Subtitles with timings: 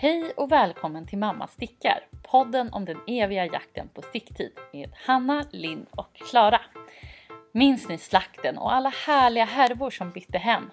[0.00, 5.44] Hej och välkommen till Mamma stickar, podden om den eviga jakten på sticktid med Hanna,
[5.50, 6.60] Linn och Klara.
[7.52, 10.70] Minns ni slakten och alla härliga härvor som bytte hem?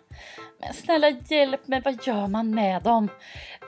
[0.59, 3.09] Men snälla hjälp mig, vad gör man med dem?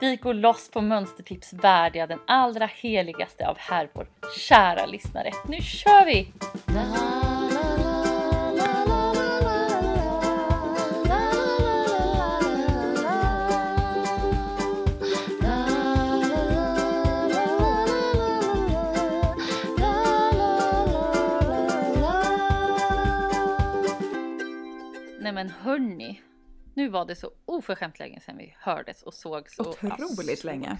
[0.00, 4.08] Vi går loss på mönstertips värdiga den allra heligaste av härvor.
[4.38, 6.32] Kära lyssnare, nu kör vi!
[25.38, 26.22] Men hörni,
[26.74, 29.58] nu var det så oförskämt länge sedan vi hördes och sågs.
[29.58, 30.78] Och, Otroligt länge.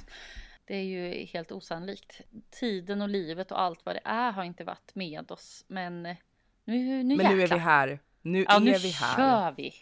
[0.65, 2.21] Det är ju helt osannolikt.
[2.51, 5.65] Tiden och livet och allt vad det är har inte varit med oss.
[5.69, 6.17] Men nu,
[6.65, 7.99] nu Men nu är vi här.
[8.23, 9.17] Nu Ja, är nu vi här.
[9.17, 9.73] kör vi.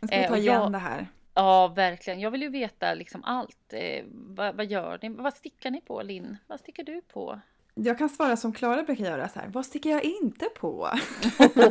[0.00, 1.06] Nu ska vi Eh, ta igen jag- det här.
[1.34, 2.20] Ja, verkligen.
[2.20, 3.72] Jag vill ju veta liksom allt.
[3.72, 5.08] Eh, vad, vad gör ni?
[5.08, 6.36] Vad stickar ni på, Linn?
[6.46, 7.40] Vad stickar du på?
[7.84, 9.48] Jag kan svara som Klara brukar göra så här.
[9.48, 10.88] Vad sticker jag inte på?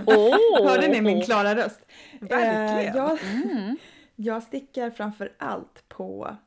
[0.06, 0.68] Oh!
[0.68, 1.80] Hörde ni min klara röst?
[2.20, 2.96] Verkligen.
[2.96, 3.78] Eh, jag, Mm.
[4.16, 6.38] jag stickar framför allt på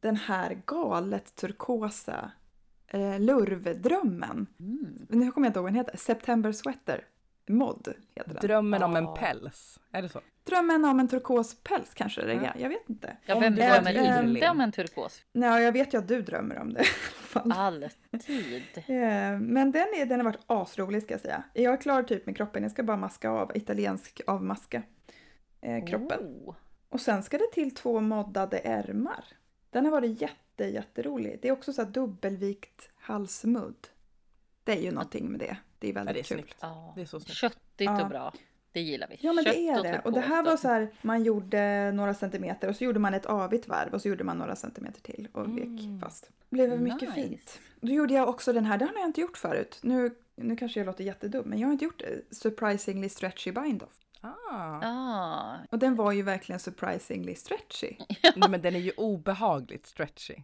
[0.00, 2.30] den här galet turkosa
[2.88, 4.46] eh, lurvdrömmen.
[4.60, 5.06] Mm.
[5.08, 5.96] Nu kommer jag inte ihåg vad den heter.
[5.96, 7.04] September Sweater.
[7.48, 8.42] Mod heter den.
[8.42, 9.80] Drömmen om en päls.
[9.92, 10.20] Är det så?
[10.44, 12.42] Drömmen om en turkos päls kanske det är.
[12.42, 12.52] Ja.
[12.58, 13.16] Jag vet inte.
[13.26, 14.48] Ja, vem drömmer var inte Linn.
[14.50, 15.22] om en turkos?
[15.32, 16.84] Nej, jag vet ju att du drömmer om det.
[17.54, 18.62] Alltid.
[18.74, 21.42] Eh, Men den, är, den har varit asrolig ska jag säga.
[21.54, 22.62] Jag är klar typ med kroppen.
[22.62, 24.82] Jag ska bara maska av, italiensk avmaska
[25.60, 26.20] eh, kroppen.
[26.20, 26.54] Oh.
[26.88, 29.24] Och sen ska det till två moddade ärmar.
[29.70, 31.38] Den har varit jätte, jätterolig.
[31.42, 33.88] Det är också så här dubbelvikt halsmudd.
[34.64, 35.56] Det är ju någonting med det.
[35.78, 36.38] Det är väldigt det är kul.
[36.38, 36.56] snyggt.
[36.60, 36.92] Ja.
[36.96, 37.38] Det är så snyggt.
[37.38, 38.02] Köttigt Ja.
[38.02, 38.32] och bra.
[38.72, 39.16] Det gillar vi.
[39.20, 40.00] Ja men det Kött är det.
[40.04, 43.26] Och det här var så här, man gjorde några centimeter och så gjorde man ett
[43.26, 46.00] avigt varv och så gjorde man några centimeter till och vek Mm.
[46.00, 46.30] fast.
[46.48, 47.12] Det blev mycket Nice.
[47.14, 47.58] fint.
[47.80, 49.78] Då gjorde jag också den här, den har jag inte gjort förut.
[49.82, 52.34] Nu, nu kanske jag låter jättedum men jag har inte gjort det.
[52.36, 54.00] Surprisingly stretchy bind-off.
[54.20, 54.30] Ah.
[54.82, 57.96] Ah, Och den var ju verkligen surprisingly stretchy.
[58.36, 60.34] Nej, men den är ju obehagligt stretchy.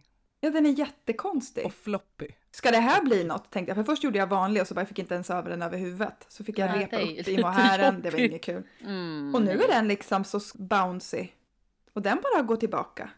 [0.43, 1.65] Ja den är jättekonstig.
[1.65, 2.27] Och floppy.
[2.51, 3.75] Ska det här bli något tänkte jag.
[3.75, 6.25] För först gjorde jag vanlig och så bara fick inte ens över den över huvudet.
[6.27, 8.01] Så fick jag Nej, repa upp i lite mohaären.
[8.01, 8.63] Det var inget kul.
[8.81, 9.35] mm.
[9.35, 11.27] Och nu är den liksom så bouncy.
[11.93, 13.09] Och den bara går tillbaka.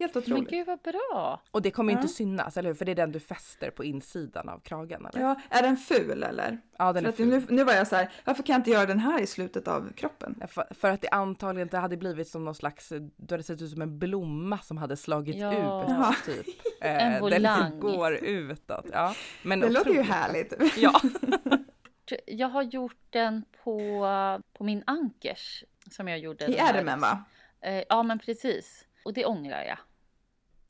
[0.00, 0.50] Helt Men otroligt.
[0.50, 1.42] gud vad bra!
[1.50, 1.98] Och det kommer Ja.
[1.98, 2.74] inte synas, eller hur?
[2.74, 5.20] För det är den du fäster på insidan av kragen, eller?
[5.20, 6.58] Ja, är den ful eller?
[6.78, 7.28] Ja, den För är ful.
[7.28, 9.68] nu, nu var jag så här, varför kan jag inte göra den här i slutet
[9.68, 10.36] av kroppen?
[10.40, 13.62] Ja, För, för att det antagligen inte hade blivit som någon slags, då hade sett
[13.62, 15.52] ut som en blomma som hade slagit Ja.
[15.52, 15.58] ut
[15.90, 16.14] Jaha.
[16.26, 16.46] typ.
[16.80, 17.42] En Eh, volang.
[17.70, 18.86] Den går utåt.
[18.92, 19.14] Ja.
[19.42, 20.10] Men Det låter ju otroligt.
[20.12, 20.54] härligt.
[20.76, 21.00] Ja.
[22.26, 24.06] Jag har gjort den på,
[24.52, 25.64] på min ankers.
[25.90, 26.44] Som jag gjorde.
[26.46, 27.24] I ärmen va?
[27.60, 28.84] Eh, ja men precis.
[29.04, 29.78] Och det ångrar jag.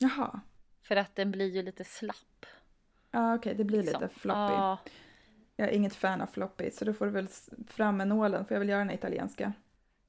[0.01, 0.39] Jaha.
[0.83, 2.45] För att den blir ju lite slapp.
[3.11, 4.01] Ja okej, det blir liksom.
[4.01, 4.53] lite floppy.
[4.53, 4.77] Ja,
[5.55, 7.27] Jag är inget fan av floppy så då får du väl
[7.67, 9.53] fram med nålen för jag vill göra den italienska.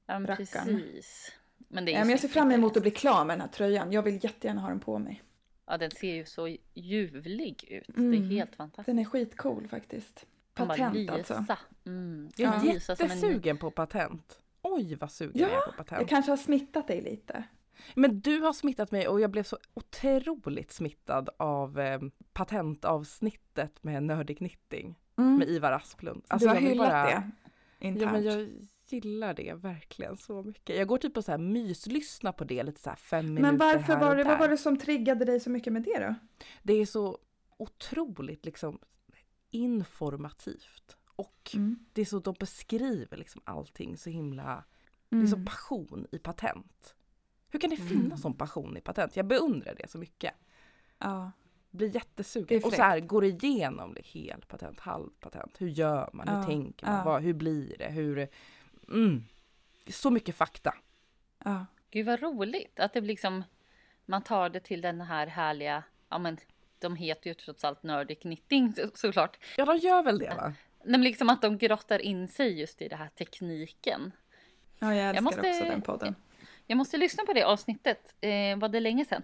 [0.05, 0.45] ja men Rackarn.
[0.65, 1.31] precis.
[1.57, 3.47] Men det är Ja, men jag ser fram emot att bli klar med den här
[3.47, 3.91] tröjan.
[3.91, 5.23] Jag vill jättegärna ha den på mig.
[5.65, 7.83] Ja den ser ju så ljuvlig ut.
[7.87, 8.13] Det Mm.
[8.23, 8.85] är helt fantastiskt.
[8.85, 10.25] Den är skitcool faktiskt.
[10.53, 11.13] Patent lysa.
[11.13, 11.45] alltså.
[11.85, 12.29] Mm.
[12.35, 14.39] Jag är en- jättesugen på patent.
[14.61, 16.01] Oj vad sugen Ja, jag är på patent.
[16.01, 17.43] Jag kanske har smittat dig lite.
[17.95, 22.01] Men du har smittat mig och jag blev så otroligt smittad av eh,
[22.33, 25.35] patentavsnittet med Nördig Knitting Mm.
[25.37, 26.23] med Ivar Asplund.
[26.39, 27.31] du har hyllat bara- det
[27.79, 28.01] internt.
[28.01, 28.49] Ja men jag
[28.87, 30.77] gillar det verkligen så mycket.
[30.77, 33.57] Jag går typ och så här myslyssna på det lite så här fem minuter Men
[33.57, 36.15] varför här var det, vad var det som triggade dig så mycket med det då?
[36.63, 37.17] Det är så
[37.57, 38.79] otroligt liksom
[39.51, 40.97] informativt.
[41.15, 41.79] Och Mm.
[41.93, 44.63] det är så de beskriver liksom allting så himla,
[45.09, 45.25] det Mm.
[45.25, 46.95] är så passion i patent.
[47.53, 47.87] Hur kan det Mm.
[47.87, 49.15] finnas sån passion i patent?
[49.15, 50.33] Jag beundrar det så mycket.
[50.99, 51.31] Ja.
[51.71, 52.61] Blir jättesugen.
[52.63, 55.61] Och så här går igenom det helpatent, halvpatent.
[55.61, 56.27] Hur gör man?
[56.27, 56.95] Hur Ja, tänker man?
[56.97, 57.03] ja.
[57.03, 57.89] Vad, hur blir det?
[57.89, 58.27] Hur...
[58.89, 59.23] Mm.
[59.87, 60.73] Så mycket fakta.
[61.45, 61.65] ja.
[61.91, 63.43] Gud vad roligt att det blir liksom
[64.05, 66.37] man tar det till den här härliga, ja men
[66.79, 69.37] de heter ju trots allt nördig knitting så- såklart.
[69.57, 70.43] Ja, de gör väl det va?
[70.83, 74.11] Nej, men liksom att de grottar in sig just i det här tekniken.
[74.79, 76.15] ja, jag älskar måste- också den podden.
[76.67, 78.13] Jag måste lyssna på det avsnittet.
[78.21, 79.23] Eh, var det länge sedan?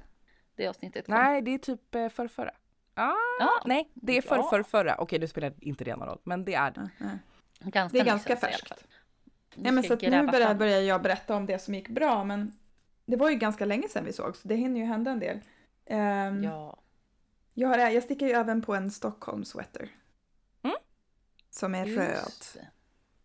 [0.55, 1.15] Det avsnittet kom?
[1.15, 2.51] Nej, det är typ eh, förrförra.
[2.93, 4.21] Ah, Ja, nej, det är Ja.
[4.21, 4.95] för, för, förra.
[4.97, 6.89] Okej, det spelar inte det någon roll, men det är det.
[7.59, 8.85] Ganska Det är ganska färskt.
[9.55, 12.51] Ja, men så att nu börjar, börjar jag berätta om det som gick bra, men
[13.05, 15.39] det var ju ganska länge sedan vi såg, så det hinner ju hända en del.
[15.85, 16.77] Ehm, Ja.
[17.53, 19.89] jag, har, jag sticker ju även på en Stockholm sweater.
[20.63, 20.75] Mm.
[21.49, 22.63] Som är Just röd.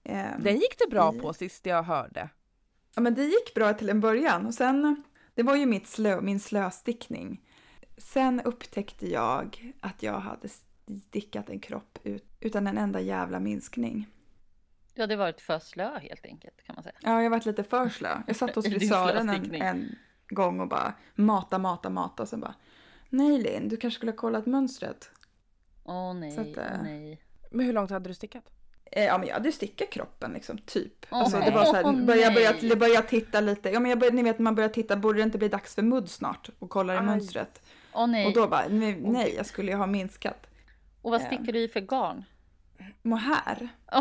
[0.02, 0.10] det.
[0.12, 2.28] Ehm, Den gick det bra i- på sist jag hörde.
[2.94, 5.02] Ja, men det gick bra till en början och sen,
[5.34, 7.40] det var ju mitt slö, min slöstickning.
[7.96, 10.48] Sen upptäckte jag att jag hade
[11.08, 14.08] stickat en kropp ut, utan en enda jävla minskning.
[14.94, 16.94] Du hade varit för slö helt enkelt kan man säga.
[17.00, 18.22] Ja, jag varit lite för slö.
[18.26, 19.96] Jag satt hos frisören en, en
[20.28, 22.54] gång och bara mata, mata, mata och sen bara
[23.08, 25.10] Nej Linn, du kanske skulle ha kollat mönstret.
[25.84, 27.22] Åh nej, Så att, eh, nej.
[27.50, 28.50] Men hur långt hade du stickat?
[28.92, 31.06] Eh, Ja men jag hade stickat kroppen liksom, typ.
[31.10, 32.20] Åh, alltså, det var så här, nej.
[32.68, 33.70] jag började titta lite.
[33.70, 35.82] Ja men jag började, ni vet man börjar titta, borde det inte bli dags för
[35.82, 36.48] mudd snart?
[36.58, 37.04] Och kollar i Aj.
[37.04, 37.62] mönstret.
[37.92, 38.26] Åh nej.
[38.26, 40.46] Och då bara, nej, nej jag skulle ju ha minskat.
[41.02, 42.24] Och vad eh, stickar du i för garn?
[43.02, 43.68] Mohair.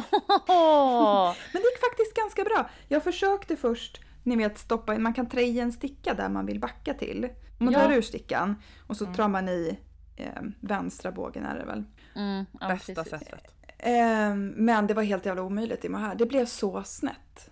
[1.53, 2.69] Men det gick faktiskt ganska bra.
[2.87, 6.45] Jag försökte först, ni vet stoppa in, man kan trä i en sticka där man
[6.45, 7.29] vill backa till.
[7.57, 7.79] Man Ja.
[7.79, 8.55] tar ur stickan
[8.87, 9.15] och så Mm.
[9.15, 9.79] drar man i
[10.15, 11.83] eh, vänstra bågen är det väl.
[12.15, 13.09] Mm, ja, Bästa precis.
[13.11, 13.52] sättet.
[13.85, 16.15] Eh, men det var helt jävla omöjligt i mohair.
[16.15, 17.49] Det blev så snett.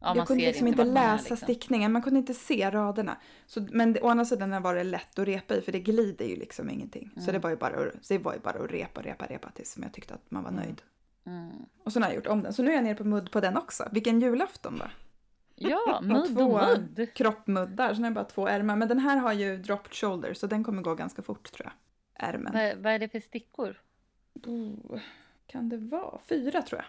[0.00, 1.36] Ja, man jag kunde liksom inte läsa liksom.
[1.36, 3.16] stickningen, man kunde inte se raderna.
[3.46, 6.36] Så, men å andra sidan var det lätt att repa i för det glider ju
[6.36, 7.10] liksom ingenting.
[7.14, 7.32] Så Mm.
[7.32, 9.92] det var ju bara, så det var ju bara att repa, repa, repa tills jag
[9.92, 10.62] tyckte att man var Mm.
[10.64, 10.82] nöjd.
[11.26, 11.50] Mm.
[11.84, 12.52] Och så har jag gjort om den.
[12.52, 13.88] Så nu är jag nere på mudd på den också.
[13.92, 14.90] Vilken julafton va?
[15.54, 17.08] Ja, mudd och mudd.
[17.14, 18.76] kroppmuddar, så nu är det bara två ärmar.
[18.76, 22.28] Men den här har ju dropped shoulder så den kommer gå ganska fort tror jag.
[22.28, 22.52] Ärmen.
[22.52, 23.80] Vad, vad är det för stickor?
[24.46, 24.98] Oh,
[25.46, 26.18] kan det vara?
[26.28, 26.86] Fyra tror jag.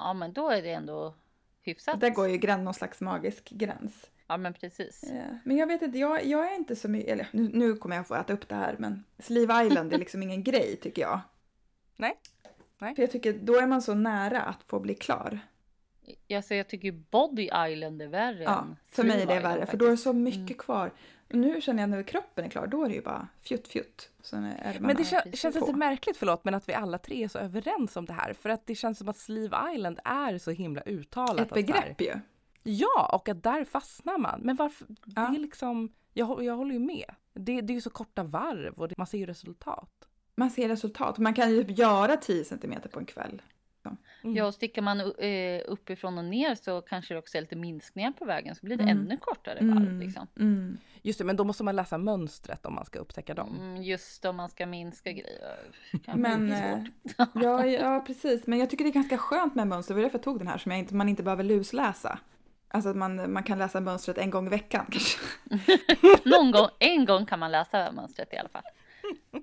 [0.00, 1.14] Ja, men då är det ändå
[1.62, 2.00] hyfsat.
[2.00, 4.10] Där går ju grann någon slags magisk gräns.
[4.26, 5.02] Ja, men precis.
[5.04, 7.96] Eh, Men jag vet inte, jag, jag är inte så mycket, eller nu, nu kommer
[7.96, 11.20] jag få äta upp det här men Sleeve Island är liksom ingen grej tycker jag.
[11.96, 12.14] Nej.
[12.78, 12.94] Nej.
[12.94, 15.38] För jag tycker då är man så nära att få bli klar.
[16.34, 19.66] Alltså, jag tycker Body Island är värre Ja, än för mig är det Island värre
[19.66, 20.54] för då är det så mycket Mm.
[20.54, 20.92] kvar.
[21.32, 24.10] Nu känner jag när kroppen är klar, då är det ju bara fjutt fjutt.
[24.80, 27.96] Men det kän- känns lite märkligt, förlåt, men att vi alla tre är så överens
[27.96, 28.32] om det här.
[28.32, 31.46] För att det känns som att Sleeve Island är så himla uttalat.
[31.46, 32.14] Ett begrepp ju.
[32.62, 34.40] Ja, och att där fastnar man.
[34.40, 34.86] Men varför?
[34.88, 35.34] Det Ja.
[35.34, 37.14] är liksom, jag, jag håller ju med.
[37.34, 40.08] Det, det är ju så korta varv och det, man ser ju resultat.
[40.34, 41.18] Man ser resultat.
[41.18, 43.42] Man kan ju typ göra 10 cm på en kväll.
[44.24, 44.36] Mm.
[44.36, 48.12] Ja, och stickar man eh, uppifrån och ner så kanske det också är lite minskningar
[48.12, 48.98] på vägen så blir det Mm.
[48.98, 49.98] ännu kortare varv.
[50.00, 50.26] Liksom.
[50.38, 50.78] Mm.
[51.02, 53.56] Just det, men då måste man läsa mönstret om man ska upptäcka dem.
[53.60, 55.56] Mm, just om man ska minska grejer.
[56.14, 56.78] Men, eh.
[57.34, 58.46] Ja, ja, precis.
[58.46, 59.94] Men jag tycker det är ganska skönt med mönster.
[59.94, 62.18] Det var därför jag tog den här som inte, man inte behöver lusläsa.
[62.68, 65.18] Alltså att man, man kan läsa mönstret en gång i veckan kanske.
[66.28, 68.62] Någon gång, en gång kan man läsa mönstret i alla fall.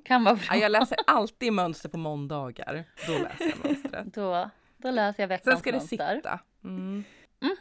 [0.06, 0.44] Kan vara bra.
[0.50, 2.84] Ja, jag läser alltid mönster på måndagar.
[3.08, 4.14] Då läser jag mönstret.
[4.14, 4.50] Då,
[4.82, 6.40] då läser jag veckans Sen ska det sitta.
[6.64, 7.04] Mm.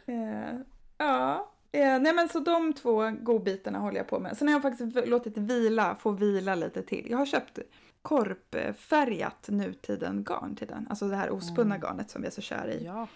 [0.05, 0.59] Eh,
[0.97, 4.37] ja, eh, nej men så de två godbitarna håller jag på med.
[4.37, 7.07] Sen har jag faktiskt låtit vila, få vila lite till.
[7.09, 7.59] Jag har köpt
[8.01, 10.87] korpfärgat nutiden garn till den.
[10.89, 11.87] Alltså det här ospunna Mm.
[11.87, 12.85] garnet som vi är så kära i.
[12.85, 13.07] Ja.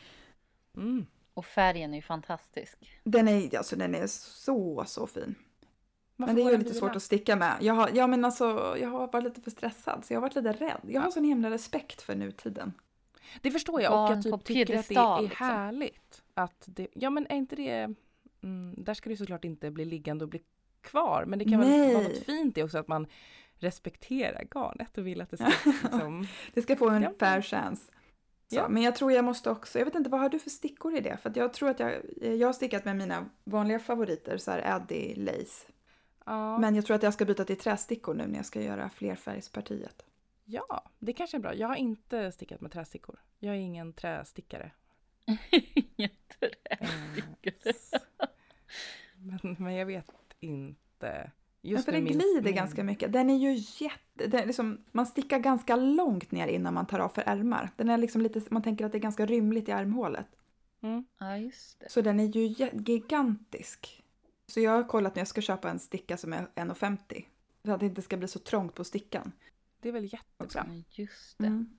[0.77, 1.05] Mm.
[1.33, 2.99] Och färgen är ju fantastisk.
[3.03, 5.35] Den är, alltså, den är så, så fin.
[6.15, 6.79] Varför Men det är ju lite vila?
[6.79, 7.53] svårt att sticka med.
[7.61, 10.35] Jag har, ja men alltså, jag har varit lite för stressad så jag har varit
[10.35, 10.79] lite rädd.
[10.87, 11.11] Jag har Ja.
[11.11, 12.73] sån himla respekt för nutiden.
[13.41, 15.45] Det förstår jag och jag typ tycker att det är liksom.
[15.47, 16.23] härligt.
[16.33, 17.89] Att det, ja men är inte det,
[18.43, 20.41] mm, där ska det såklart inte bli liggande och bli
[20.81, 21.23] kvar.
[21.27, 22.03] Men det kan väl vara Nej.
[22.03, 23.07] något fint i också att man
[23.59, 25.51] respekterar garnet och vill att det ska
[25.83, 27.11] liksom, Det ska få en Ja.
[27.19, 27.83] fair chance.
[28.47, 28.69] Så, Ja.
[28.69, 30.99] Men jag tror jag måste också, jag vet inte vad har du för stickor i
[31.01, 31.17] det?
[31.17, 34.71] För att jag tror att jag, jag har stickat med mina vanliga favoriter, så här
[34.75, 35.67] Addy Lace.
[36.25, 38.89] ja, Men jag tror att jag ska byta till trästickor nu när jag ska göra
[38.89, 40.05] flerfärgspartiet.
[40.45, 41.55] Ja, det kanske är bra.
[41.55, 43.19] Jag har inte stickat med trästickor.
[43.39, 44.71] Jag är ingen trästickare.
[45.95, 46.87] Jätterädd.
[47.41, 48.27] Eh,
[49.17, 51.31] men, men jag vet inte.
[51.61, 53.13] Ja, Just för nu det min- glider min- ganska mycket.
[53.13, 53.53] Den är ju
[53.85, 54.27] jätte...
[54.27, 57.69] Den är liksom, man stickar ganska långt ner innan man tar av för ärmar.
[57.75, 60.27] Den är liksom lite, man tänker att det är ganska rymligt i armhålet.
[60.81, 61.05] Mm.
[61.19, 61.89] Ja, just det.
[61.89, 64.03] Så den är ju gigantisk.
[64.47, 67.25] Så jag har kollat när jag ska köpa en sticka som är 1,50.
[67.65, 69.31] För att det inte ska bli så trångt på stickan.
[69.83, 70.65] Det är väl jättebra.
[70.91, 71.45] Just det.
[71.47, 71.69] Mm.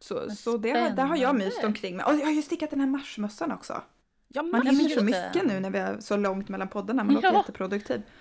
[0.00, 2.06] Så, så det, har- där har jag myst omkring med.
[2.06, 3.82] Och jag har ju stickat den här marsmössan också.
[4.28, 7.04] Ja, Man hinner så mycket nu när vi är så långt mellan poddarna.
[7.04, 7.38] Man låter Ja.
[7.38, 8.02] jätteproduktiv.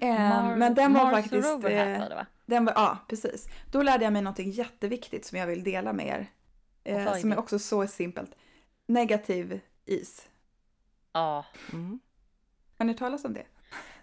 [0.00, 1.48] Eh, Mar- men den var Mars faktiskt...
[1.48, 2.26] Rover eh, Hat var det va?
[2.46, 3.46] Den var, ja, precis.
[3.72, 6.26] Då lärde jag mig något jätteviktigt som jag vill dela med er.
[6.84, 8.30] Eh, som är också så simpelt.
[8.86, 10.28] Negativ is.
[11.12, 11.46] Ja.
[11.72, 12.00] Mm.
[12.78, 13.44] Har ni talas om det?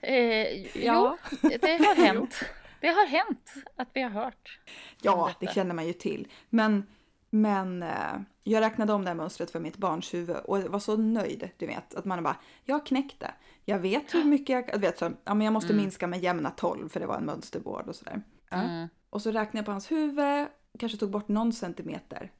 [0.01, 1.17] Eh, Ja.
[1.31, 2.35] Jo, det har hänt.
[2.81, 4.59] Det har hänt att vi har hört.
[5.01, 6.27] Ja, det känner man ju till.
[6.49, 6.83] Men,
[7.29, 10.97] men eh, jag räknade om det här mönstret för mitt barns huvud och var så
[10.97, 11.95] nöjd, du vet.
[11.95, 13.33] Att man bara, jag knäckte.
[13.65, 15.83] Jag vet hur mycket jag, jag vet så, ja men jag måste Mm.
[15.83, 18.21] minska med jämna 12 för det var en mönsterbord och sådär.
[18.49, 18.57] Ja.
[18.57, 18.87] Mm.
[19.09, 20.47] Och så räknade jag på hans huvud,
[20.79, 22.31] kanske tog bort någon centimeter.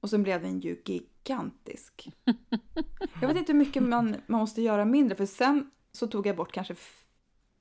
[0.00, 2.08] Och sen blev den ju gigantisk.
[3.20, 6.36] Jag vet inte hur mycket man, man måste göra mindre för sen så tog jag
[6.36, 6.74] bort kanske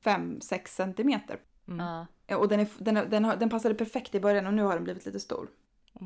[0.04, 1.40] 5-6 centimeter.
[1.68, 1.86] Mm.
[1.86, 2.06] Ja.
[2.28, 4.74] Ja, Och den, är, den, den, har, den passade perfekt i början och nu har
[4.74, 5.50] den blivit lite stor.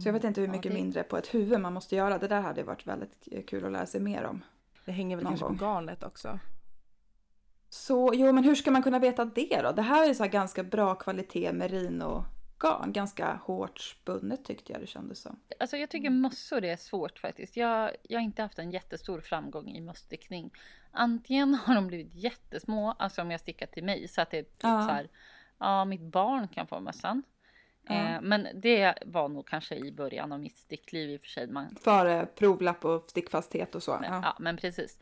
[0.03, 2.17] Så jag vet inte hur Ja, mycket det- mindre på ett huvud man måste göra.
[2.17, 4.43] Det där hade varit väldigt kul att lära sig mer om.
[4.85, 5.57] Det hänger väl någon kanske gång.
[5.57, 6.39] på garnet också.
[7.69, 9.71] Så jo, men hur ska man kunna veta det då?
[9.71, 12.91] Det här är så här ganska bra kvalitet merino-garn.
[12.93, 15.39] Ganska hårt spunnet tyckte jag det kändes som.
[15.59, 17.57] Alltså jag tycker mössor är svårt faktiskt.
[17.57, 20.51] Jag, jag har inte haft en jättestor framgång i mössstickning.
[20.91, 24.43] Antingen har de blivit jättesmå, alltså om jag stickar till mig så att det är
[24.43, 24.81] typ Ja.
[24.87, 25.07] så här,
[25.59, 27.23] ja mitt barn kan få mössan.
[27.89, 31.47] Eh, men det var nog kanske i början av mitt stickliv i och för sig.
[31.47, 33.97] Man, Före provlapp och stickfasthet och så.
[34.01, 34.21] men, Ja.
[34.23, 34.35] ja.
[34.39, 34.97] men precis.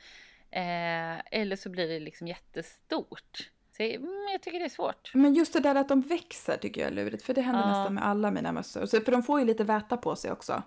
[0.52, 3.50] Eh, eller så blir det liksom jättestort.
[3.78, 5.12] Så jag, mm, jag tycker det är svårt.
[5.14, 7.24] Men just det där att de växer tycker jag är lurigt.
[7.24, 7.68] För det händer Ja.
[7.68, 8.86] nästan med alla mina mössor.
[8.86, 10.64] Så, för de får ju lite väta på sig också.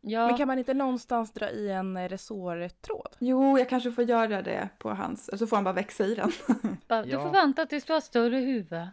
[0.00, 3.16] Ja, Men kan man inte någonstans dra i en resårtråd?
[3.18, 5.38] Jo, jag kanske får göra det på hans.
[5.38, 6.32] Så får han bara växa i den.
[6.88, 8.88] bara, du får vänta tills du har större huvud.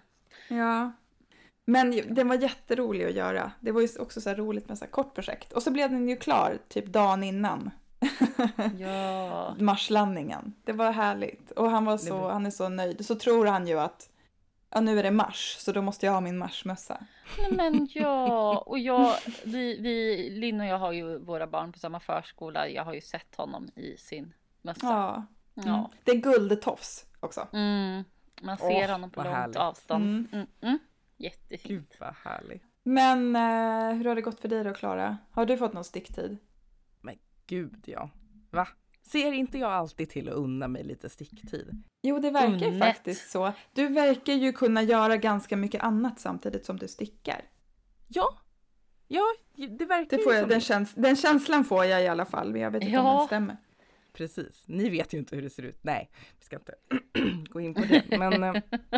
[0.47, 0.91] Ja.
[1.65, 3.51] Men den var jätterolig att göra.
[3.59, 5.53] Det var ju också så här roligt med så här kort projekt.
[5.53, 7.71] Och så blev den ju klar typ dagen innan
[8.79, 9.55] Ja.
[9.59, 10.53] marslandningen.
[10.63, 11.51] Det var härligt.
[11.51, 13.05] Och han, var så, han är så nöjd.
[13.05, 14.09] Så tror han ju att
[14.69, 17.05] ja, nu är det mars, så då måste jag ha min marsmössa.
[17.37, 21.79] Nej, men ja, och jag, vi, vi, Linn och jag har ju våra barn på
[21.79, 22.69] samma förskola.
[22.69, 24.87] Jag har ju sett honom i sin mössa.
[24.87, 25.25] Ja.
[25.63, 25.69] Mm.
[25.69, 25.91] Ja.
[26.03, 27.47] Det är guldtofs också.
[27.53, 28.03] Mm,
[28.41, 29.57] man ser Åh, honom på långt härligt.
[29.57, 30.03] avstånd.
[30.03, 30.27] Mm.
[30.31, 30.47] Mm.
[30.61, 30.79] Mm,
[31.17, 31.63] Jättefint.
[31.67, 32.63] Gud vad härligt.
[32.83, 35.17] Men eh, hur har det gått för dig då, Klara?
[35.31, 36.37] Har du fått någon sticktid?
[37.49, 38.09] Gud ja.
[38.51, 38.67] Va?
[39.01, 41.83] Ser inte jag alltid till att unna mig lite sticktid?
[42.01, 42.79] Jo, det verkar ju Unnet.
[42.79, 43.53] faktiskt så.
[43.73, 47.41] Du verkar ju kunna göra ganska mycket annat samtidigt som du stickar.
[48.07, 48.29] Ja.
[49.07, 49.23] Ja,
[49.55, 52.25] det verkar Det får ju jag, som den, käns- den känslan får jag i alla
[52.25, 53.17] fall, men jag vet inte om Ja.
[53.17, 53.57] den stämmer.
[54.17, 54.63] Precis.
[54.67, 55.79] Ni vet ju inte hur det ser ut.
[55.81, 56.75] Nej, vi ska inte
[57.49, 58.17] gå in på det.
[58.19, 58.55] Men eh,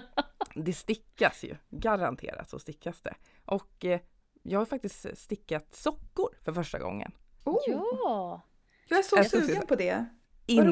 [0.55, 1.55] det stickas ju.
[1.69, 3.15] Garanterat så stickas det.
[3.45, 3.99] Och eh,
[4.43, 7.11] jag har faktiskt stickat sockor för första gången.
[7.43, 8.41] Oh, Ja.
[8.89, 10.05] Jag är så Jag ska sugen på det.
[10.45, 10.65] Jag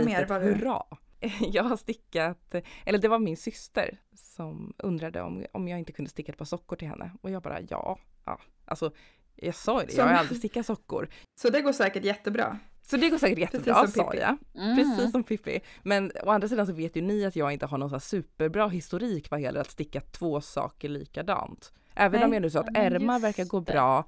[0.00, 0.82] typ mer litet vad du- hurra.
[1.40, 2.54] Jag har stickat,
[2.86, 6.44] eller det var min syster som undrade om, om jag inte kunde sticka ett par
[6.44, 7.12] sockor till henne.
[7.22, 8.40] Och jag bara ja, ja.
[8.64, 8.92] Alltså
[9.34, 11.08] jag sa ju det, jag har aldrig stickat sockor.
[11.34, 12.58] Så det går säkert jättebra.
[12.86, 14.36] Så det går säkert jättebra, sa jag.
[14.54, 14.76] Mm.
[14.76, 15.60] Precis som Pippi.
[15.82, 18.68] Men å andra sidan så vet ju ni att jag inte har någon så superbra
[18.68, 21.72] historik vad gäller att sticka två saker likadant.
[21.94, 22.26] Även Nej.
[22.26, 23.98] om jag nu sa att ärmar verkar gå bra.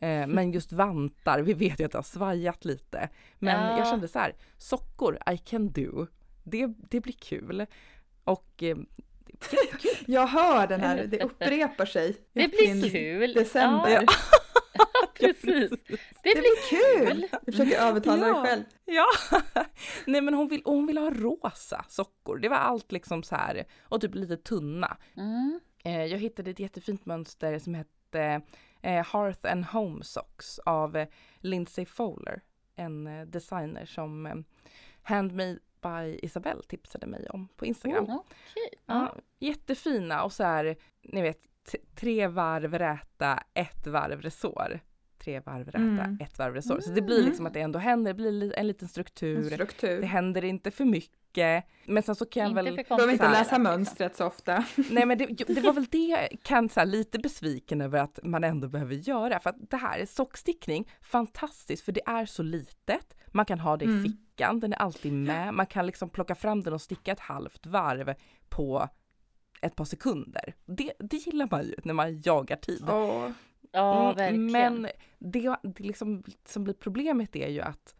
[0.00, 3.08] Eh, men just vantar, vi vet ju att det har svajat lite.
[3.38, 3.78] Men Ja.
[3.78, 6.06] jag kände så här, sockor, I can do.
[6.44, 7.66] Det, det blir kul.
[8.24, 8.76] Och eh,
[10.06, 12.16] Jag hör den här, det upprepar sig.
[12.32, 13.32] Det blir kul.
[13.32, 13.90] December.
[13.90, 14.02] Ja,
[15.20, 15.70] precis.
[16.22, 17.26] Det blir kul!
[17.32, 18.34] Jag försöker övertala Ja.
[18.34, 18.62] dig själv.
[18.84, 19.06] Ja,
[20.06, 22.38] nej men hon vill, hon vill ha rosa sockor.
[22.38, 24.96] Det var allt liksom så här och typ lite tunna.
[25.16, 25.60] Mm.
[25.84, 28.40] Eh, jag hittade ett jättefint mönster som hette
[28.82, 31.08] eh, Hearth and Home Socks av eh,
[31.40, 32.42] Lindsay Fowler.
[32.76, 34.44] En designer som
[35.02, 38.04] Handmade by Isabelle tipsade mig om på Instagram.
[38.04, 38.78] Oh, Okej.
[38.86, 41.46] Ja, jättefina och så här, ni vet,
[41.94, 44.80] tre varv räta, ett varv resår.
[45.26, 46.18] Tre varv räta, Mm.
[46.20, 46.80] ett varv resår.
[46.80, 49.36] Så det blir liksom att det ändå händer, det blir li- en liten En struktur.
[49.42, 50.02] Det struktur.
[50.02, 51.64] händer inte för mycket.
[51.86, 52.76] Men sen så kan jag Inte väl...
[52.76, 53.62] för Du behöver inte läsa liksom.
[53.62, 54.64] mönstret så ofta.
[54.90, 58.18] Nej men det, det var väl det jag kan så här, lite besviken över att
[58.22, 59.40] man ändå behöver göra.
[59.40, 63.14] För att det här är sockstickning, fantastiskt för det är så litet.
[63.32, 64.02] Man kan ha det i Mm.
[64.04, 65.54] fickan, den är alltid med.
[65.54, 68.14] Man kan liksom plocka fram den och sticka ett halvt varv
[68.48, 68.88] på
[69.60, 70.54] ett par sekunder.
[70.66, 72.84] Det, det gillar man ju när man jagar tid.
[72.88, 73.30] Åh.
[73.76, 74.52] Ja, Mm, verkligen.
[74.52, 77.94] Men det, det liksom, som blir problemet är ju att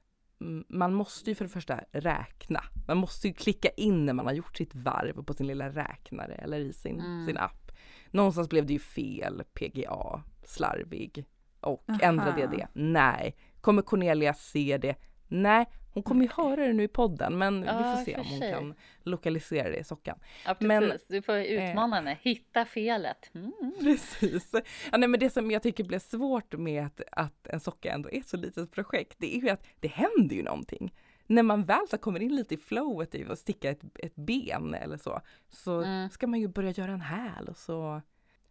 [0.68, 2.60] man måste ju för det första räkna.
[2.86, 6.34] Man måste ju klicka in när man har gjort sitt varv på sin lilla räknare
[6.34, 7.26] eller i sin, Mm.
[7.26, 7.72] sin app.
[8.10, 11.24] Någonstans blev det ju fel, PGA, slarvig.
[11.60, 11.98] Och Aha.
[12.02, 12.68] ändrade jag det?
[12.72, 13.36] Nej.
[13.60, 14.94] Kommer Cornelia se det?
[15.28, 15.66] Nej.
[15.96, 18.52] Hon kommer ju höra det nu i podden men vi får se om hon sig.
[18.52, 20.18] kan lokalisera det i sockan.
[20.46, 20.68] ja, precis.
[20.68, 22.18] men- eh, du får utmana henne.
[22.20, 23.30] Hitta felet.
[23.34, 23.52] Mm.
[23.80, 24.50] Precis.
[24.92, 28.10] Ja, nej, men det som jag tycker blev svårt med att, att en socka ändå
[28.10, 30.94] är ett så litet projekt, det är ju att det händer ju någonting.
[31.26, 34.74] När man väl så kommer in lite i flowet i att sticka ett, ett ben
[34.74, 36.10] eller så, så Mm.
[36.10, 38.02] ska man ju börja göra en häl och så.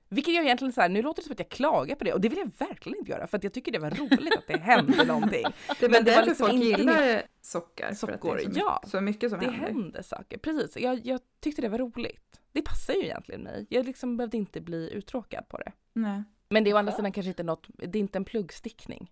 [0.10, 2.22] Vilket jag egentligen så här, nu låter det som att jag klagar på det och
[2.22, 4.58] det vill jag verkligen inte göra för att jag tycker det var roligt att det
[4.58, 5.46] händer någonting.
[5.80, 7.94] Det är väl det därför liksom folk inte gillar sockar.
[7.94, 8.82] För att det Sockor, är så, mycket, ja.
[8.88, 9.68] så mycket som Det händer.
[9.68, 10.78] händer saker, precis.
[10.78, 12.42] Jag, jag tyckte det var roligt.
[12.52, 13.66] Det passar ju egentligen mig.
[13.70, 15.72] Jag liksom behövde inte bli uttråkad på det.
[15.94, 19.12] Nej, Men det är å andra sidan kanske inte något, det är inte en pluggstickning.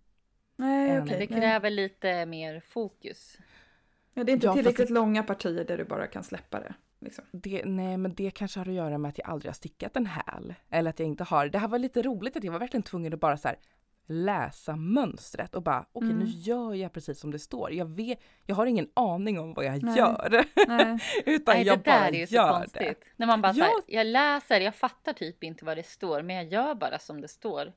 [0.56, 1.20] Nej okej.
[1.20, 1.42] Det nej.
[1.42, 3.38] kräver lite mer fokus.
[4.14, 6.74] Ja, det är inte Ja, fast tillräckligt långa partier där du bara kan släppa det.
[7.04, 7.26] Liksom.
[7.32, 10.06] Det, nej men det kanske har att göra med att jag aldrig har stickat en
[10.06, 10.54] häl.
[10.70, 11.48] Eller att jag inte har.
[11.48, 13.58] Det här var lite roligt att jag var verkligen tvungen att bara så här
[14.06, 16.24] läsa mönstret och bara okej Mm.
[16.24, 17.74] nu gör jag precis som det står.
[17.74, 19.98] Jag vet, jag har ingen aning om vad jag Nej.
[19.98, 20.46] gör.
[20.68, 21.00] Nej.
[21.26, 22.82] Utan Nej, jag det bara där är ju så konstigt.
[22.82, 22.96] det.
[23.16, 23.54] När man bara Ja.
[23.54, 27.00] så här, jag läser, jag fattar typ inte vad det står, men jag gör bara
[27.00, 27.74] som det står.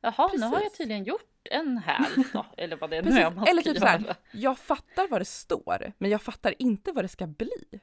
[0.00, 0.78] Jaha, nu har jag Precis.
[0.78, 3.18] tydligen gjort en häl då, eller vad det nu Precis.
[3.24, 4.14] är man Eller ska typ så här, göra.
[4.32, 7.80] jag fattar vad det står men jag fattar inte vad det ska bli.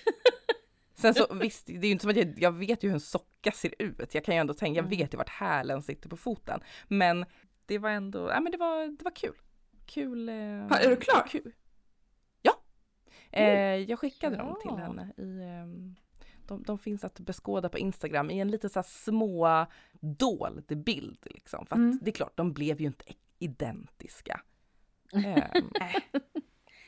[0.94, 3.00] Sen så visst, det är ju inte som att jag, jag vet ju hur en
[3.00, 4.14] socka ser ut.
[4.14, 4.98] Jag kan ju ändå tänka, jag Mm.
[4.98, 6.60] vet ju vart hälen sitter på foten.
[6.88, 7.24] Men
[7.66, 9.34] det var ändå, ja men det var, det var kul.
[9.86, 10.28] Kul.
[10.28, 11.26] Eh, Ja, är du klar?
[11.28, 11.52] Kul.
[12.42, 12.52] Ja.
[13.30, 13.44] Eh,
[13.76, 14.76] jag skickade dem till Ja.
[14.76, 15.94] henne i ehm,
[16.46, 19.66] de, de finns att beskåda på Instagram i en lite så små
[20.00, 21.66] dold bild liksom.
[21.66, 21.98] För att Mm.
[22.02, 23.04] det är klart, de blev ju inte
[23.38, 24.40] identiska.
[25.12, 25.70] Ehm,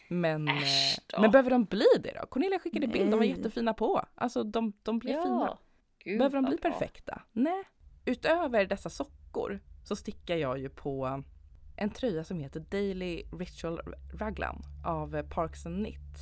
[0.09, 1.21] men, eh, Äsch då.
[1.21, 2.27] men behöver de bli det då?
[2.27, 4.05] Cornelia skickade bild, de var jättefina på.
[4.15, 5.59] Alltså de, de blev fina.
[5.99, 6.71] Gud, Behöver de bli bra.
[6.71, 7.23] perfekta?
[7.33, 7.63] Nej.
[8.05, 11.23] Utöver dessa sockor så stickar jag ju på
[11.77, 13.81] en tröja som heter Daily Ritual
[14.21, 16.21] Raglan av Parks and Knits.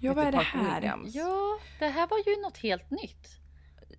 [0.00, 0.74] Ja, vad är det Park här?
[0.80, 1.14] Williams.
[1.14, 3.28] Ja, det här var ju något helt nytt.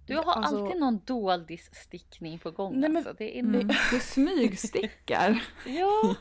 [0.08, 3.14] Du har Alltså- alltid någon doldis-stickning på gång Nej, men- alltså.
[3.18, 3.68] Det är Mm.
[3.92, 5.44] Du smygstickar.
[5.66, 6.16] Ja,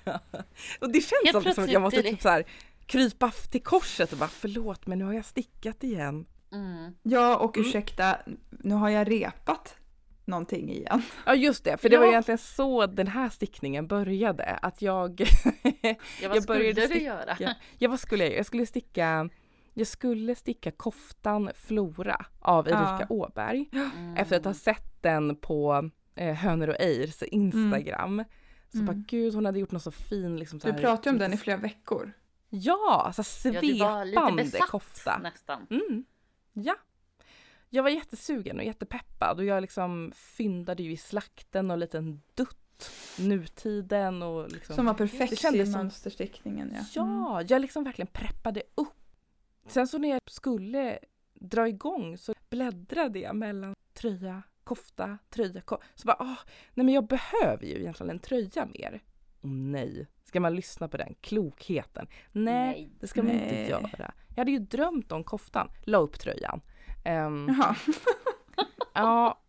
[0.81, 2.45] Och det känns alltid som att jag måste typ så här
[2.87, 6.27] krypa till korset och bara förlåt men nu har jag stickat igen.
[6.53, 6.95] mm.
[7.03, 7.69] Ja, och Mm.
[7.69, 8.19] ursäkta,
[8.51, 9.77] nu har jag repat
[10.25, 11.03] någonting igen.
[11.27, 12.11] Ja just det, för det var Ja.
[12.11, 14.45] egentligen så den här stickningen började.
[14.45, 15.21] Att jag,
[15.63, 17.05] ja vad Jag skulle började du sticka.
[17.05, 17.37] göra?
[17.79, 18.37] ja vad skulle jag göra?
[18.39, 19.29] Jag skulle sticka
[19.77, 23.07] jag skulle sticka koftan Flora av Erika Ja.
[23.09, 23.69] Åberg.
[23.73, 24.17] Mm.
[24.17, 28.25] Efter att ha sett den på eh, Hönor och Eirs Instagram.
[28.73, 28.87] Så Mm.
[28.87, 31.37] bara gud hon hade gjort något så fin liksom så Du pratade om den i
[31.37, 32.13] flera veckor.
[32.57, 35.19] Ja, så Ja, du var lite svepande besatt kofta.
[35.19, 35.67] nästan.
[35.71, 36.05] Mm.
[36.53, 36.77] Ja.
[37.71, 42.23] Jag var jättesugen och jättepeppad och jag liksom fyndade ju i slakten och en liten
[42.35, 46.77] dutt nutiden och liksom Som var perfekt i som- mönsterstickningen.
[46.95, 47.03] Ja.
[47.03, 47.15] Mm.
[47.15, 48.89] Ja, jag liksom verkligen preppade upp.
[49.67, 50.99] Sen så när jag skulle
[51.35, 56.39] dra igång så bläddrade jag mellan tröja, kofta, tröja, ko- så bara åh,
[56.75, 59.03] nej men jag behöver ju egentligen en tröja mer.
[59.45, 62.07] Och nej, ska man lyssna på den klokheten?
[62.33, 62.91] Nej, Nej.
[63.01, 63.69] det ska man inte Nej.
[63.69, 64.13] göra.
[64.29, 66.61] Jag hade ju drömt om koftan, la upp tröjan.
[67.05, 67.77] Ehm, Jaha.
[68.97, 69.41] Ja,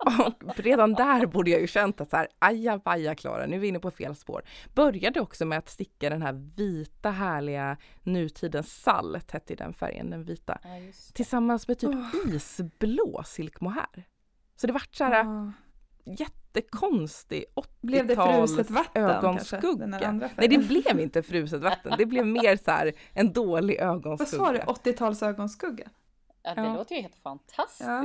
[0.45, 3.67] och redan där borde jag ju känt att så här, ajabaja Klara, nu är vi
[3.67, 4.43] inne på fel spår.
[4.73, 10.23] Började också med att sticka den här vita härliga nutidens salt, hette den färgen, den
[10.23, 10.59] vita.
[10.63, 10.69] Ja.
[11.13, 12.35] Tillsammans med typ Åh.
[12.35, 14.03] isblå silkmohair.
[14.55, 15.51] Så det vart så här Ja.
[16.05, 19.55] Jättekonstig 80-tals Blev det fruset vatten kanske?
[19.57, 20.07] Ögonskugga.
[20.07, 23.89] andra Nej det blev inte fruset vatten, det blev mer så här en dålig Vad
[23.95, 24.45] ögonskugga.
[24.45, 24.59] sa du?
[24.59, 25.87] 80-tals ögonskugga?
[26.43, 26.73] Ja, det Ja.
[26.73, 27.89] låter ju helt fantastiskt.
[27.89, 27.95] Ja.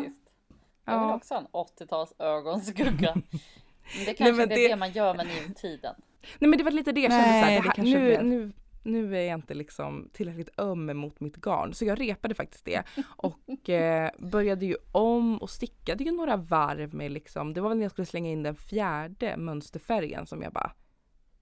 [0.84, 1.14] Jag vill Ja.
[1.14, 3.14] också ha en 80-tals ögonskugga.
[3.96, 5.94] Men det kanske men inte är det- det man gör med nutiden.
[6.38, 7.98] Nej men det var lite det jag kände Nej, så här, det det här, kanske
[7.98, 8.24] nu, blev.
[8.24, 8.52] nu,
[8.82, 11.74] nu är jag inte liksom tillräckligt öm mot mitt garn.
[11.74, 16.94] Så jag repade faktiskt det och eh, började ju om och stickade ju några varv
[16.94, 20.52] med liksom, det var väl när jag skulle slänga in den fjärde mönsterfärgen som jag
[20.52, 20.72] bara,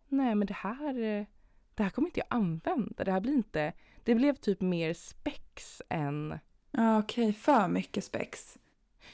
[0.08, 1.26] nej men det här,
[1.74, 3.04] det här kommer inte jag använda.
[3.04, 3.72] Det här blir inte,
[4.04, 6.38] det blev typ mer spex än,
[6.70, 7.32] Ja, okej.
[7.32, 8.58] För mycket spex.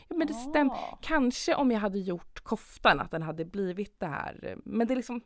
[0.09, 0.75] ja men det stämmer.
[0.75, 0.99] Ah.
[1.03, 4.57] Kanske om jag hade gjort koftan att den hade blivit det här.
[4.65, 5.21] Men det är liksom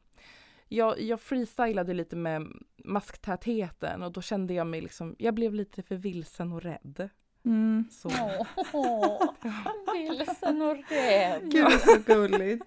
[0.68, 2.46] jag, jag freestylade lite med
[2.85, 7.09] masktätheten och då kände jag mig liksom, jag blev lite för vilsen och rädd.
[7.44, 7.85] Mm.
[7.90, 8.11] Så.
[8.72, 9.22] Åh,
[9.92, 11.40] vilsen och rädd.
[11.44, 12.64] Gud, så gulligt.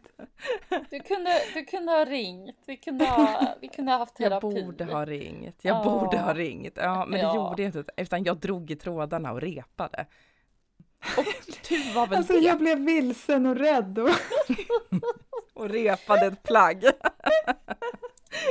[0.89, 2.55] Du kunde, du kunde ha ringt.
[2.67, 4.63] Vi kunde ha, vi kunde ha haft Jag terapi.
[4.63, 5.83] borde ha ringt, jag Ja.
[5.83, 6.73] borde ha ringt.
[6.77, 7.35] Ja men det Ja.
[7.35, 10.05] gjorde jag inte utan jag drog i trådarna och repade.
[11.17, 11.25] Och
[11.63, 12.39] tur var väl Alltså det.
[12.39, 13.99] jag blev vilsen och rädd.
[13.99, 14.09] Och...
[15.62, 16.82] Och repade ett plagg.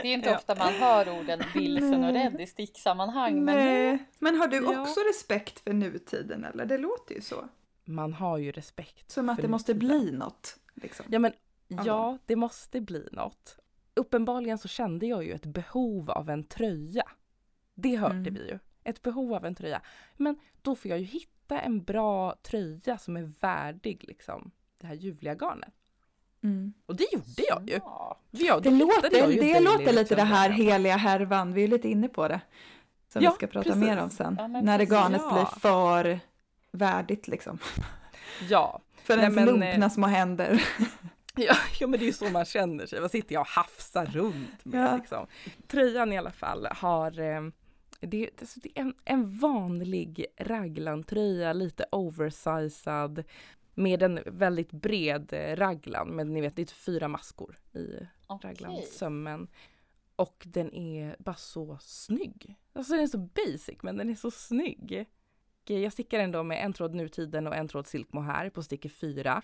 [0.03, 0.37] Det är inte Ja.
[0.37, 3.45] ofta man hör orden vilsen och rädd i sticksammanhang.
[3.45, 4.05] Men nu, Nej.
[4.19, 4.81] Men har du Ja.
[4.81, 6.65] också respekt för nutiden eller?
[6.67, 7.49] Det låter ju så.
[7.85, 9.11] Man har ju respekt.
[9.11, 9.89] Som att för det måste nutiden.
[10.03, 10.57] bli något.
[10.75, 11.07] Liksom.
[11.09, 11.33] Ja men
[11.69, 13.57] ja, det måste bli något.
[13.95, 17.05] Uppenbarligen så kände jag ju ett behov av en tröja.
[17.75, 18.35] Det hörde Mm.
[18.35, 18.59] vi ju.
[18.85, 19.83] Ett behov av en tröja.
[20.17, 24.95] Men då får jag ju hitta en bra tröja som är värdig liksom det här
[24.95, 25.75] ljuvliga garnet.
[26.43, 26.73] Mm.
[26.87, 27.75] Och det gjorde jag ju.
[27.75, 28.61] Ja.
[28.63, 31.53] Det, låter, jag ju det låter lite det här heliga härvan.
[31.53, 32.41] Vi är lite inne på det.
[33.13, 33.81] Som Ja, vi ska prata precis.
[33.85, 34.37] mer om sen.
[34.39, 34.91] Ja, när det precis.
[34.95, 35.33] garnet Ja.
[35.35, 36.21] blir för
[36.73, 37.59] värdigt liksom.
[38.49, 38.81] Ja.
[39.05, 40.63] För ens men, lumpna eh, små händer.
[41.37, 43.01] Ja, ja, men det är ju så man känner sig.
[43.01, 44.97] Vad sitter jag och hafsar runt med Ja.
[44.97, 45.27] liksom.
[45.69, 47.41] Tröjan i alla fall har eh,
[48.01, 53.25] Det, är- alltså, det är en, en vanlig raglantröja, lite oversized
[53.81, 56.09] med en väldigt bred eh, raglan.
[56.09, 58.51] Men ni vet, det är typ fyra maskor i Okej.
[58.51, 59.49] raglansömmen.
[60.17, 62.55] Och den är bara så snygg.
[62.73, 65.07] Alltså den är så basic men den är så snygg.
[65.67, 68.89] Jag stickar den då med en tråd nutiden och en tråd silk mohair på sticker
[68.89, 69.43] 4.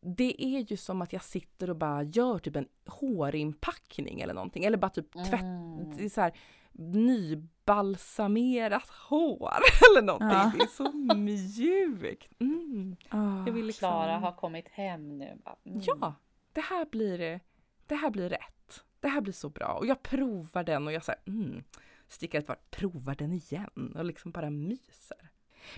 [0.00, 4.64] Det är ju som att jag sitter och bara gör typ en hårinpackning eller någonting.
[4.64, 6.10] Eller bara typ tvätt, Mm.
[6.10, 6.32] så här
[7.66, 9.52] nybalsamerat hår
[9.90, 10.28] eller någonting.
[10.38, 10.52] Ja.
[10.58, 12.40] Det är så mjukt.
[12.40, 12.96] Mm.
[13.08, 13.88] Ah, Jag vill liksom...
[13.88, 15.38] Klara har kommit hem nu.
[15.66, 15.80] Mm.
[15.82, 16.14] Ja,
[16.52, 17.40] det här blir,
[17.86, 18.84] det här blir rätt.
[19.00, 19.66] Det här blir så bra.
[19.72, 21.64] Och jag provar den och jag säger mm,
[22.08, 25.30] stickar ett varv, provar den igen och liksom bara myser.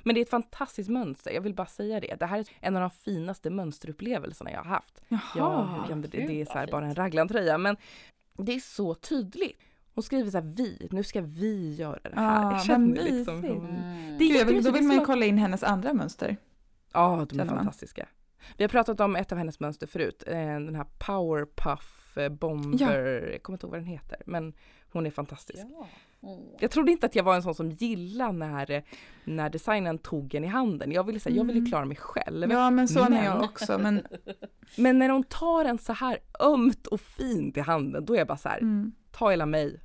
[0.03, 2.15] Men det är ett fantastiskt mönster, jag vill bara säga det.
[2.19, 5.01] Det här är en av de finaste mönsterupplevelserna jag har haft.
[5.09, 5.21] Jaha.
[5.37, 7.77] Ja, hur kan det, det är så bara en raglantröja men
[8.33, 9.61] det är så tydligt.
[9.97, 12.47] Hon skriver så här vi, nu ska vi göra det här.
[12.47, 14.19] Ah, jag känner liksom hon, Mm.
[14.19, 16.37] Det är Gud, jag vill, då vill man ju kolla in hennes andra mönster.
[16.93, 17.57] Ja, de är man.
[17.57, 18.09] fantastiska.
[18.57, 23.29] Vi har pratat om ett av hennes mönster förut, eh, den här Powerpuff eh, Bomber,
[23.33, 24.53] jag kommer inte ihåg vad den heter, men
[24.93, 25.65] hon är fantastisk.
[25.71, 25.87] Ja.
[26.29, 26.45] Mm.
[26.61, 28.83] Jag trodde inte att jag var en sån som gillade när, eh,
[29.25, 30.93] när designen tog en i handen.
[30.93, 31.71] Jag ville, säga, jag ville Mm.
[31.71, 32.51] klara mig själv.
[32.51, 33.79] Ja, men så är jag också.
[33.79, 34.07] Men,
[34.77, 38.27] Men när hon tar en så här ömt och fint i handen, då är jag
[38.27, 38.93] bara så här, mm.
[39.11, 39.81] ta hela mig.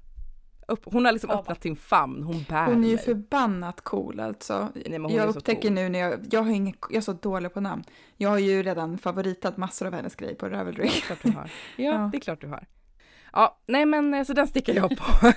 [0.67, 0.79] Upp.
[0.85, 4.67] Hon har liksom Ja, öppnat sin famn, hon bär Hon är ju förbannat cool alltså.
[4.75, 5.71] Nej, jag så upptäcker cool.
[5.71, 7.83] nu när jag, jag har ingen, jag är så dålig på namn.
[8.17, 10.83] Jag har ju redan favoritat massor av hennes grejer på Ravelry.
[10.83, 11.51] Det är klart du har.
[11.77, 12.09] Ja, Ja.
[12.11, 12.67] det är klart du har.
[13.33, 15.27] Ja, nej men eh, så den stickar jag på.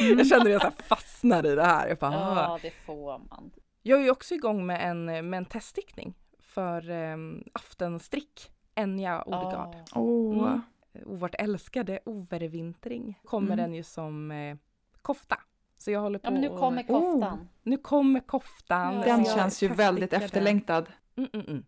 [0.00, 0.18] Mm.
[0.18, 1.88] jag känner att jag så fastnar i det här.
[1.88, 2.34] Jag, bara, ah.
[2.36, 3.50] ja, det får man.
[3.82, 8.50] jag är ju också igång med en, med en teststickning för um, aftenstrick.
[8.74, 9.74] Enja Odegaard.
[9.74, 10.00] Ja.
[10.00, 10.60] Åh, Mm.
[11.06, 13.56] Och vårt älskade overvintring kommer Mm.
[13.58, 14.56] den ju som eh,
[15.02, 15.36] kofta.
[15.76, 17.48] Så jag håller på ja, men nu och- kommer koftan.
[17.62, 18.94] nu kommer koftan.
[18.94, 19.04] Ja.
[19.04, 20.86] den känns ju väldigt efterlängtad.
[21.16, 21.64] Mm, mm, mm.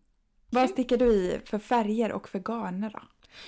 [0.49, 2.99] Vad stickar du i för färger och för garner då?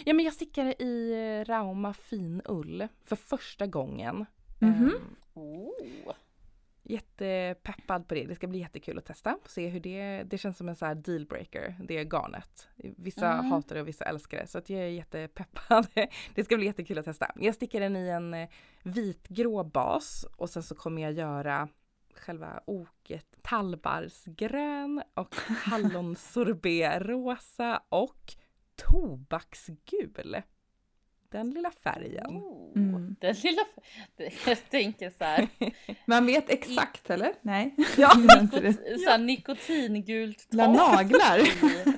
[0.06, 4.26] Ja men jag stickar i eh, Rauma fin ull för första gången.
[4.60, 4.86] Mhm.
[4.86, 6.14] Ehm, Oh.
[6.84, 8.26] Jättepeppad på det.
[8.26, 9.38] Det ska bli jättekul att testa.
[9.46, 12.68] Se hur det, det känns som en så här dealbreaker, det garnet.
[12.76, 13.46] Vissa Mm.
[13.52, 14.48] hatar det och vissa älskar det.
[14.48, 15.88] Så att jag är jättepeppad.
[16.36, 17.32] Det ska bli jättekul att testa.
[17.36, 18.50] Jag stickar den i en eh,
[18.84, 21.68] vitgrå bas och sen så kommer jag göra
[22.16, 28.34] själva oket tallbarrsgrön och hallonsorbet-rosa och
[28.76, 30.42] tobaksgul.
[31.30, 32.42] Den lilla färgen.
[32.76, 32.93] Mm.
[33.22, 33.62] Den lilla...
[34.46, 35.48] Jag tänker så här.
[36.06, 37.34] Man vet exakt eller?
[37.42, 37.76] Nej.
[37.98, 38.10] Ja.
[39.04, 41.38] Så här nikotingult La naglar.
[41.40, 41.52] i.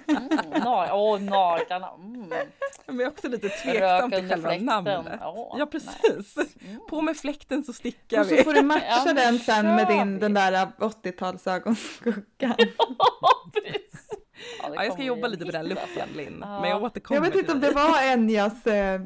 [0.07, 1.89] Mm, na- Åh, naglarna.
[1.97, 2.29] Mm.
[2.87, 4.65] Men jag är också lite tveksam till själva fläkten.
[4.65, 5.19] namnet.
[5.23, 6.35] Åh, ja precis.
[6.37, 6.79] Mm.
[6.89, 8.43] På med fläkten så stickar Och så vi.
[8.43, 10.19] får du matcha Ja, den sen med din, vi.
[10.19, 12.55] den där 80-talsögonskuggan.
[13.53, 13.84] Precis.
[14.61, 16.05] Ja, Ja, jag ska jobba lite på den alltså.
[16.15, 16.37] Linn.
[16.41, 16.61] Ja.
[16.61, 19.01] Men jag återkommer Jag vet inte om det var Enjas eh,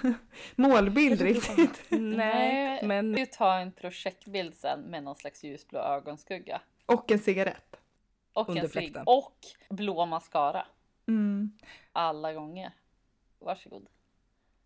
[0.56, 1.84] målbild riktigt.
[1.90, 6.60] Nej, men Vi tar en projektbild sen med någon slags ljusblå ögonskugga.
[6.86, 7.76] Och en cigarett.
[8.32, 9.02] Och Under en fläkten.
[9.06, 9.36] Och
[9.70, 10.66] blå mascara.
[11.08, 11.52] Mm.
[11.92, 12.72] Alla gånger.
[13.38, 13.86] Varsågod.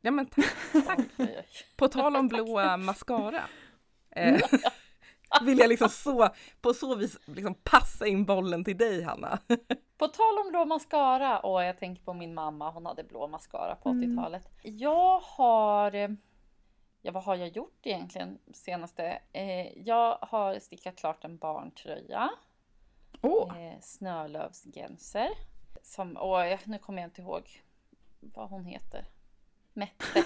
[0.00, 0.26] ja men
[0.86, 0.98] tack.
[1.16, 1.46] Oj.
[1.76, 3.42] På tal om blå mascara.
[4.10, 4.40] Eh,
[5.42, 6.28] vill jag liksom så,
[6.60, 9.38] på så vis liksom passa in bollen till dig Hanna.
[9.98, 13.74] På tal om blå mascara och jag tänker på min mamma, hon hade blå mascara
[13.74, 14.10] på Mm.
[14.18, 14.48] 80-talet.
[14.62, 16.16] Jag har,
[17.02, 19.18] ja vad har jag gjort egentligen senaste?
[19.32, 22.30] Eh, jag har stickat klart en barntröja,
[23.22, 25.28] Åh, eh, snörlövsgenser.
[25.82, 27.62] Som, jag- nu kommer jag inte ihåg
[28.20, 29.06] vad hon heter.
[29.72, 30.24] Mette.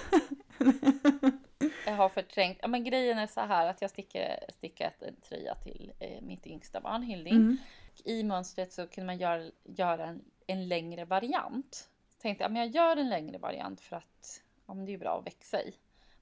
[1.85, 2.57] Jag har förträngt.
[2.61, 6.47] Ja, men grejen är så här att jag stickar, stickat en tröja till eh, mitt
[6.47, 7.35] yngsta barn Hilding.
[7.35, 7.57] Mm.
[8.05, 11.89] I mönstret så kunde man göra, göra en, en längre variant.
[12.09, 15.19] Så tänkte jag, men jag gör en längre variant för att ja, det är bra
[15.19, 15.73] att växa i.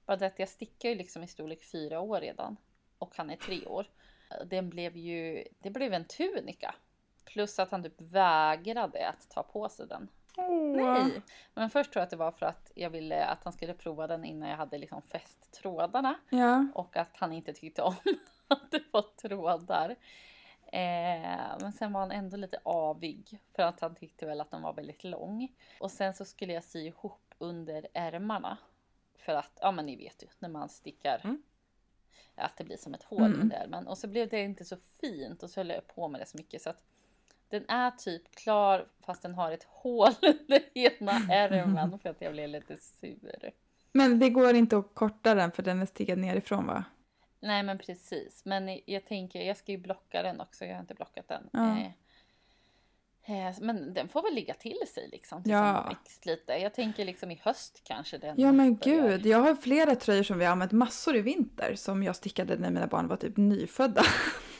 [0.05, 2.57] Bara det att jag stickar ju liksom i storlek fyra år redan.
[2.97, 3.87] Och han är tre år.
[4.45, 6.75] Den blev ju, det blev en tunika.
[7.25, 10.07] Plus att han typ vägrade att ta på sig den.
[10.37, 10.75] Åh.
[10.75, 11.21] Nej.
[11.53, 14.07] Men först tror jag att det var för att jag ville att han skulle prova
[14.07, 16.15] den innan jag hade liksom fäst trådarna.
[16.29, 16.67] Ja.
[16.75, 17.95] Och att han inte tyckte om
[18.47, 19.89] att det var trådar.
[20.65, 23.39] Eh, men sen var han ändå lite avig.
[23.55, 25.55] För att han tyckte väl att den var väldigt lång.
[25.79, 28.57] Och sen så skulle jag sy ihop under ärmarna.
[29.17, 31.21] För att, ja men ni vet ju när man stickar.
[31.23, 31.41] Mm.
[32.35, 33.41] Att det blir som ett hål Mm.
[33.41, 33.87] under ärmen.
[33.87, 35.43] Och så blev det inte så fint.
[35.43, 36.61] Och så höll jag på med det så mycket.
[36.61, 36.83] Så att
[37.49, 41.99] den är typ klar fast den har ett hål under ena ärmen.
[41.99, 43.51] För att jag blev lite sur.
[43.91, 46.83] Men det går inte att korta den för den är stickad nerifrån va?
[47.39, 48.45] Nej men precis.
[48.45, 50.65] Men jag tänker, jag ska ju blocka den också.
[50.65, 51.49] Jag har inte blockat den.
[51.53, 51.77] Ja.
[53.27, 55.43] Eh, eh, men den får väl ligga till sig liksom.
[55.43, 55.61] Tills Ja.
[55.87, 56.53] den växt lite.
[56.53, 60.39] Jag tänker liksom i höst kanske den Ja men gud, jag har flera tröjor som
[60.39, 64.03] vi har använt massor i vinter som jag stickade när mina barn var typ nyfödda.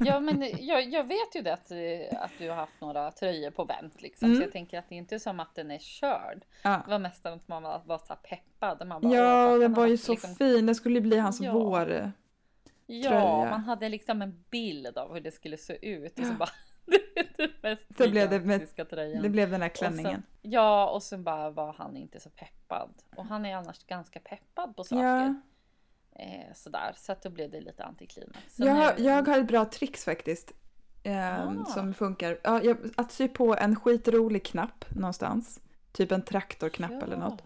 [0.00, 3.50] Ja men jag, jag vet ju det att, eh, att du har haft några tröjor
[3.50, 4.26] på vänt liksom.
[4.26, 4.36] Mm.
[4.36, 6.44] Så jag tänker att det är inte som att den är körd.
[6.62, 8.86] Ja, Det var mest att man var, var så peppad.
[8.86, 10.66] Man bara, ja den var ju så liksom- fin.
[10.66, 11.52] Den skulle bli hans Ja.
[11.52, 12.12] vår.
[12.86, 13.50] Ja, tröja.
[13.50, 16.18] man hade liksom en bild av hur det skulle se ut.
[16.18, 16.48] Och så bara,
[17.36, 19.22] det mest Så blev det med-.
[19.22, 20.22] Det blev den här Och klänningen.
[20.42, 22.90] sen- ja, och sen bara var han inte så peppad.
[23.16, 25.02] Och han är annars ganska peppad på saker.
[25.04, 25.34] Ja,
[26.14, 28.38] Eh, sådär, så att då blev det lite antiklimax.
[28.56, 30.52] Jag, har- är- jag har ett bra trix faktiskt.
[31.02, 31.64] Eh, Ah.
[31.64, 32.38] Som funkar.
[32.42, 35.60] Ja, jag, att sy på en skitrolig knapp någonstans.
[35.92, 37.42] Typ en traktorknapp eller Ja, något.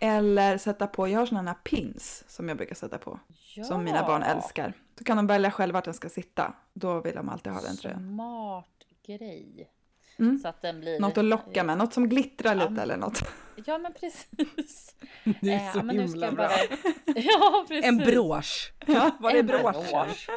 [0.00, 3.20] Eller sätta på, jag har sådana här pins som jag brukar sätta på.
[3.56, 3.64] Ja.
[3.64, 4.72] Som mina barn älskar.
[4.98, 6.54] Så kan de välja själva vart den ska sitta.
[6.72, 8.14] Då vill de alltid ha den tröjan.
[8.14, 8.66] Smart
[9.06, 9.70] grej.
[10.18, 10.38] Mm.
[10.38, 11.00] Så att den blir...
[11.00, 13.22] Något att locka med, något som glittrar Ja, lite men- eller något.
[13.66, 14.94] Ja men precis.
[15.40, 16.48] Det är Eh, så men nu ska himla bra.
[16.48, 16.76] bara-
[17.22, 17.84] Ja precis.
[17.84, 18.72] En brosch.
[18.86, 19.10] Ja.
[19.20, 19.72] Var är En broschen?
[19.72, 20.28] brosch.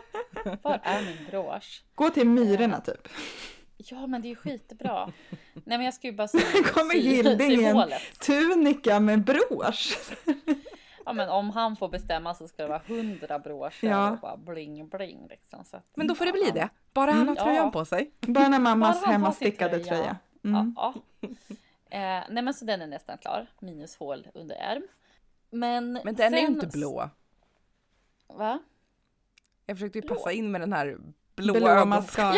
[0.64, 1.84] Var är min brosch?
[1.96, 3.08] Gå till myrorna typ.
[3.78, 5.12] Ja men det är ju skitbra.
[5.54, 6.40] Nej men jag ska ju bara sy,
[6.74, 7.76] kommer Hilding igen.
[7.76, 8.02] hålet.
[8.20, 9.98] Tunika med brosch.
[11.10, 14.12] Ja men om han får bestämma så ska det vara hundra broscher Ja.
[14.12, 15.66] och bara bling bling liksom.
[15.66, 16.70] Så att, Men då får det bli ja, det.
[16.94, 17.36] Bara han har Mm.
[17.36, 17.72] tröjan Ja.
[17.72, 18.12] på sig.
[18.20, 19.88] Bara när mammas Bara hemmastickade tröja.
[20.02, 20.18] tröja.
[20.44, 20.74] Mm.
[20.78, 20.94] Ja.
[21.92, 23.48] Eh, nej men så den är nästan klar.
[23.60, 24.88] Minus hål under ärm.
[25.50, 27.10] Men, Men den är ju sen- inte blå.
[28.28, 28.60] Va?
[29.66, 30.16] Jag försökte ju Blå.
[30.16, 30.98] passa in med den här
[31.36, 31.68] blå, Blå.
[31.68, 31.86] Jaha!
[31.86, 32.36] mascaran,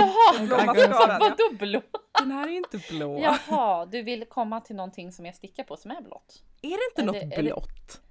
[0.49, 1.17] ja.
[1.19, 1.81] vadå blå?
[2.19, 3.19] Den här är inte blå.
[3.19, 6.43] Jaha, du vill komma till någonting som jag stickar på som är blått.
[6.61, 8.01] Är det inte Är något det- blått?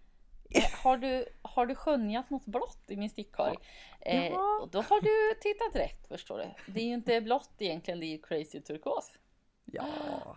[0.50, 3.56] Eh, Har du, har du skönjat något blått i min stickkorg?
[4.00, 4.58] Eh, Ja.
[4.62, 6.72] och då har du tittat rätt förstår du.
[6.72, 9.12] Det är ju inte blått egentligen, det är ju crazy turkos.
[9.64, 9.86] Ja.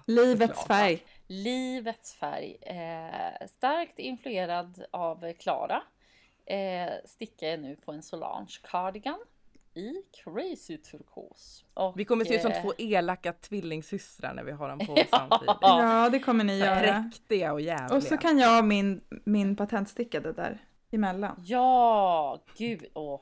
[0.08, 1.04] Livets färg.
[1.28, 2.58] Livets färg.
[2.62, 5.82] Eh, starkt influerad av Klara.
[6.45, 9.19] Eh, stickar jag nu på en Solange cardigan
[9.75, 11.65] i crazy turkos.
[11.73, 14.93] Och, Vi kommer se ut som eh, två elaka tvillingsystrar när vi har dem på
[14.97, 15.03] Ja.
[15.09, 15.55] samtidigt.
[15.62, 16.79] Ja, det kommer ni göra.
[17.03, 17.95] Präktiga och jävliga.
[17.97, 20.57] Och så kan jag ha min, min patentstickade där
[20.91, 21.41] emellan.
[21.45, 22.86] Ja, gud.
[22.93, 23.21] Åh.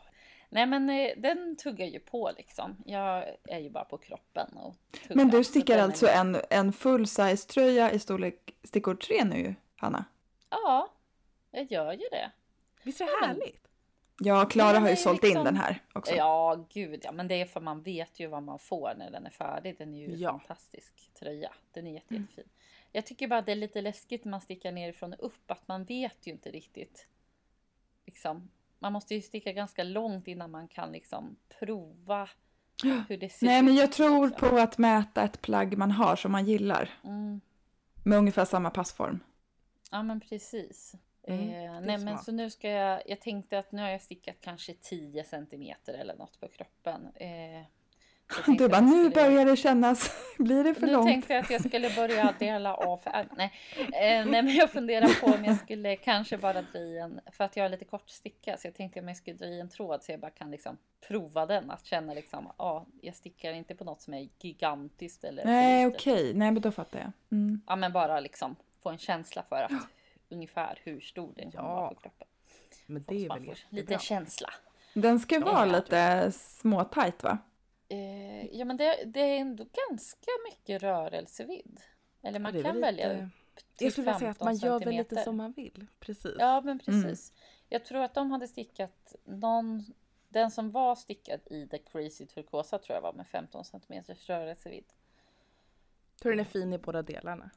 [0.50, 2.78] Nej men eh, den tuggar ju på liksom.
[2.86, 4.76] Jag är ju bara på kroppen och
[5.08, 5.16] tuggar.
[5.16, 9.56] Men du stickar är- alltså en, en full size tröja i storlek stickor 3 nu,
[9.78, 10.06] Hanna?
[10.50, 10.92] Ja,
[11.52, 12.32] jag gör ju det.
[12.84, 13.68] Visst är det Ja, men- härligt?
[14.24, 16.16] Ja, Klara har ju sålt in liksom- den här också.
[16.16, 17.12] Ja, gud ja.
[17.12, 19.78] Men det är för man vet ju vad man får när den är färdig.
[19.78, 20.32] Den är ju Ja.
[20.32, 21.52] fantastisk tröja.
[21.72, 22.22] Den är jätte, Mm.
[22.24, 22.50] jättefin.
[22.92, 25.52] Jag tycker bara det är lite läskigt när man stickar nerifrån och upp.
[25.52, 27.08] Att man vet ju inte riktigt.
[28.06, 28.50] Liksom.
[28.80, 32.30] Man måste ju sticka ganska långt innan man kan liksom prova
[33.10, 33.66] hur det ser Nej, ut.
[33.66, 34.50] men jag tror liksom.
[34.50, 36.90] på att mäta ett plagg man har som man gillar.
[37.04, 37.42] Mm.
[38.04, 39.20] Med ungefär samma passform.
[39.92, 40.96] Ja men precis.
[41.28, 44.36] Mm, eh, nej men så nu ska jag, jag tänkte att nu har jag stickat
[44.42, 47.08] kanske 10 centimeter eller något på kroppen.
[47.16, 47.62] Eh,
[48.58, 50.12] Du bara, nu skulle- börjar det kännas.
[50.38, 51.08] Blir det för Nu långt?
[51.08, 53.28] tänkte jag att jag skulle börja dela av färg.
[53.38, 53.52] Nej.
[53.78, 57.44] Eh, nej men jag funderar på om jag skulle kanske bara dra i en, för
[57.44, 59.70] att jag har lite kort sticka så jag tänkte om jag skulle dra i en
[59.70, 61.72] tråd så jag bara kan liksom prova den.
[61.72, 65.98] Att känna liksom, ja jag stickar inte på något som är gigantiskt eller Nej, för
[65.98, 66.34] okej.
[66.34, 67.12] Nej, men då fattar jag.
[67.32, 67.62] Mm.
[67.68, 69.72] Ja men bara liksom få en känsla för att
[70.32, 72.28] ungefär hur stor den kommer Ja, vara på kroppen.
[72.86, 74.50] Men det är väl får lite känsla.
[74.94, 77.38] Den ska Ja, vara lite småtajt, va?
[77.90, 81.82] Eh, ja men det, det är ändå ganska mycket rörelsevidd.
[82.22, 83.30] Eller man Ja, kan väl välja lite-
[83.76, 85.88] till Jag skulle vilja säga att 15 man gör väl lite som man vill.
[86.00, 86.36] Precis.
[86.40, 87.34] Ja men precis.
[87.70, 89.94] Jag tror att de hade stickat någon,
[90.30, 94.86] den som var stickad i The Crazy Turkosa tror jag var med 15 centimeters rörelsevidd.
[96.22, 97.50] tror den är fin i båda delarna.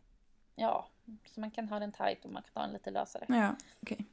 [0.54, 0.88] Ja,
[1.26, 3.24] så man kan ha den tight och man kan ha den lite lösare.
[3.28, 4.06] Ja, okej.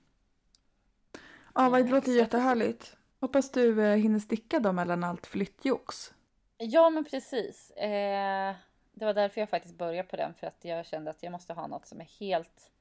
[1.55, 2.97] Ja, vad det Ja, låter jättehärligt.
[3.19, 6.13] Hoppas du eh, hinner sticka dem mellan allt flyttjox.
[6.57, 7.71] Ja men precis.
[7.71, 8.55] Eh,
[8.93, 11.53] det var därför jag faktiskt började på den för att jag kände att jag måste
[11.53, 12.71] ha något som är helt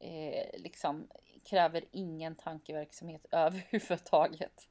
[0.00, 1.08] eh, liksom
[1.44, 4.68] kräver ingen tankeverksamhet överhuvudtaget.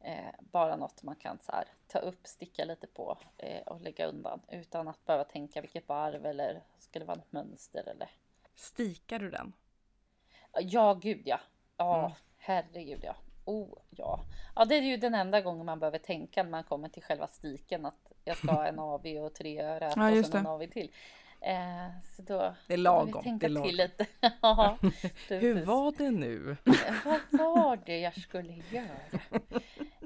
[0.00, 4.06] Eh, bara något man kan så här, ta upp, sticka lite på eh, och lägga
[4.06, 8.10] undan utan att behöva tänka vilket varv eller det vara något mönster eller
[8.54, 9.52] Stikar du den?
[10.60, 11.40] Ja, gud ja.
[11.76, 12.12] Ja, Mm.
[12.36, 13.16] herregud ja.
[13.44, 14.20] Oh, ja.
[14.56, 17.26] Ja, det är ju den enda gången man behöver tänka när man kommer till själva
[17.26, 20.46] stiken att jag ska ha en AV och tre örat Ja, och sen en.
[20.46, 20.92] AV till.
[21.42, 23.68] Eh, så då, Det är lagom, vi det är tänka lagom.
[23.68, 24.06] till lite.
[24.42, 24.78] ja,
[25.28, 26.56] Hur var det nu?
[27.04, 29.20] Vad var det jag skulle göra?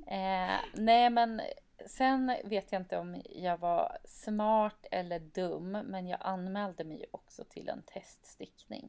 [0.06, 1.40] Eh, nej men
[1.86, 7.44] sen vet jag inte om jag var smart eller dum men jag anmälde mig också
[7.44, 8.88] till en teststickning.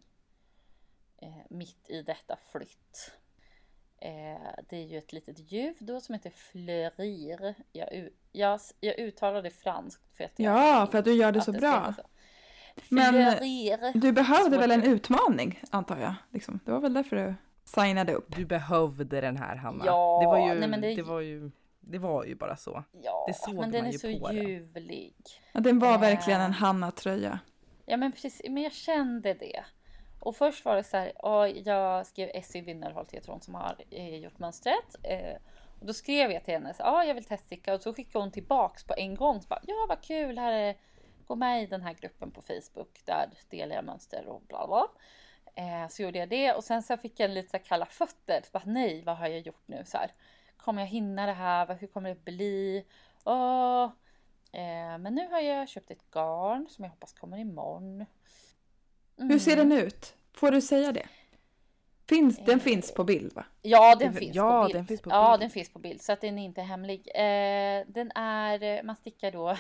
[1.17, 3.12] Eh, mitt i detta flytt.
[3.97, 7.55] Eh, det är ju ett litet djur då som heter fleurir.
[7.71, 11.51] Jag, jag, jag uttalade franskt för att jag Ja, för att du gör det så
[11.51, 11.93] bra.
[11.97, 12.03] så.
[12.89, 13.91] Men- Fleurir.
[13.99, 16.13] Du behövde väl en utmaning, antar jag?
[16.31, 16.59] Liksom.
[16.65, 17.33] Det var väl därför du
[17.65, 18.35] signade upp?
[18.35, 19.85] Du behövde den här Hanna.
[19.85, 21.01] Ja, det, var ju, nej, men det- det...
[21.03, 22.83] var ju, det var ju bara så.
[23.03, 24.35] Ja, det såg men den man är ju så på den.
[24.47, 25.15] ljuvlig.
[25.53, 25.99] Ja, den var Eh.
[25.99, 27.39] verkligen en Hanna-tröja.
[27.85, 29.63] Ja men precis, men jag kände det.
[30.19, 33.75] Och först var det så här, ja, jag skrev Essie Winnerholt heter hon som har
[33.89, 34.95] eh, gjort mönstret.
[35.03, 35.35] Eh,
[35.79, 38.31] och då skrev jag till henne, så, ja jag vill teststicka och så skickade hon
[38.31, 39.41] tillbaks på en gång.
[39.41, 40.75] Så bara, ja vad kul, här är,
[41.27, 44.88] gå med i den här gruppen på Facebook, där delar jag mönster och bla bla.
[45.55, 48.43] Eh, så gjorde jag det och sen så fick jag lite så kalla fötter.
[48.53, 49.83] Bara, nej, vad har jag gjort nu?
[49.85, 50.11] Så här,
[50.57, 51.75] kommer jag hinna det här?
[51.79, 52.85] Hur kommer det bli?
[53.23, 53.83] Åh.
[54.51, 58.05] Eh, men nu har jag köpt ett garn som jag hoppas kommer imorgon.
[59.17, 59.69] Hur ser Mm.
[59.69, 60.15] den ut?
[60.33, 61.07] Får du säga det?
[62.09, 62.63] Finns, den Eh.
[62.63, 63.45] finns på bild va?
[63.61, 64.77] Ja, den Det- finns ja, på bild.
[64.79, 65.41] den finns på Ja, bild.
[65.41, 67.07] den finns på bild så att den är inte hemlig.
[67.15, 69.57] Eh, den är, man stickar då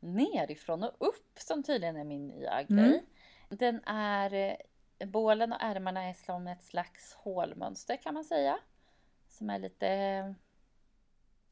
[0.00, 2.76] nerifrån och upp som tydligen är min nya Mm.
[2.76, 3.04] grej.
[3.48, 4.56] Den är,
[5.06, 8.58] bålen och ärmarna är som ett slags hålmönster kan man säga.
[9.28, 9.86] Som är lite,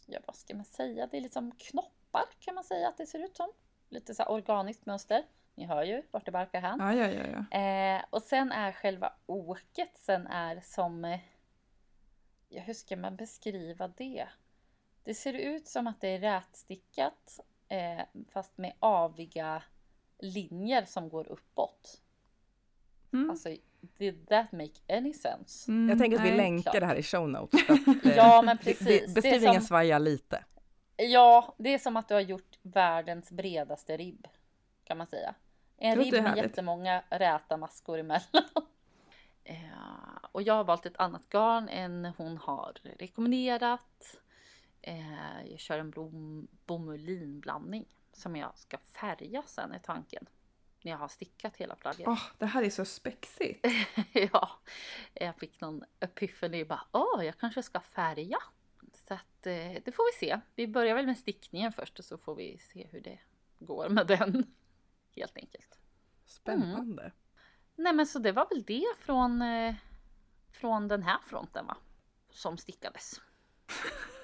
[0.06, 3.24] ja vad ska man säga, det är liksom knoppar kan man säga att det ser
[3.24, 3.52] ut som.
[3.88, 5.24] Lite så här organiskt mönster.
[5.54, 6.78] Ni hör ju vart det barkar hän.
[6.80, 7.44] Ja, ja, ja.
[7.50, 7.58] ja.
[7.58, 11.18] Eh, och sen är själva oket sen är som...
[12.48, 14.28] Ja, hur ska man beskriva det?
[15.04, 18.00] Det ser ut som att det är rätstickat eh,
[18.32, 19.62] fast med aviga
[20.18, 22.00] linjer som går uppåt.
[23.12, 23.30] Mm.
[23.30, 25.70] Alltså, did that make any sense?
[25.70, 26.36] Mm, Jag tänker att vi nej.
[26.36, 26.80] länkar klart.
[26.80, 27.60] det här i show notes.
[27.70, 28.78] att, eh, Ja, men precis.
[28.78, 30.44] det- Det är Beskrivningen som- svajar lite.
[30.96, 34.26] Ja, det är som att du har gjort världens bredaste ribb.
[34.84, 35.34] Kan man säga.
[35.76, 36.44] En ribb med härligt.
[36.44, 38.22] jättemånga räta maskor emellan.
[39.44, 44.16] Eh, och jag har valt ett annat garn än hon har rekommenderat.
[44.88, 50.26] Eh, jag kör en blom, bomullinblandning som jag ska färga sen är tanken.
[50.82, 52.08] När jag har stickat hela plagget.
[52.08, 53.66] Åh, det här är så spexigt.
[54.12, 54.50] ja,
[55.14, 58.38] jag fick någon epiphany bara, åh, jag kanske ska färga.
[58.92, 60.40] Så att eh, det får vi se.
[60.54, 63.18] Vi börjar väl med stickningen först och så får vi se hur det
[63.58, 64.54] går med den.
[65.16, 65.78] Helt enkelt.
[66.26, 67.12] Spännande.
[67.76, 69.74] Nej men så det var väl det från, eh,
[70.50, 71.76] från den här fronten va?
[72.30, 73.20] Som stickades.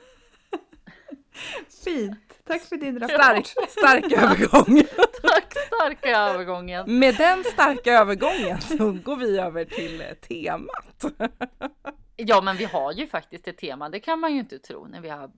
[1.85, 2.41] Fint.
[2.47, 3.15] Tack för din rapport.
[3.47, 4.83] Stark, stark övergång.
[5.23, 6.99] Tack starka övergången.
[6.99, 11.05] Med den starka övergången så går vi över till eh, temat.
[12.17, 15.01] Ja men vi har ju faktiskt ett tema, det kan man ju inte tro när
[15.01, 15.31] vi har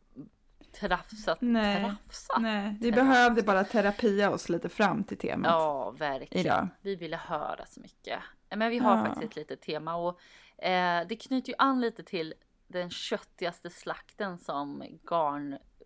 [0.80, 1.85] trafsat, Nej.
[1.85, 2.42] trafsat.
[2.42, 5.50] Nej, vi behövde bara terapia oss lite fram till temat.
[5.52, 6.46] Ja, verkligen.
[6.46, 6.68] Idag.
[6.82, 8.18] Vi ville höra så mycket.
[8.56, 9.04] Men vi har Ja.
[9.04, 10.20] faktiskt ett litet tema och
[10.64, 12.35] eh, det knyter ju an lite till
[12.68, 14.82] den köttigaste slakten som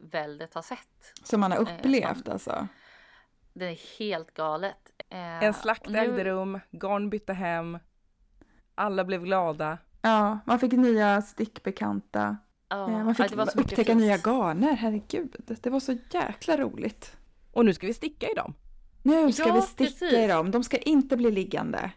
[0.00, 1.12] garnväldet har sett.
[1.22, 2.66] Som man har Eh, upplevt alltså.
[3.52, 4.76] Det är helt galet.
[5.08, 7.78] Eh, En slakt och nu- ägde rum, garn bytte hem,
[8.74, 9.78] alla blev glada.
[10.02, 12.36] Ja, man fick nya stickbekanta.
[12.68, 15.36] Ja, Eh, man ja, fick det var så mycket upptäcka nya garner, herregud.
[15.62, 17.16] Det var så jäkla roligt.
[17.52, 18.54] Och nu ska vi sticka i dem.
[19.02, 20.12] Nu ska Ja, vi sticka precis.
[20.12, 20.50] i dem.
[20.50, 21.90] De ska inte bli liggande.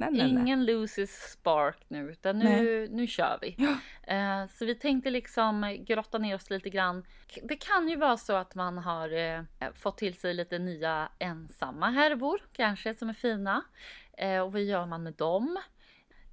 [0.00, 0.42] Nej, nej, nej.
[0.42, 3.56] Ingen loses spark nu, utan nu, nu kör vi.
[3.58, 3.76] Ja.
[4.14, 7.04] Eh, så vi tänkte liksom grotta ner oss lite grann.
[7.42, 9.42] Det kan ju vara så att man har eh,
[9.74, 13.62] fått till sig lite nya ensamma härvor, kanske som är fina.
[14.12, 15.58] Eh, och vad gör man med dem?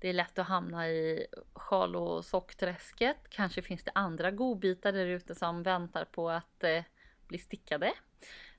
[0.02, 3.30] Det är lätt att hamna i sjal och sockträsket.
[3.30, 6.84] Kanske finns det andra godbitar där ute som väntar på att eh,
[7.28, 7.94] bli stickade.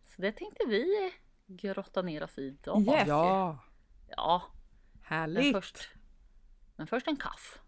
[0.07, 1.13] Så det tänkte vi
[1.47, 2.81] grotta ner oss i idag.
[2.81, 3.09] Yes.
[3.09, 3.59] Ja,
[4.17, 4.43] Ja,
[5.11, 5.53] men härligt.
[5.57, 5.89] först,
[6.77, 7.59] men först en kaff.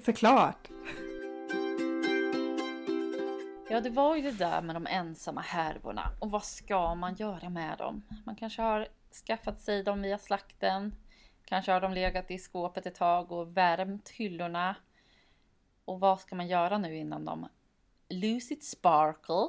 [0.04, 0.68] Såklart.
[3.70, 6.10] Ja, det var ju det där med de ensamma härvorna.
[6.20, 8.02] Och vad ska man göra med dem?
[8.26, 8.88] Man kanske har
[9.26, 10.94] skaffat sig dem via slakten.
[11.44, 14.74] Kanske har de legat i skåpet ett tag och värmt hyllorna.
[15.84, 17.48] Och vad ska man göra nu innan de
[18.08, 19.48] lose its sparkle?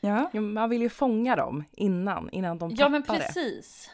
[0.00, 0.30] Ja.
[0.32, 3.06] Ja, Man vill ju fånga dem innan, innan de tappar Ja, men det.
[3.08, 3.90] precis.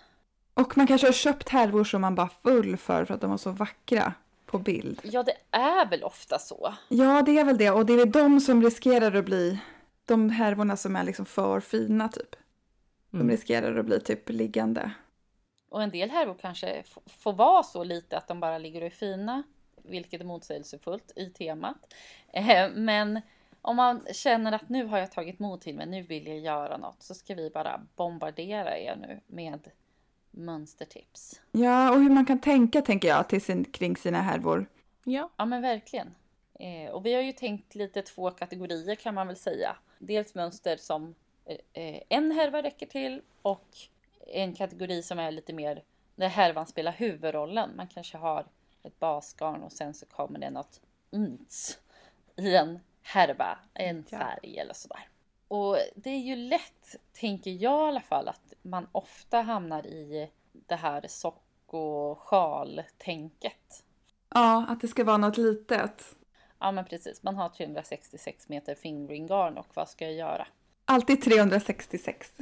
[0.55, 3.37] Och man kanske har köpt härvor som man bara full för för att de var
[3.37, 4.13] så vackra
[4.47, 5.01] på bild.
[5.05, 6.75] Ja, det är väl ofta så.
[6.89, 7.71] Ja, det är väl det.
[7.71, 9.59] Och det är väl de som riskerar att bli
[10.05, 12.37] de härvorna som är liksom för fina typ.
[13.11, 13.31] De Mm.
[13.31, 14.91] riskerar att bli typ liggande.
[15.71, 18.91] Och en del härvor kanske får vara så lite att de bara ligger och är
[18.91, 19.43] fina,
[19.83, 21.77] vilket är motsägelsefullt i temat.
[22.33, 23.21] Eh, Men
[23.63, 26.77] om man känner att nu har jag tagit mod till mig, nu vill jag göra
[26.77, 29.69] något, så ska vi bara bombardera er nu med
[30.33, 31.41] mönstertips.
[31.53, 34.67] Ja, och hur man kan tänka tänker jag till sin, kring sina härvor.
[35.05, 35.31] Ja.
[35.37, 36.15] Ja men verkligen.
[36.55, 39.77] Eh, och vi har ju tänkt lite två kategorier kan man väl säga.
[39.99, 41.15] Dels mönster som
[41.45, 43.69] eh, eh, en härva räcker till och
[44.27, 45.83] en kategori som är lite mer
[46.17, 47.71] där härvan spelar huvudrollen.
[47.77, 48.47] Man kanske har
[48.83, 50.81] ett basgarn och sen så kommer det något
[51.11, 51.79] uns
[52.37, 54.19] i en härva, en Ja.
[54.19, 55.09] färg eller sådär.
[55.53, 60.31] Och det är ju lätt, tänker jag i alla fall, att man ofta hamnar i
[60.53, 63.85] det här sock och sjal-tänket.
[64.29, 66.17] Ja, att det ska vara något litet.
[66.59, 70.47] Ja men precis, man har 366 meter fingering garn och vad ska jag göra?
[70.85, 72.33] Alltid 366.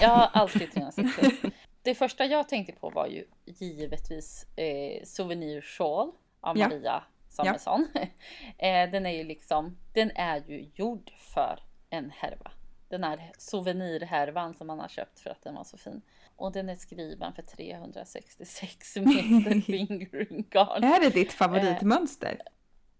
[0.00, 1.50] Jag har alltid 360.
[1.82, 6.68] Det första jag tänkte på var ju givetvis eh, Souvenir Shawl av Ja.
[6.68, 7.88] Maria Samuelsson.
[8.58, 11.60] eh, den är ju liksom, den är ju gjord för
[11.96, 12.50] en härva.
[12.88, 16.02] Den här souvenirhärvan som man har köpt för att den var så fin.
[16.36, 20.84] Och den är skriven för 366 meter fingering garn.
[20.84, 22.38] Är det ditt favoritmönster?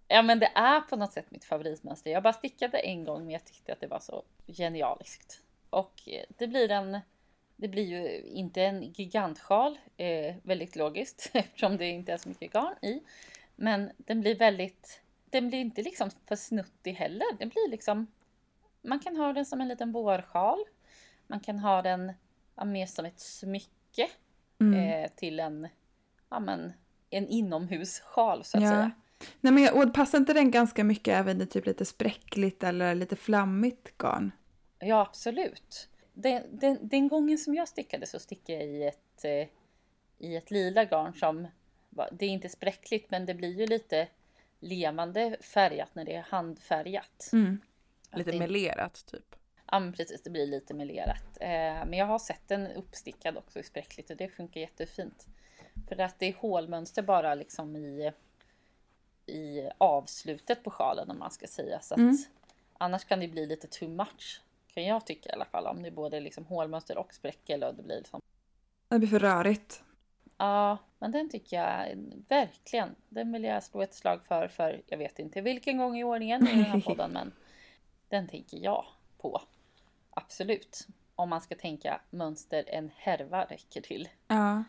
[0.09, 2.11] Ja men det är på något sätt mitt favoritmönster.
[2.11, 5.41] Jag bara stickade en gång men jag tyckte att det var så genialiskt.
[5.71, 7.01] Och eh, det blir en
[7.57, 12.53] det blir ju inte en gigantsjal, eh, väldigt logiskt eftersom det inte är så mycket
[12.53, 13.03] garn i.
[13.57, 17.27] Men den blir väldigt, den blir inte liksom för snuttig heller.
[17.39, 18.07] Den blir liksom,
[18.87, 20.59] man kan ha den som en liten vårsjal.
[21.27, 22.13] Man kan ha den
[22.57, 24.09] ja, mer som ett smycke
[24.61, 24.75] Mm.
[25.05, 25.69] eh, till en,
[26.29, 26.73] ja men,
[27.11, 28.71] en inomhussjal så att Ja.
[28.71, 28.91] säga.
[29.41, 33.17] Nej, men, och passar inte den ganska mycket även i typ lite spräckligt eller lite
[33.17, 34.33] flammigt garn?
[34.79, 35.89] Ja, absolut.
[36.13, 39.49] Den, den, den gången som jag stickade så stickade jag i ett, eh,
[40.19, 41.47] i ett lila garn som,
[42.13, 44.09] det är inte spräckligt men det blir ju lite
[44.61, 47.31] levande färgat när det är handfärgat.
[47.33, 47.61] Mm.
[48.13, 49.35] Lite det- melerat typ.
[49.71, 51.37] Ja men precis, det blir lite melerat.
[51.41, 51.49] Eh,
[51.87, 55.27] men jag har sett den uppstickad också i spräckligt och det funkar jättefint.
[55.89, 58.13] För att det är hålmönster bara liksom i,
[59.27, 61.81] i avslutet på sjalen om man ska säga.
[61.81, 62.17] Så Mm.
[62.79, 64.41] Annars kan det bli lite too much.
[64.75, 65.67] Kan jag tycka i alla fall.
[65.67, 68.21] Om det är både liksom hålmönster och spräckel och det blir liksom.
[68.89, 69.83] Det blir för rörigt.
[70.39, 71.97] Ja, men den tycker jag
[72.29, 72.95] verkligen.
[73.09, 74.49] Den vill jag slå ett slag för.
[74.49, 77.11] För jag vet inte vilken gång i ordningen i den här podden.
[77.13, 77.33] men
[78.09, 78.85] den tänker jag
[79.19, 79.43] på.
[80.11, 80.87] Absolut.
[81.15, 84.09] Om man ska tänka mönster en härva räcker till.
[84.29, 84.65] Ja.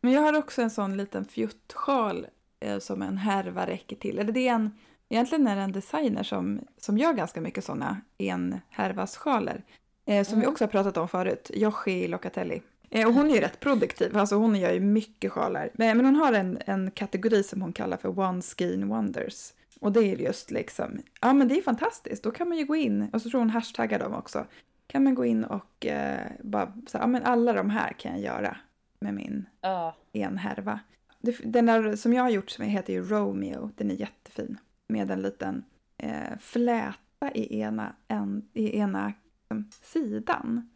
[0.00, 2.26] Men jag har också en sån liten fjuttsjal
[2.60, 4.18] eh, som en härva räcker till.
[4.18, 4.78] Eller det är en,
[5.08, 9.64] egentligen är det en designer som, som gör ganska mycket såna enhärvassjaler.
[10.06, 10.52] Eh, som vi Mm.
[10.52, 12.62] också har pratat om förut, Yoshi Locatelli.
[12.90, 15.70] Eh, och hon är ju rätt produktiv, alltså hon gör ju mycket sjalar.
[15.74, 19.52] Men, men hon har en, en kategori som hon kallar för One Skein Wonders.
[19.80, 22.76] Och det är just liksom, ja men det är fantastiskt, då kan man ju gå
[22.76, 24.46] in, och så tror hon hashtaggar dem också.
[24.86, 28.20] Kan man gå in och eh, bara, så, ja men alla de här kan jag
[28.20, 28.56] göra
[29.00, 30.80] med min Ja, en härva.
[31.20, 34.58] Det- Den där som jag har gjort som heter ju Romeo, den är jättefin.
[34.86, 35.64] Med en liten
[35.96, 40.70] eh, fläta i ena, en, i ena liksom, sidan.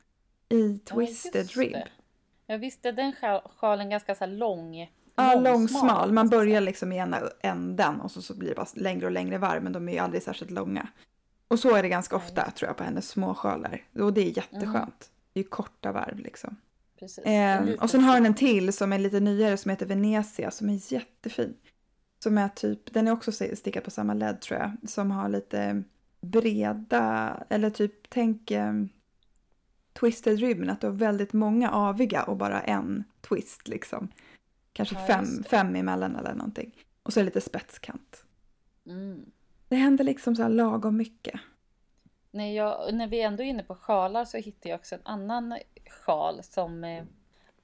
[0.49, 1.77] I Ja, Twisted just Rib.
[2.47, 4.91] jag visste den sjal- sjalen ganska så lång.
[5.15, 6.13] Ja, långsmal.
[6.13, 9.39] Man börjar liksom i ena änden och så, så blir det bara längre och längre
[9.39, 10.89] varv, men de är ju aldrig särskilt långa.
[11.49, 13.85] Och så är det ganska ofta, tror jag, på hennes små sjalar.
[14.01, 15.11] Och det är jätteskönt.
[15.33, 16.57] Det är ju korta varv liksom.
[17.25, 20.69] Eh, och sen har den en till som är lite nyare som heter Venezia som
[20.71, 21.55] är jättefin.
[22.23, 24.91] Som är typ, den är också stickad på samma led tror jag.
[24.91, 25.83] Som har lite
[26.21, 28.73] breda, eller typ tänk eh,
[30.01, 34.09] twisted ribbon, att du har väldigt många aviga och bara en twist liksom.
[34.73, 36.73] Kanske Ja, fem, fem emellan eller någonting.
[37.03, 38.25] Och så lite spetskant.
[38.87, 39.31] Mm.
[39.69, 41.41] Det händer liksom så här lagom mycket.
[42.31, 45.59] När, jag, när vi ändå är inne på sjalar så hittar jag också en annan
[45.91, 47.05] sjal som eh,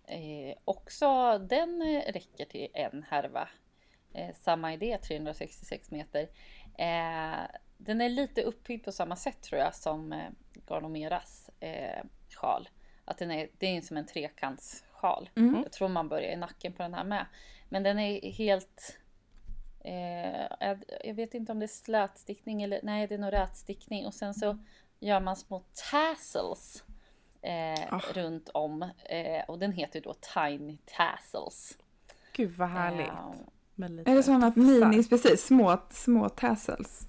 [0.04, 3.48] eh, också den eh, räcker till en härva.
[4.12, 6.22] Eh, samma idé, 366 meter.
[6.78, 10.28] Eh, den är lite uppbyggd på samma sätt tror jag som eh,
[10.66, 12.04] Garnomeras eh,
[12.36, 12.68] sjal.
[13.04, 14.06] Att den är, det är som en
[14.98, 15.30] trekantssjal.
[15.34, 15.62] Mm.
[15.62, 17.26] Jag tror man börjar i nacken på den här med.
[17.68, 18.98] Men den är helt...
[19.80, 20.68] Eh,
[21.04, 24.06] jag, vet inte om det är slätstickning eller nej det är nog rätstickning.
[24.06, 24.58] Och sen så
[25.00, 26.84] gör man små tassels
[27.42, 28.00] eh, Ah.
[28.14, 28.82] runt om.
[29.04, 31.78] Eh, och den heter då Tiny Tassels.
[32.32, 33.08] Gud vad härligt.
[33.08, 37.08] Eh, lite Är det sådana minis, precis, små, små tassels.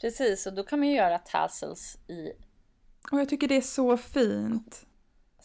[0.00, 2.32] precis, och då kan man ju göra tassels i
[3.12, 4.86] Och jag tycker det är så fint.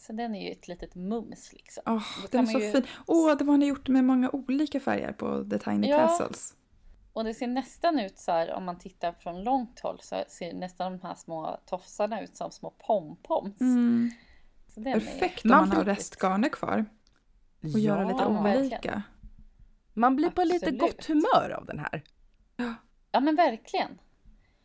[0.08, 1.84] Så den är ju ett litet mums liksom.
[2.22, 2.84] Då den är så ju- fin.
[3.08, 5.98] Åh, det var han har gjort med många olika färger på The Tiny Ja.
[5.98, 6.56] Castles.
[7.14, 10.54] Och det ser nästan ut så här om man tittar från långt håll så ser
[10.54, 13.62] nästan de här små tofsarna ut som små pompoms.
[13.62, 14.12] Mm.
[14.68, 16.86] Så den Perfekt om Man har restgarner kvar
[17.74, 18.66] och göra lite Ja, verkligen.
[18.66, 19.02] olika.
[19.94, 20.82] Man blir på lite Absolut.
[20.82, 22.04] gott humör av den här.
[22.58, 22.74] Är,
[23.12, 24.00] ja men verkligen.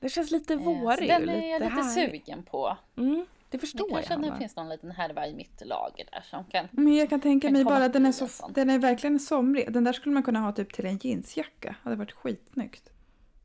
[0.00, 2.10] Det känns lite Eh, så vårig den är lite jag lite härlig.
[2.24, 2.76] sugen på.
[2.96, 4.38] Mm, det Det förstår kanske jag nu Hanna.
[4.38, 6.68] finns någon liten härva i mitt lager där som kan...
[6.70, 9.72] Men jag kan tänka Kan mig bara att den är, så, den är verkligen somrig.
[9.72, 11.76] Den där skulle man kunna ha typ till en jeansjacka.
[11.82, 12.90] Hade varit skitsnyggt.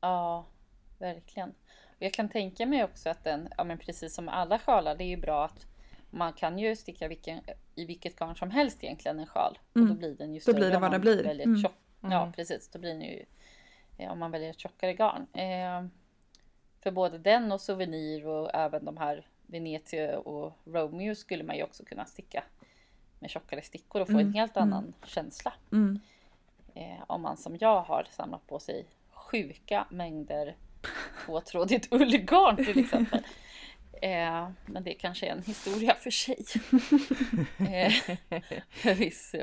[0.02, 0.46] Ja,
[1.00, 1.50] verkligen.
[1.90, 5.04] Och jag kan tänka mig också att den, ja men precis som alla sjalar, det
[5.04, 5.66] är ju bra att
[6.10, 7.40] man kan ju sticka vilken,
[7.76, 9.60] i vilket garn som helst egentligen en sjal.
[9.72, 9.90] Och Mm.
[9.90, 11.24] då blir den ju Då större blir det vad det man blir.
[11.24, 11.62] väljer Mm.
[11.62, 12.34] tjock, Ja, Mm.
[12.34, 12.70] precis.
[12.70, 13.26] Då blir den ju,
[13.98, 15.28] eh, om man väljer ett tjockare garn.
[15.34, 15.86] Eh,
[16.84, 21.64] för både den och Souvenir och även de här Venezia och Romeo skulle man ju
[21.64, 22.44] också kunna sticka
[23.20, 24.74] med tjockare stickor och få Mm, en helt mm.
[24.74, 25.54] annan känsla.
[25.72, 26.00] Mm.
[26.76, 30.56] Eh, om man som jag har samlat på sig sjuka mängder
[31.26, 33.24] tvåtrådigt ullgarn till exempel.
[34.02, 36.38] Eh, men det kanske är en historia för sig.
[37.58, 38.18] eh,
[38.70, 39.38] förvisso.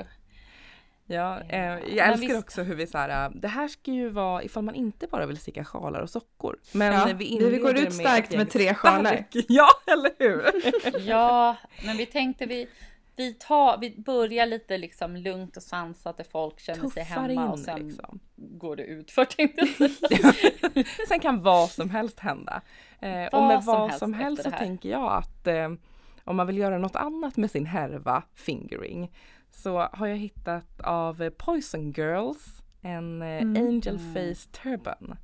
[1.10, 2.38] Ja, eh, Ja, jag älskar visst.
[2.44, 5.26] också hur vi så här, äh, det här ska ju vara ifall man inte bara
[5.26, 6.56] vill sticka sjalar och sockor.
[6.72, 9.04] Men Ja, vi vi går ut med starkt gäng med tre sjalar.
[9.04, 10.50] stark- Ja, eller hur?
[11.08, 11.56] Ja,
[11.86, 12.68] men vi tänkte vi,
[13.16, 17.32] vi, tar, vi börjar lite liksom lugnt och sansat där folk känner sig Tuffar hemma
[17.32, 18.20] in och sen liksom.
[18.36, 20.86] går det ut för tänkte jag.
[21.08, 22.60] Sen kan vad som helst hända.
[23.00, 25.68] Eh, och med som vad som helst så tänker jag att eh,
[26.24, 29.10] om man vill göra något annat med sin härva fingering
[29.62, 33.66] så har jag hittat av Poison Girls en eh, Mm.
[33.66, 33.98] Angel.
[33.98, 35.16] Face Turban.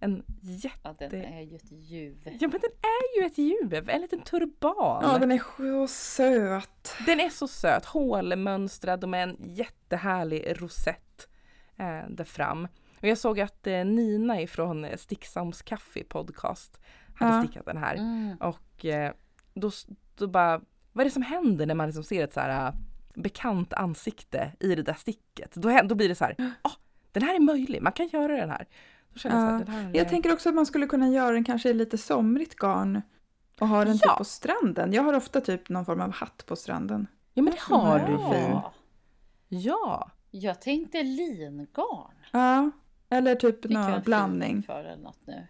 [0.00, 0.78] En jätte...
[0.82, 2.16] Ja, den är ju ett ljuv.
[2.24, 5.00] Ja men den är ju ett juv, en liten turban.
[5.02, 6.94] Ja, den är så söt.
[7.06, 11.28] Den är så söt, hålmönstrad och med en jättehärlig rosett
[11.76, 12.68] eh, där fram.
[13.00, 16.80] Och jag såg att eh, Nina ifrån eh, Sticksams Kaffe podcast
[17.14, 17.42] hade Ja.
[17.44, 17.94] stickat den här.
[17.94, 18.36] Mm.
[18.40, 19.12] Och eh,
[19.54, 19.70] då,
[20.16, 20.60] då bara,
[20.92, 22.74] vad är det som händer när man liksom ser ett så här eh,
[23.14, 25.54] bekant ansikte i det där sticket?
[25.54, 26.70] Då, då blir det så här, ah,
[27.12, 28.66] den här är möjlig, man kan göra den här.
[29.12, 29.72] Då känner jag så Ja.
[29.72, 31.98] här, den här Jag tänker också att man skulle kunna göra den kanske i lite
[31.98, 33.02] somrigt garn.
[33.60, 34.08] Och ha den Ja.
[34.10, 34.92] typ på stranden.
[34.92, 37.06] Jag har ofta typ någon form av hatt på stranden.
[37.34, 38.42] Ja men det har jag du fin.
[38.42, 38.48] ju.
[38.48, 38.72] Ja,
[39.48, 40.10] Ja.
[40.30, 42.14] jag tänkte lingarn.
[42.32, 42.70] Ja,
[43.08, 44.62] eller typ Fick någon blandning.
[44.62, 45.46] för eller något nu.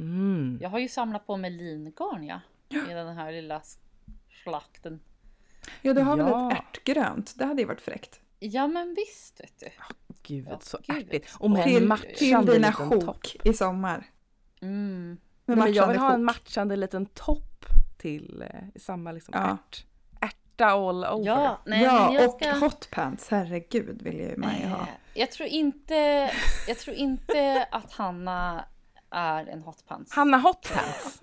[0.00, 0.58] Mm.
[0.62, 2.40] Jag har ju samlat på mig lingarn ja.
[2.90, 3.62] I den här lilla
[4.44, 5.00] slakten.
[5.82, 6.24] Ja, du har Ja.
[6.48, 7.32] väl ett ärtgrönt?
[7.38, 8.20] Det hade ju varit fräckt.
[8.38, 9.66] Ja men visst vet du.
[10.22, 10.96] Gud Ja, så gud.
[10.96, 11.34] ärtigt.
[11.38, 13.04] Och med Till, en matchande liten topp.
[13.04, 14.06] sjok i sommar.
[14.60, 15.16] Mm.
[15.46, 17.64] Nej, men jag vill ha en matchande liten topp
[17.98, 19.40] till eh, i samma liksom Ja.
[19.54, 19.86] ärt,
[20.20, 21.26] ärta all over.
[21.26, 22.50] Ja, nej, ja, men jag och ska...
[22.52, 23.28] hotpants.
[23.28, 24.86] Herregud vill ju man ju ha.
[25.14, 26.30] Jag tror inte,
[26.68, 28.64] jag tror inte att Hanna
[29.10, 30.12] är en hotpants.
[30.14, 31.20] Hanna Hotpants.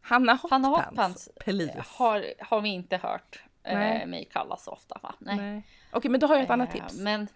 [0.00, 0.50] Hanna Hotpants.
[0.52, 1.84] Hanna Hotpants Please.
[1.86, 3.42] har, har vi inte hört.
[3.64, 5.14] Eh, mig kalla så ofta va?
[5.18, 5.36] Nej.
[5.36, 5.62] Nej.
[5.90, 6.98] Okej, men då har jag ett annat Eh, tips.
[7.00, 7.28] Men,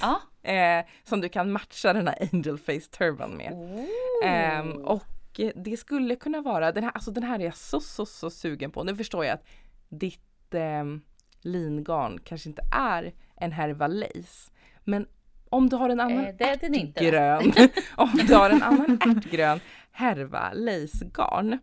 [0.00, 0.20] ja.
[0.46, 3.52] Eh, som du kan matcha den här Angel Face Turban med.
[3.52, 4.76] Oh.
[4.82, 8.30] Och det skulle kunna vara, den här, alltså den här är jag så, så, så
[8.30, 8.84] sugen på.
[8.84, 9.46] Nu förstår jag att
[9.88, 11.00] ditt ehm,
[11.40, 14.50] lingarn kanske inte är en härva lace.
[14.84, 15.06] Men
[15.48, 17.00] om du har en annan Eh, det är den inte.
[17.00, 17.52] ärtgrön,
[17.96, 19.60] om du har en annan ärtgrön
[19.92, 21.58] härva lacegarn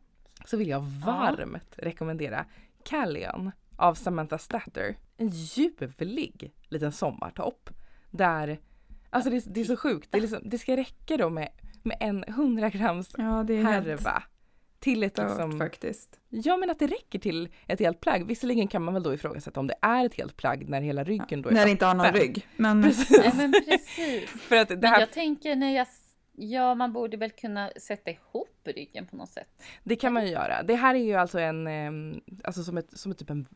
[0.46, 2.46] så vill jag varmt rekommendera
[2.86, 3.52] Callion
[3.84, 4.98] av Samantha Statter.
[5.18, 7.70] En ljuvlig liten sommartopp.
[8.12, 8.60] Där,
[9.10, 11.50] alltså det, det är så sjukt, det, är liksom, det ska räcka då med,
[11.84, 14.24] med en 100 grams Ja, det är helt härva.
[14.80, 16.20] Till ett stört liksom, faktiskt.
[16.30, 18.28] ja men att det räcker till ett helt plagg.
[18.28, 21.42] Visserligen kan man väl då ifrågasätta om det är ett helt plagg när hela ryggen
[21.42, 22.48] då är När det inte har någon rygg.
[22.58, 23.18] Men Precis.
[23.18, 24.30] Nej, men precis.
[24.30, 25.88] För att det Men här jag tänker när jag...
[26.36, 29.64] Ja, man borde väl kunna sätta ihop ryggen på något sätt.
[29.84, 30.64] Det kan man ju göra.
[30.64, 33.48] Det här är ju alltså en, ehm, alltså som ett, som ett typ en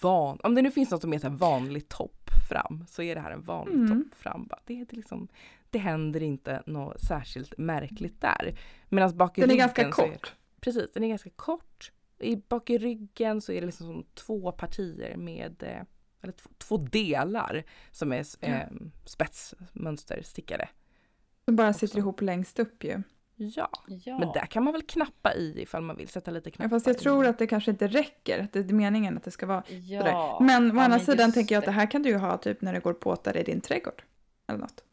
[0.00, 3.30] van, om det nu finns något som här vanlig topp fram så är det här
[3.30, 3.88] en vanlig Mm.
[4.04, 4.48] topp fram.
[4.66, 5.28] Det, är liksom,
[5.70, 8.58] det händer inte något särskilt märkligt där.
[8.88, 10.34] Medan bak i den är ganska så är, kort.
[10.60, 11.92] Precis, den är ganska kort.
[12.18, 15.82] I, bak i ryggen så är det liksom som två partier med, eh,
[16.22, 18.66] eller två, två delar som är eh,
[19.04, 20.68] spetsmönsterstickade.
[21.44, 21.78] Som bara också.
[21.78, 23.02] sitter ihop längst upp ju.
[23.36, 24.18] Ja, Ja.
[24.18, 26.86] men där kan man väl knappa i ifall man vill sätta lite Ja, knappar fast
[26.86, 28.38] jag tror att det kanske inte räcker.
[28.44, 29.98] Att det är meningen att det ska vara ja.
[30.00, 30.40] sådär.
[30.46, 31.70] Men å Ja, andra men sidan tänker jag att det.
[31.72, 34.02] här kan du ju ha typ när du går på där i din trädgård.
[34.48, 34.84] Eller något.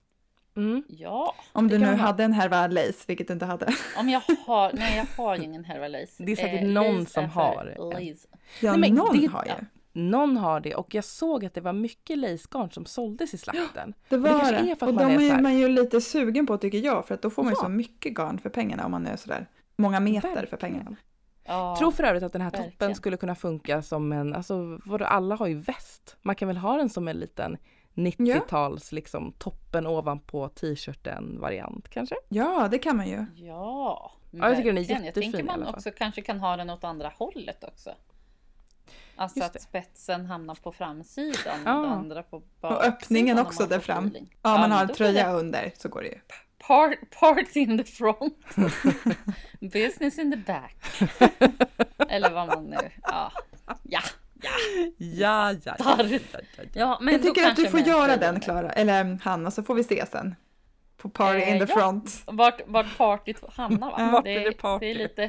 [0.55, 0.83] Mm.
[0.87, 3.73] Ja, Om du nu hade en härva lace, vilket du inte hade.
[3.97, 4.71] om jag har...
[4.73, 6.23] Nej, jag har ju ingen härva lace.
[6.23, 7.73] Det är säkert Eh, någon som har.
[7.77, 7.91] Ja,
[8.71, 9.51] Nej, men någon det- har ju.
[9.93, 10.01] Ja.
[10.01, 13.93] Någon har det och jag såg att det var mycket lacegarn som såldes i slakten.
[14.09, 14.57] Det Men det var det.
[14.71, 16.77] är för att och man de är är här- man ju lite sugen på tycker
[16.77, 17.63] jag för att då får man ju Ja.
[17.63, 20.79] så mycket garn för pengarna om man är sådär många meter för pengarna.
[20.83, 20.97] Verkligen.
[21.43, 21.75] Ja.
[21.79, 22.95] Tror för övrigt att den här toppen verkligen.
[22.95, 26.17] skulle kunna funka som en, alltså vadå, alla har ju väst.
[26.21, 27.57] Man kan väl ha den som en liten
[27.93, 32.15] 90-tals liksom toppen ovanpå t-shirten variant kanske?
[32.29, 33.25] Ja, det kan man ju.
[33.35, 35.05] Ja, Ja, jag tycker den är verkligen.
[35.05, 37.89] Jag tänker jättefin man också kanske kan ha den åt andra hållet också.
[39.15, 41.77] Alltså att spetsen hamnar på framsidan Ja.
[41.79, 42.93] och andra på Och baksidan.
[42.93, 44.05] öppningen om också där fram.
[44.07, 44.35] feeling.
[44.41, 46.19] Ja, man har en blir det tröja under så går det ju.
[46.67, 48.37] Part, part in the front.
[49.59, 50.75] Business in the back.
[52.09, 52.77] Eller vad man nu...
[53.03, 53.31] Ja.
[53.83, 54.01] Ja.
[54.97, 56.19] Ja, ja, Darr.
[56.73, 59.83] ja men Jag tycker att du får göra den Klara, eller Hanna, så får vi
[59.83, 60.35] se sen.
[60.97, 61.79] På Party Eh, in the ja.
[61.79, 62.23] front.
[62.27, 63.95] Vart, vart partyt hamnar va?
[64.13, 65.23] Ja, det, är det är lite...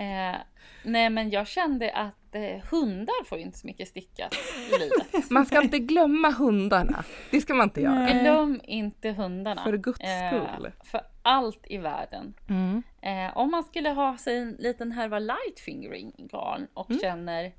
[0.00, 0.36] eh,
[0.84, 4.34] nej men jag kände att eh, hundar får ju inte så mycket stickat
[4.74, 5.30] i livet.
[5.30, 7.04] Man ska inte glömma hundarna.
[7.30, 7.94] Det ska man inte göra.
[7.94, 8.20] Nej.
[8.22, 9.64] Glöm inte hundarna.
[9.64, 10.72] För guds Eh, skull.
[10.84, 12.34] för allt i världen.
[12.48, 12.82] Mm.
[13.02, 17.00] Eh, om man skulle ha sig en liten härva lightfingering garn och Mm.
[17.02, 17.52] känner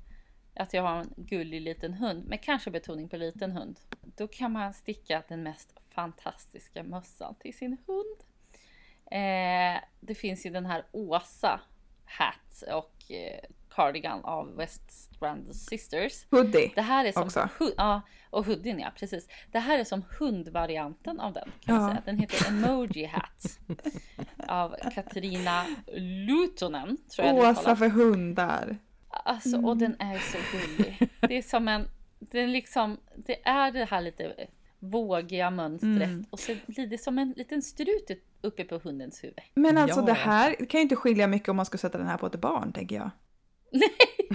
[0.56, 3.78] att jag har en gullig liten hund, med kanske betoning på liten hund.
[4.16, 8.16] Då kan man sticka den mest fantastiska mössan till sin hund.
[9.10, 11.60] Eh, det finns ju den här Åsa
[12.18, 13.40] Hat och eh,
[13.70, 16.26] Cardigan av West Strand Sisters.
[16.30, 16.72] Hoodie.
[16.74, 17.48] Det här är som Också.
[17.58, 18.00] hu- ja,
[18.30, 19.28] och hoodien ja, precis.
[19.52, 21.88] Det här är som hundvarianten av den kan Ja.
[21.88, 22.02] säga.
[22.04, 23.58] Den heter Emoji Hat.
[24.48, 25.66] av Katarina
[26.26, 27.78] Lutonen, tror jag det Åsa uttalas.
[27.78, 28.78] för hundar.
[29.10, 31.08] Alltså, och den är så gullig.
[31.20, 31.88] Det är som en,
[32.32, 34.46] är liksom, det är det här lite
[34.82, 36.24] vågiga mönstret Mm.
[36.30, 38.10] och så blir det som en liten strut
[38.40, 39.38] uppe på hundens huvud.
[39.54, 40.04] Men alltså Ja.
[40.06, 42.40] det här kan ju inte skilja mycket om man ska sätta den här på ett
[42.40, 43.10] barn, tänker jag.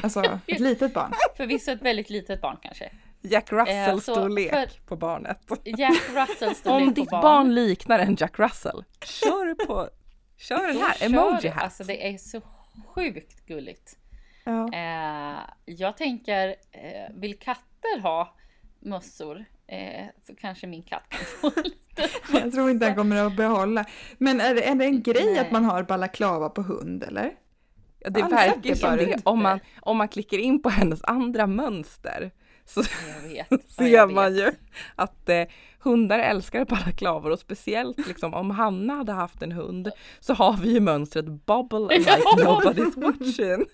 [0.04, 1.12] Alltså, ett litet barn.
[1.38, 2.91] Förvisso ett väldigt litet barn kanske.
[3.22, 5.39] Jack Eh, Russell-storlek för- på barnet.
[5.64, 7.56] Jack Russell storlek Om på ditt barn.
[7.56, 9.89] liknar en Jack Russell, kör på
[10.38, 11.64] Kör den här, kör emoji hat.
[11.64, 12.41] Alltså det är så
[12.88, 13.98] sjukt gulligt.
[14.43, 14.74] Ja.
[14.74, 18.36] Eh, jag tänker, eh, vill katter ha
[18.80, 23.36] mössor eh, så kanske min katt kan få lite Jag tror inte han kommer att
[23.38, 23.86] behålla.
[24.18, 25.39] Men är det, är det en grej Nej.
[25.39, 27.32] att man har balaklava på hund, eller?
[27.99, 29.22] Ja, det aldrig verkar som det.
[29.24, 32.32] Om man, om man klickar in på hennes andra mönster
[32.65, 32.84] så.
[33.36, 34.51] Ja, ser man ju
[34.95, 35.43] att eh,
[35.80, 40.74] hundar älskar balaklavor och speciellt liksom om Hanna hade haft en hund så har vi
[40.74, 42.61] ju mönstret Bubble like Ja.
[42.61, 43.65] nobody's watching.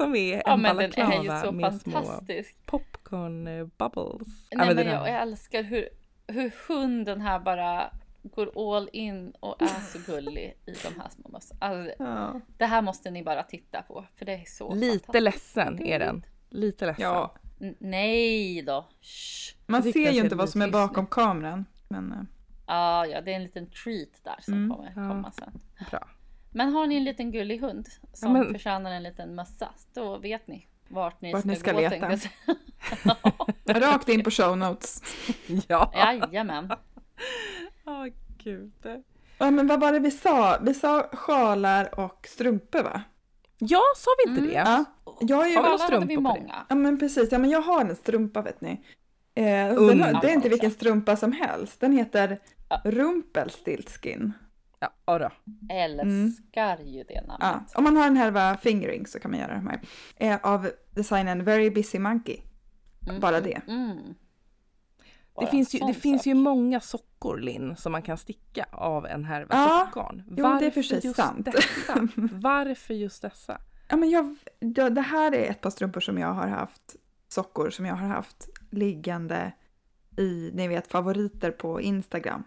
[0.00, 2.56] Som är Ja en men den är ju balaklava så med små fantastisk.
[2.66, 4.28] popcorn eh, bubbles.
[4.50, 5.88] Ja, Nej men jag är- älskar hur,
[6.26, 7.90] hur hunden här bara
[8.22, 11.58] går all in och är så gullig i de här små mössorna.
[11.66, 12.40] Alltså, Ja.
[12.58, 16.24] det här måste ni bara titta på för det är så Lite ledsen är den.
[16.50, 17.02] Lite ledsen.
[17.02, 17.34] ja.
[17.60, 18.86] N- Nej då.
[19.00, 19.54] Shh.
[19.66, 21.64] Man Jag ser ju inte vad som är bakom kameran.
[21.88, 22.18] Men, eh,
[22.66, 25.08] Ja, ja, det är en liten treat där som Mm, kommer ja.
[25.08, 25.60] komma sen.
[25.90, 26.08] Bra.
[26.50, 30.46] Men har ni en liten gullig hund som men- förtjänar en liten mössa, då vet
[30.46, 31.80] ni vart ni Vart ska, ni ska gå.
[31.80, 32.18] leta.
[33.80, 35.02] rakt in på show notes.
[35.68, 35.92] Ja.
[35.94, 36.72] Jajamän.
[37.86, 38.06] Åh
[38.44, 38.72] gud.
[39.38, 40.58] Ja, men vad var det vi sa?
[40.62, 43.02] Vi sa sjalar och strumpor, va?
[43.58, 44.52] Ja, sa vi inte Mm.
[44.54, 44.58] det?
[44.58, 44.84] Ja.
[45.20, 45.56] Jag är ju...
[45.56, 46.66] Sjalar hade vi många.
[46.68, 47.32] Ja, men precis.
[47.32, 48.70] Ja, men jag har en strumpa, vet ni.
[49.34, 51.80] Eh, den har, det är inte vilken strumpa som helst.
[51.80, 52.38] Den heter
[52.68, 52.80] Ja.
[52.84, 54.32] Rumpelstiltskin.
[54.80, 55.30] Ja, då.
[55.74, 57.38] Älskar ju det namnet.
[57.40, 59.80] Ja, om man har en härva fingering så kan man göra de här.
[60.16, 62.40] Eh, av designen Very Busy Monkey.
[63.08, 63.72] Mm, bara mm, det.
[63.72, 63.96] Mm.
[63.96, 64.14] Det
[65.34, 69.24] Bara finns, ju, det finns ju många sockor, Linn, som man kan sticka av en
[69.24, 70.22] härva Ja, sockgarn.
[70.36, 71.44] jo, det är för sig just sant.
[71.44, 72.08] dessa?
[72.32, 73.60] Varför just dessa?
[73.88, 76.96] Ja, men jag, ja, det här är ett par strumpor som jag har haft,
[77.28, 79.52] sockor som jag har haft liggande
[80.16, 82.44] i, ni vet, favoriter på Instagram.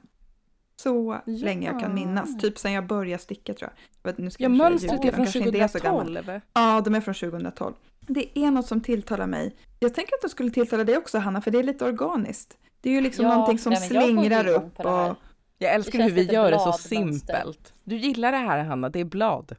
[0.76, 1.34] Så Ja.
[1.34, 3.70] länge jag kan minnas, typ sen jag började sticka tror
[4.04, 4.12] jag.
[4.12, 6.04] Vet, Nu ska Ja, jag mönstret är från kanske inte är så gamla.
[6.22, 6.42] 2012.
[6.54, 7.74] Ja, de är från 2012.
[8.00, 9.56] Det är något som tilltalar mig.
[9.80, 12.58] Jag tänker att det skulle tilltala dig också Hanna, för det är lite organiskt.
[12.82, 15.16] Det är ju liksom Ja, någonting som nej, slingrar upp och...
[15.58, 17.74] Jag älskar hur vi gör det så simpelt.
[17.84, 19.56] Du gillar det här Hanna, det är blad.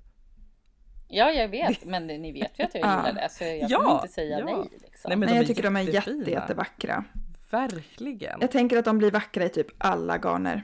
[1.09, 2.97] Ja, jag vet, men ni vet ju att jag Ja.
[3.07, 4.45] gillar det, så jag Ja, inte säga ja.
[4.45, 4.69] nej.
[4.83, 5.09] Liksom.
[5.09, 7.05] Nej, men Nej, jag tycker de är jätte, jättevackra.
[7.51, 8.39] Verkligen.
[8.41, 10.63] Jag tänker att de blir vackra i typ alla garner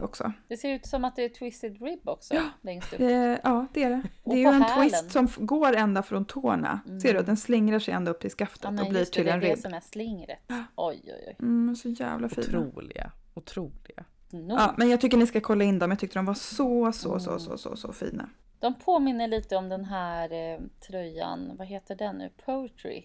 [0.00, 0.32] också.
[0.48, 3.00] Det ser ut som att det är twisted rib också, längst upp.
[3.00, 4.02] Eh, ja, det är det.
[4.24, 4.90] Det är ju en hälen.
[4.90, 6.80] twist som går ända från tårna.
[6.86, 7.00] Mm.
[7.00, 7.22] Ser du?
[7.22, 9.30] Den slingrar sig ända upp till skaftet Ja, och men blir just det, till det
[9.30, 10.38] är en det som är slingret.
[10.76, 11.36] Oj, oj, oj.
[11.40, 12.58] Mm, så jävla fina.
[12.58, 14.04] Otroliga, otroliga.
[14.30, 15.90] Ja, men jag tycker ni ska kolla in dem.
[15.90, 17.40] Jag tyckte de var så, så, så, Mm.
[17.40, 18.28] så, så, så fina.
[18.60, 22.30] De påminner lite om den här eh, tröjan, vad heter den nu?
[22.44, 23.02] Poetry?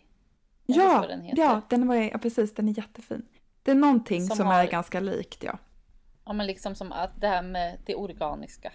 [0.66, 1.42] Ja, så den heter?
[1.42, 3.26] ja, den var, ja, precis, den är jättefin.
[3.64, 5.58] Det är någonting Som som, har- är ganska likt, ja.
[6.26, 8.72] Ja men liksom som att det här med det organiska.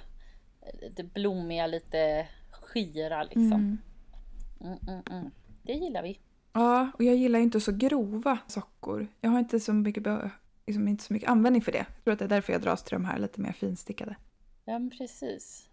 [0.96, 3.52] Det blommiga, lite skira liksom.
[3.52, 3.78] Mm.
[4.60, 5.30] Mm, mm, mm.
[5.62, 6.20] Det gillar vi.
[6.52, 9.08] Ja, och jag gillar ju inte så grova sockor.
[9.20, 10.06] Jag har inte så mycket,
[10.66, 11.78] liksom inte så mycket användning för det.
[11.78, 14.16] Jag tror att det är därför jag dras till de här lite mer finstickade.
[14.64, 15.67] Ja precis.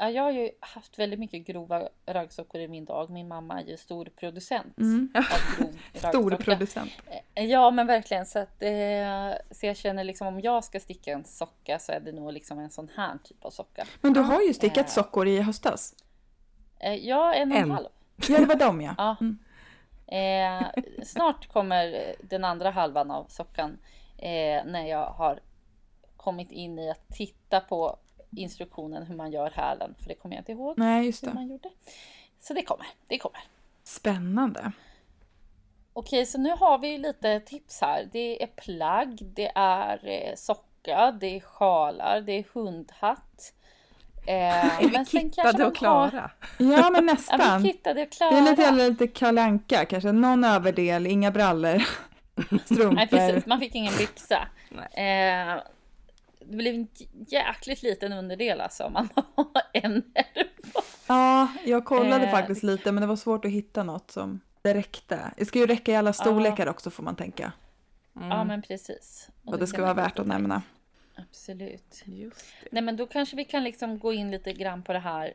[0.00, 3.10] Ja, jag har ju haft väldigt mycket grova raggsockor i min dag.
[3.10, 5.12] Min mamma är ju stor producent Mm.
[5.94, 6.90] Stor producent.
[7.34, 11.12] Eh, Ja men verkligen så att eh, så jag känner liksom om jag ska sticka
[11.12, 13.84] en socka så är det nog liksom en sån här typ av socka.
[14.00, 14.90] Men du har ju stickat Eh.
[14.92, 15.94] sockor i höstas.
[17.00, 17.70] Ja en och En.
[17.70, 17.86] halv.
[18.28, 18.94] Ja, det var dem ja.
[18.98, 19.16] Ja.
[19.20, 19.38] Mm.
[20.06, 23.78] Eh, snart kommer den andra halvan av sockan
[24.18, 25.40] eh, när jag har
[26.16, 27.98] kommit in i att titta på
[28.36, 29.94] instruktionen hur man gör hälen.
[29.98, 31.34] För det kommer jag inte ihåg Nej, just hur det.
[31.34, 31.68] man gjorde.
[32.40, 33.40] Så det kommer, det kommer.
[33.84, 34.72] Spännande.
[35.92, 38.08] Okej, så nu har vi lite tips här.
[38.12, 43.52] Det är plagg, det är eh, socka, det är sjalar, det är hundhatt.
[44.26, 46.30] Eh, Är vi kittade och klara?
[46.58, 47.62] Ja, men Ja, nästan.
[47.62, 48.36] vi kittade och Det klara.
[48.36, 50.12] är lite, lite Kalle Anka kanske.
[50.12, 51.78] Någon överdel, inga brallor,
[52.64, 52.92] strumpor.
[52.94, 54.48] Nej precis, man fick ingen byxa.
[54.92, 55.62] Eh,
[56.48, 56.88] det blev en
[57.28, 60.80] jäkligt liten underdel alltså om man har en ärva.
[61.08, 64.74] Ja, jag kollade Eh, faktiskt lite men det var svårt att hitta något som det
[64.74, 65.20] räckte.
[65.36, 67.52] Det ska ju räcka i alla storlekar också får man tänka.
[68.12, 69.28] Ja men precis.
[69.44, 70.62] Och det ska vara värt att nämna.
[71.16, 72.02] Absolut.
[72.04, 72.68] Just det.
[72.72, 75.32] Nej men då kanske vi kan liksom gå in lite grann på det här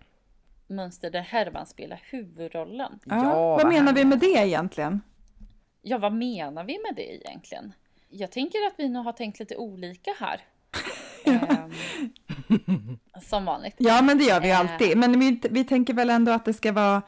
[0.67, 2.99] mönster där härvan spelar huvudrollen.
[3.05, 5.01] Ja, Ja, vad vad menar vi med det egentligen?
[5.81, 7.73] Ja vad menar vi med det egentligen?
[8.09, 10.41] Jag tänker att vi nog har tänkt lite olika här.
[11.33, 13.75] Ehm, som vanligt.
[13.77, 14.59] Ja, men det gör vi Eh.
[14.59, 14.97] alltid.
[14.97, 17.01] Men vi, vi tänker väl ändå att det ska vara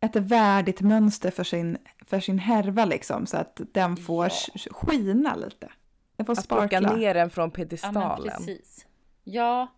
[0.00, 4.28] ett värdigt mönster för sin, för sin härva liksom, så att den får Ja.
[4.30, 5.68] sk- skina lite.
[6.16, 6.96] Den får Att plocka sparkla.
[6.96, 8.36] ner den från Ja men piedestalen.
[8.36, 8.86] precis.
[9.24, 9.68] Ja,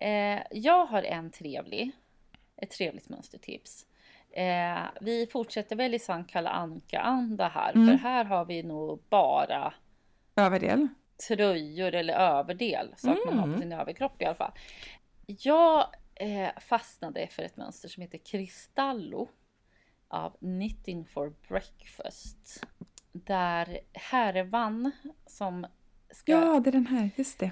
[0.00, 1.90] eh, jag har en trevlig,
[2.56, 3.86] ett trevligt mönstertips.
[4.30, 7.86] Eh, vi fortsätter väl i sann Kalle Anka-anda här, Mm.
[7.88, 9.74] för här har vi nog bara
[10.36, 10.88] Överdel.
[11.28, 13.60] Tröjor eller överdel, så att man har på Mm.
[13.60, 14.52] sin överkropp i alla fall.
[15.26, 19.28] Jag eh, fastnade för ett mönster som heter Cristallo
[20.08, 22.66] av Knitting for Breakfast.
[23.12, 24.90] Där härvan
[25.26, 25.66] som
[26.10, 27.10] ska Ja, det är den här.
[27.16, 27.50] Just det.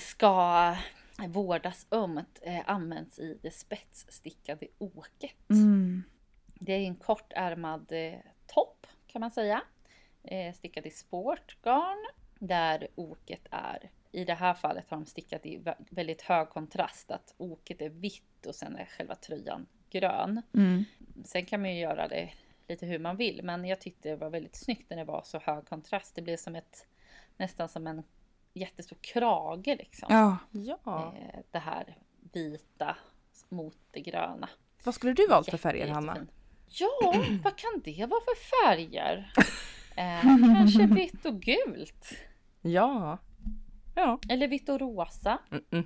[0.00, 0.76] ska
[1.28, 5.50] vårdas ömt eh, används i det spetsstickade oket.
[5.50, 6.02] Mm.
[6.54, 8.14] Det är en kortärmad eh,
[8.46, 9.62] topp kan man säga.
[10.22, 11.98] Eh, stickad i sportgarn.
[12.38, 17.10] Där oket är, i det här fallet har de stickat i vä- väldigt hög kontrast.
[17.10, 20.42] Att oket är vitt och sen är själva tröjan grön.
[20.54, 20.84] Mm.
[21.24, 22.30] Sen kan man ju göra det
[22.68, 23.40] lite hur man vill.
[23.42, 26.14] Men jag tyckte det var väldigt snyggt när det var så hög kontrast.
[26.14, 26.86] Det blev som ett,
[27.36, 28.02] nästan som en
[28.54, 30.08] jättestor krage liksom.
[30.10, 30.36] Ja.
[30.50, 31.14] Ja.
[31.18, 31.96] Eh, det här
[32.32, 32.96] vita
[33.48, 34.48] mot det gröna.
[34.84, 36.26] Vad skulle du valt för färger Hanna?
[36.68, 37.14] Ja,
[37.44, 39.32] vad kan det vara för färger?
[39.96, 40.20] Eh,
[40.54, 42.14] kanske vitt och gult.
[42.62, 43.18] Ja.
[43.94, 44.18] Ja.
[44.28, 45.38] Eller vitt och rosa.
[45.50, 45.84] Mm -mm.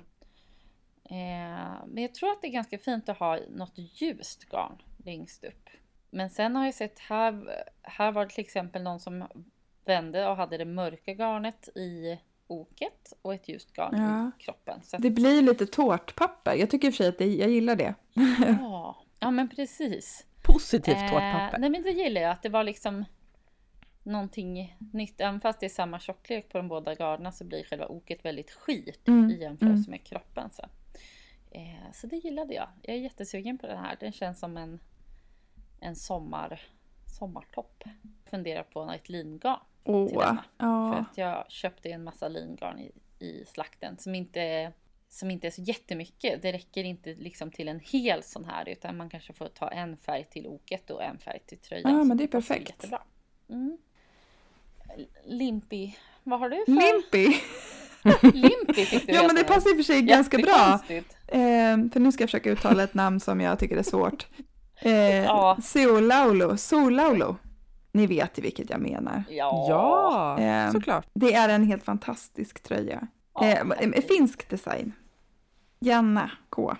[1.11, 5.43] Eh, men jag tror att det är ganska fint att ha något ljust garn längst
[5.43, 5.69] upp.
[6.09, 9.25] Men sen har jag sett här, här var det till exempel någon som
[9.85, 14.31] vände och hade det mörka garnet i oket och ett ljust garn Ja.
[14.39, 14.79] i kroppen.
[14.83, 16.55] Så att, Det blir lite tårtpapper.
[16.55, 17.95] Jag tycker i och för sig att det, jag gillar det.
[18.59, 20.25] ja, ja, men precis.
[20.43, 21.57] Positivt Eh, tårtpapper.
[21.59, 23.05] nej men det gillar jag, att det var liksom
[24.03, 25.21] någonting nytt.
[25.21, 28.51] Även fast det är samma tjocklek på de båda garnerna så blir själva oket väldigt
[28.51, 29.91] skit Mm, i jämförelse mm.
[29.91, 30.49] med kroppen.
[30.51, 30.63] Så.
[31.51, 32.67] Eh, så det gillade jag.
[32.81, 33.97] Jag är jättesugen på den här.
[33.99, 34.79] Den känns som en,
[35.79, 36.61] en sommar,
[37.19, 37.83] sommartopp.
[38.25, 39.59] Funderar på ett lingarn.
[39.83, 40.43] Åh, Till denna.
[40.57, 40.95] För ja.
[40.95, 44.71] att jag köpte en massa lingarn i, i slakten som inte,
[45.07, 46.41] som inte är så jättemycket.
[46.41, 49.97] Det räcker inte liksom till en hel sån här utan man kanske får ta en
[49.97, 51.91] färg till oket och en färg till tröjan.
[51.91, 52.69] Ja, Så men det är perfekt.
[52.69, 53.01] Jättebra.
[53.49, 53.77] Mm.
[55.25, 56.71] Limpi, vad har du för?
[56.71, 57.37] Limpy!
[58.37, 60.79] Limpi fick du Ja, men det passar i och för sig ganska bra.
[61.27, 64.27] Eh, för nu ska jag försöka uttala ett namn som jag tycker är svårt.
[64.81, 65.57] Eh, Ja.
[65.63, 66.57] Solaulo.
[66.57, 67.35] Solaulo.
[67.91, 69.23] Ni vet ju vilket jag menar.
[69.29, 69.65] Ja.
[69.69, 71.07] Ja, Eh, såklart.
[71.13, 73.07] Det är en helt fantastisk tröja.
[73.33, 74.93] Ja, Eh, en finsk design.
[75.79, 76.75] Janna K.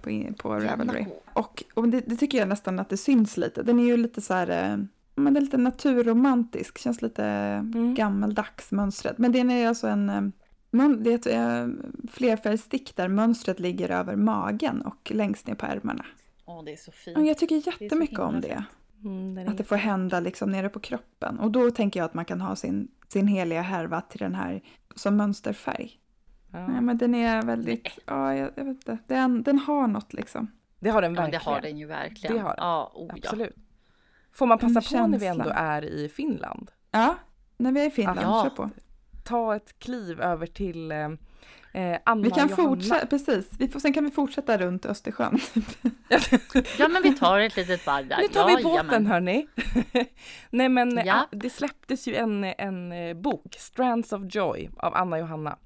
[0.00, 1.06] På, på Ravelry.
[1.32, 3.62] Och, och det, det tycker jag nästan att det syns lite.
[3.62, 4.76] Den är ju lite så här, eh,
[5.16, 6.78] men det är lite naturromantisk.
[6.78, 7.94] Känns lite Mm.
[7.94, 9.18] gammeldags mönstret.
[9.18, 14.16] Men den är alltså en, eh, det är ett eh, flerfärgstick där mönstret ligger över
[14.16, 16.04] magen och längst ner på ärmarna.
[16.44, 17.16] Åh, det är så fint.
[17.16, 18.64] Och jag tycker jättemycket himla om det.
[19.04, 21.38] Mm, Att det får hända liksom nere på kroppen.
[21.38, 24.60] Och då tänker jag att man kan ha sin, sin heliga härva till den här
[24.94, 25.90] som mönsterfärg.
[26.52, 26.66] Ja.
[26.66, 30.50] Nej, men den är väldigt, ja, jag, jag vet inte, den, den har något liksom.
[30.80, 31.54] Det har den Ja, men det verkligen.
[31.54, 32.36] har den ju verkligen.
[32.36, 32.64] Det har den.
[32.64, 33.46] Ja, oh, ja.
[34.36, 36.70] Får man passa på när vi ändå är i Finland?
[36.90, 37.14] Ja,
[37.56, 38.42] när vi är i Finland, Ja.
[38.42, 38.70] kör på.
[39.24, 40.98] Ta ett kliv över till eh,
[41.72, 45.38] eh, Anna Vi kan fortsätta, precis, vi får, sen kan vi fortsätta runt Östersjön.
[46.78, 48.16] ja, men vi tar ett litet varv där.
[48.18, 49.46] Nu tar vi båten hörni.
[50.50, 51.14] Nej men Ja.
[51.14, 55.56] ah, det släpptes ju en, en eh, bok, Strands of Joy av Anna Johanna.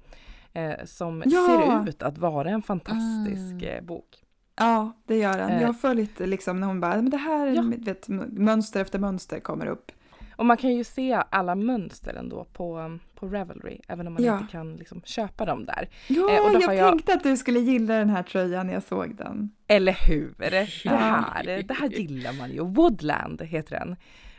[0.53, 1.45] Eh, som Ja.
[1.47, 3.63] ser ut att vara en fantastisk Mm.
[3.77, 4.20] eh, bok.
[4.55, 5.49] Ja, det gör den.
[5.49, 5.61] Eh.
[5.61, 7.63] Jag har följt liksom när hon bara, men det här, Ja.
[7.77, 9.91] vet, mönster efter mönster kommer upp.
[10.35, 14.37] Och man kan ju se alla mönster ändå på, på Ravelry, även om man Ja.
[14.39, 15.89] inte kan liksom köpa dem där.
[16.07, 19.15] Ja, Eh, jag, jag- tänkte att du skulle gilla den här tröjan när jag såg
[19.15, 19.51] den.
[19.67, 20.33] Eller hur?
[20.37, 22.59] Det här, det här gillar man ju.
[22.65, 23.95] Woodland heter den.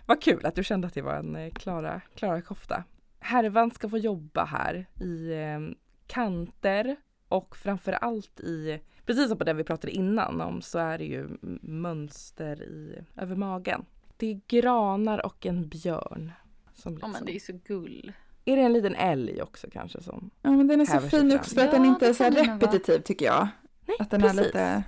[0.07, 2.85] Vad kul att du kände att det var en eh, Klara, Klara kofta.
[3.21, 6.97] Härvan ska få jobba här i eh, kanter
[7.29, 11.05] och framför allt i, precis som på den vi pratade innan om, så är det
[11.05, 11.29] ju
[11.63, 13.85] mönster i, över magen.
[14.17, 16.33] Det är granar och en björn.
[16.75, 18.13] Som Ja, liksom, men det är så gull.
[18.45, 20.31] Är det en liten älg också kanske som?
[20.43, 22.35] Ja, men den är så fin också för att Ja, den inte är så den
[22.35, 22.57] vara.
[22.57, 23.49] repetitiv tycker jag.
[23.87, 24.39] Nej, Att den precis.
[24.41, 24.83] är lite...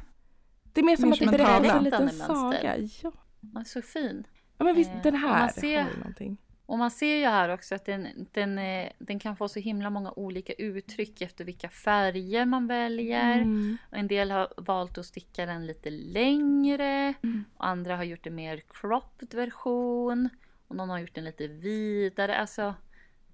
[0.73, 2.77] Det är mer som mer att det berättar en liten saga.
[2.79, 3.13] Ja.
[3.55, 4.27] Ja, så fin.
[4.59, 6.37] ja, men visst Eh, den här man ser- har ju någonting.
[6.67, 9.91] Och man ser ju här också att den, den, eh, den kan få så himla
[9.91, 13.35] många olika uttryck efter vilka färger man väljer.
[13.39, 13.77] Mm.
[13.91, 17.15] En del har valt att sticka den lite längre.
[17.23, 17.45] Mm.
[17.57, 20.29] Och andra har gjort en mer cropped version.
[20.69, 22.37] Och någon har gjort den lite vidare.
[22.37, 22.75] Alltså,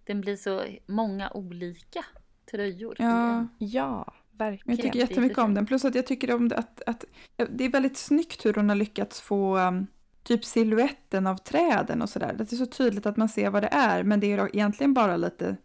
[0.05, 2.05] den blir så många olika
[2.51, 2.97] tröjor.
[2.99, 3.47] Ja.
[3.59, 4.77] Ja, verkligen.
[4.77, 5.67] Jag tycker Jätte- jättemycket om den.
[5.67, 7.05] Plus att jag tycker om det att, att
[7.51, 9.87] det är väldigt snyggt hur hon har lyckats få um,
[10.31, 12.35] typ siluetten av träden och sådär.
[12.39, 15.17] Det är så tydligt att man ser vad det är men det är egentligen bara
[15.17, 15.57] lite,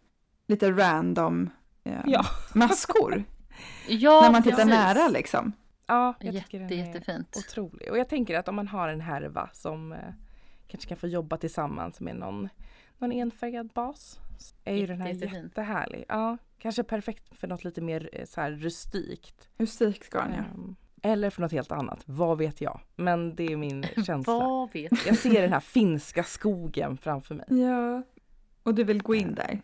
[0.46, 1.50] lite random
[1.84, 2.24] eh, Ja.
[2.54, 3.24] maskor.
[3.88, 4.70] Ja, när man tittar precis.
[4.70, 5.52] nära liksom.
[5.86, 7.36] Ja, jag Jätte, tycker den är jättefint.
[7.36, 7.90] otrolig.
[7.90, 9.98] Och jag tänker att om man har en härva som eh,
[10.66, 12.48] kanske kan få jobba tillsammans med någon,
[12.98, 14.18] någon enfärgad bas.
[14.38, 15.42] så Är ju den här jättefin.
[15.44, 16.04] jättehärlig.
[16.08, 19.48] Ja, kanske perfekt för något lite mer eh, så här rustikt.
[19.58, 20.38] Musikgarn ja.
[20.38, 22.80] Ehm, eller för något helt annat, vad vet jag.
[22.96, 24.32] Men det är min känsla.
[24.38, 27.46] Vad vet Jag ser den här finska skogen framför mig.
[27.48, 28.02] Ja.
[28.62, 29.60] Och du vill gå in där?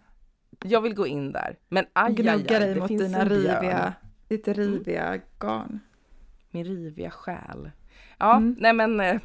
[0.64, 1.57] Jag vill gå in där.
[1.68, 3.93] Men aj, Gnugga dig mot finns dina riviga,
[4.28, 5.80] ditt riviga garn.
[6.51, 7.70] Min riviga själ.
[8.18, 8.57] Ja, Mm.
[8.59, 9.20] nej men eh,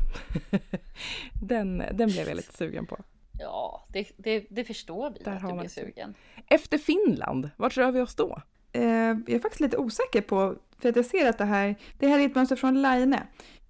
[1.42, 2.98] den, den blev jag lite sugen på.
[3.40, 6.14] Ja, det, det, det förstår vi Där att du blir sugen.
[6.48, 8.42] Efter Finland, vart rör vi oss då?
[8.72, 12.08] Eh, jag är faktiskt lite osäker på, för att jag ser att det här, det
[12.08, 13.18] här är ett mönster från Line.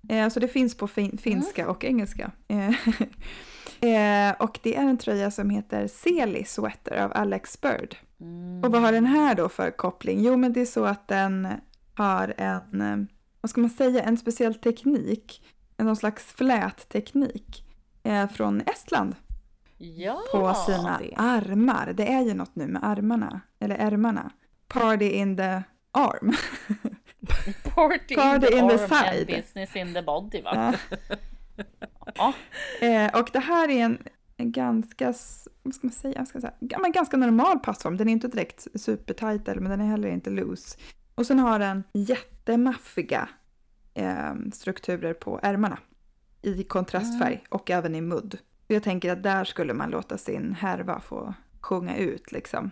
[0.09, 2.31] Eh, så det finns på fin, finska och engelska.
[2.47, 2.69] Eh,
[4.29, 7.95] eh, och det är en tröja som heter Seli Sweater av Alex Bird.
[8.21, 8.63] Mm.
[8.63, 10.21] Och vad har den här då för koppling?
[10.21, 11.47] Jo, men det är så att den
[11.95, 12.97] har en, eh,
[13.41, 15.43] vad ska man säga, en speciell teknik.
[15.77, 17.63] Någon slags flätteknik
[18.03, 19.15] eh, från Estland
[19.77, 21.13] Ja, på sina det.
[21.17, 21.93] armar.
[21.97, 24.31] Det är ju något nu med armarna, eller ärmarna.
[24.67, 26.33] Party in the arm.
[27.75, 29.27] Party, Party in the, in the arm and side.
[29.27, 30.73] business in the body va?
[30.85, 31.03] Ja.
[32.15, 32.33] Ja.
[32.87, 34.03] Eh, och det här är en,
[34.37, 35.13] en ganska,
[35.63, 37.97] vad ska man säga, ska säga men ganska normal passform.
[37.97, 40.77] Den är inte direkt supertight eller, men den är heller inte loose.
[41.15, 43.29] Och sen har den jättemaffiga
[43.93, 45.79] eh, strukturer på ärmarna
[46.41, 48.37] i kontrastfärg och även i mudd.
[48.67, 52.71] Jag tänker att där skulle man låta sin härva få sjunga ut liksom.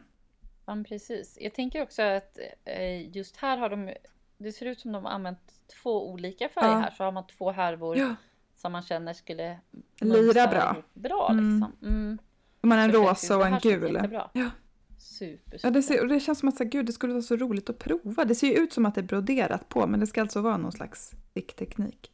[0.65, 1.37] Ja, precis.
[1.41, 3.93] Jag tänker också att eh, just här har de,
[4.37, 5.39] det ser ut som de har använt
[5.83, 6.77] två olika färger Ja.
[6.79, 6.91] här.
[6.91, 8.15] Så har man två härvor Ja.
[8.55, 9.59] som man känner skulle
[9.99, 10.75] Lira bra.
[10.93, 11.45] bra Mm.
[11.59, 11.89] liksom.
[11.89, 12.17] Mm.
[12.61, 14.09] Man har en rosa och en gul.
[14.33, 14.49] Ja.
[14.97, 15.67] Super, super.
[15.67, 17.69] Ja, det, ser, och det känns som att så gud, det skulle vara så roligt
[17.69, 18.25] att prova.
[18.25, 20.57] Det ser ju ut som att det är broderat på, men det ska alltså vara
[20.57, 22.11] någon slags stickteknik.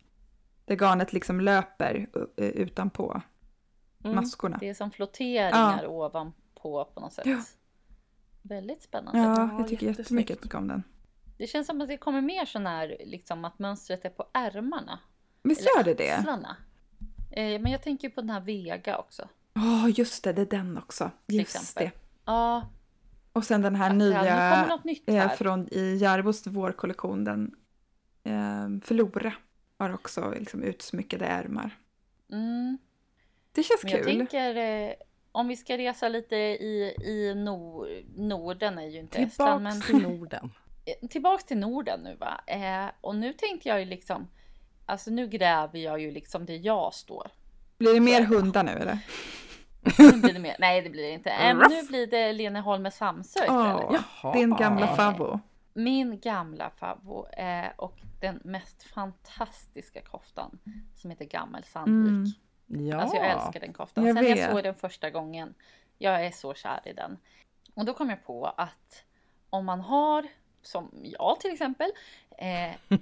[0.65, 3.21] Där garnet liksom löper uh, utanpå
[4.03, 4.15] Mm.
[4.15, 4.57] maskorna.
[4.59, 7.25] Det är som flotteringar ovanpå på något sätt.
[7.25, 7.37] Ja.
[8.41, 9.19] Väldigt spännande.
[9.19, 10.83] Ja, Ja, jag tycker jättemycket om den.
[11.41, 14.99] Det känns som att det kommer mer sån här, liksom att mönstret är på ärmarna.
[15.43, 16.15] Visst Eller gör det det?
[16.15, 16.57] axlarna.
[17.31, 19.27] Eh, men jag tänker på den här Vega också.
[19.53, 21.11] Ja, just det, det är den också.
[21.27, 21.85] Just exempel.
[21.85, 21.91] det.
[22.25, 22.69] Ja,
[23.33, 25.35] Och sen den här kommer nya något nytt eh, här.
[25.35, 27.55] från i Järvos vårkollektion, den
[28.23, 29.33] eh, Förlora,
[29.77, 31.77] har också liksom utsmyckade ärmar.
[32.31, 32.77] Mm.
[33.51, 34.17] Det känns Men jag kul.
[34.17, 34.93] tänker, eh,
[35.31, 39.63] om vi ska resa lite i, i nor, Norden är ju inte Estland.
[39.63, 39.81] Men...
[39.81, 40.51] till Norden.
[40.85, 42.41] Eh, tillbaks till Norden nu va.
[42.47, 44.27] Eh, och nu tänkte jag ju liksom,
[44.85, 47.31] alltså nu gräver jag ju liksom där jag står.
[47.77, 48.99] Blir det mer hundar nu eller?
[49.97, 51.29] Nu blir det mer, nej det blir det inte.
[51.29, 54.01] Eh, nu blir det Leneholm med Samsö istället.
[54.23, 55.39] Oh, din gamla favvo.
[55.73, 60.59] Min gamla favvo eh, och den mest fantastiska koftan
[60.95, 62.35] som heter Gammel Sandvik.
[62.69, 62.87] Mm.
[62.87, 64.05] Ja, alltså jag älskar den koftan.
[64.05, 64.37] Jag Sen vet.
[64.39, 65.53] jag såg den första gången,
[65.97, 67.17] jag är så kär i den.
[67.73, 69.03] Och då kom jag på att
[69.49, 70.27] om man har,
[70.61, 71.91] som jag till exempel,
[72.37, 72.97] eh,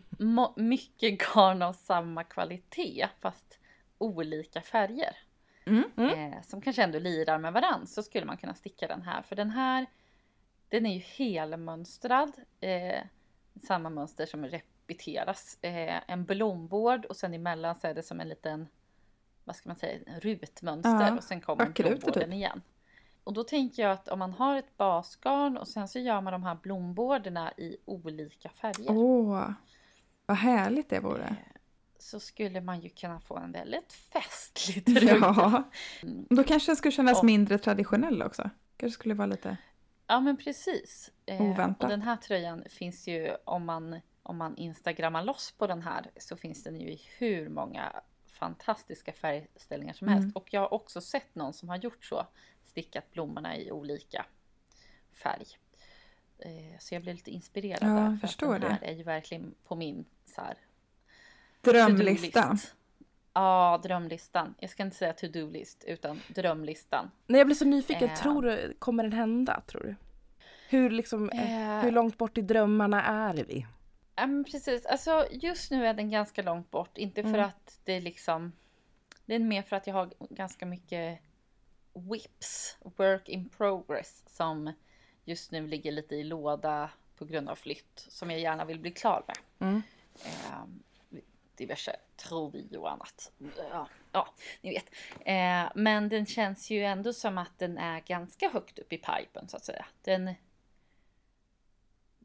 [0.55, 3.59] mycket garn av samma kvalitet fast
[3.97, 5.17] olika färger.
[5.65, 5.83] Mm.
[5.97, 6.33] Mm.
[6.33, 9.21] Eh, som kanske ändå lirar med varandra så skulle man kunna sticka den här.
[9.21, 9.85] För den här
[10.69, 12.31] den är ju helmönstrad.
[12.59, 13.03] Eh,
[13.63, 15.57] samma mönster som repeteras.
[15.61, 18.67] Eh, en blombord och sen emellan så är det som en liten,
[19.43, 22.33] vad ska man säga, rutmönster ja, och sen kommer blomborden typ.
[22.33, 22.61] igen.
[23.23, 26.33] Och då tänker jag att om man har ett basgarn och sen så gör man
[26.33, 28.91] de här blomborden i olika färger.
[28.91, 29.51] Åh,
[30.25, 31.23] vad härligt det vore.
[31.23, 31.59] Eh,
[31.99, 35.15] så skulle man ju kunna få en väldigt festlig tröja.
[35.19, 35.63] Ja,
[36.29, 38.49] då kanske den skulle kännas och, mindre traditionell också.
[38.77, 39.57] Kanske skulle vara lite...
[40.07, 41.11] Ja men precis.
[41.27, 41.83] Oväntat.
[41.83, 46.11] och den här tröjan finns ju om man, om man instagrammar loss på den här
[46.17, 47.91] så finns den ju i hur många
[48.39, 50.19] fantastiska färgställningar som mm.
[50.19, 50.35] helst.
[50.35, 52.27] Och jag har också sett någon som har gjort så.
[52.69, 54.25] Stickat blommorna i olika
[55.11, 55.45] färg.
[56.39, 58.17] Eh, så jag blev lite inspirerad ja, där.
[58.21, 58.87] För förstår att den här det.
[58.87, 60.57] är ju verkligen på min så här,
[61.61, 62.57] Drömlista.
[63.33, 64.55] Ja, drömlistan.
[64.59, 67.11] Jag ska inte säga to-do-list utan drömlistan.
[67.27, 68.09] Nej, jag blir så nyfiken.
[68.09, 68.15] Eh.
[68.15, 69.95] Tror du, kommer den hända tror du?
[70.69, 71.77] Hur, liksom, eh.
[71.77, 71.83] eh.
[71.83, 73.67] hur långt bort i drömmarna är vi?
[74.15, 74.85] Ja, men precis.
[74.85, 76.97] Alltså, just nu är den ganska långt bort.
[76.97, 77.45] Inte för mm.
[77.45, 78.51] att det är liksom...
[79.25, 81.19] Det är mer för att jag har ganska mycket
[81.99, 84.73] whips, work in progress, som
[85.25, 88.91] just nu ligger lite i låda på grund av flytt, som jag gärna vill bli
[88.91, 89.37] klar med.
[89.59, 89.81] Mm.
[90.25, 90.63] Eh,
[91.55, 93.31] diverse trovi och annat.
[93.57, 94.89] Ja, ja ni vet.
[95.19, 99.47] Eh, men den känns ju ändå som att den är ganska högt upp i pipen
[99.47, 99.85] så att säga.
[100.01, 100.33] Den,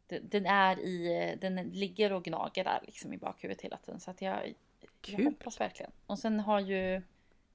[0.06, 4.00] den, den är i, den ligger och gnager där liksom i bakhuvudet hela tiden.
[4.00, 4.54] Så att jag,
[5.06, 5.92] jag hoppas verkligen.
[6.06, 7.02] Och sen har ju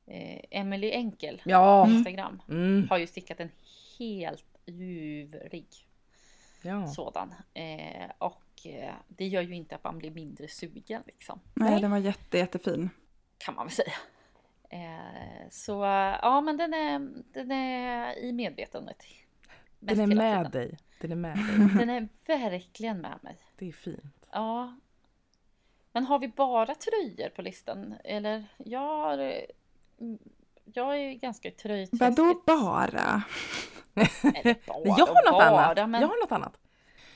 [0.09, 1.85] eh, Emily Enkel ja.
[1.85, 2.87] på Instagram mm.
[2.89, 3.51] har ju stickat en
[3.99, 5.67] helt ljuvrig
[6.61, 6.87] ja.
[6.87, 7.33] sådan.
[7.53, 11.39] Eh, och Eh, det gör ju inte att man blir mindre sugen liksom.
[11.53, 11.81] Nej, Nej.
[11.81, 12.89] den var jätte, jättefin.
[13.37, 13.93] Kan man väl säga.
[14.69, 15.71] Eh, så
[16.21, 16.99] ja, men den är,
[17.33, 19.03] den är i medvetandet.
[19.79, 20.77] Den är med dig.
[20.99, 21.69] Den är med dig.
[21.77, 23.37] Den är verkligen med mig.
[23.55, 24.25] Det är fint.
[24.31, 24.77] Ja.
[25.91, 27.95] Men har vi bara tröjor på listan?
[28.03, 29.45] Eller jag har...
[30.63, 32.01] Jag är ganska tröjträskigt.
[32.01, 33.23] Vadå bara
[34.83, 35.89] jag har något bara, annat.
[35.89, 36.01] Men...
[36.01, 36.59] Jag har något annat.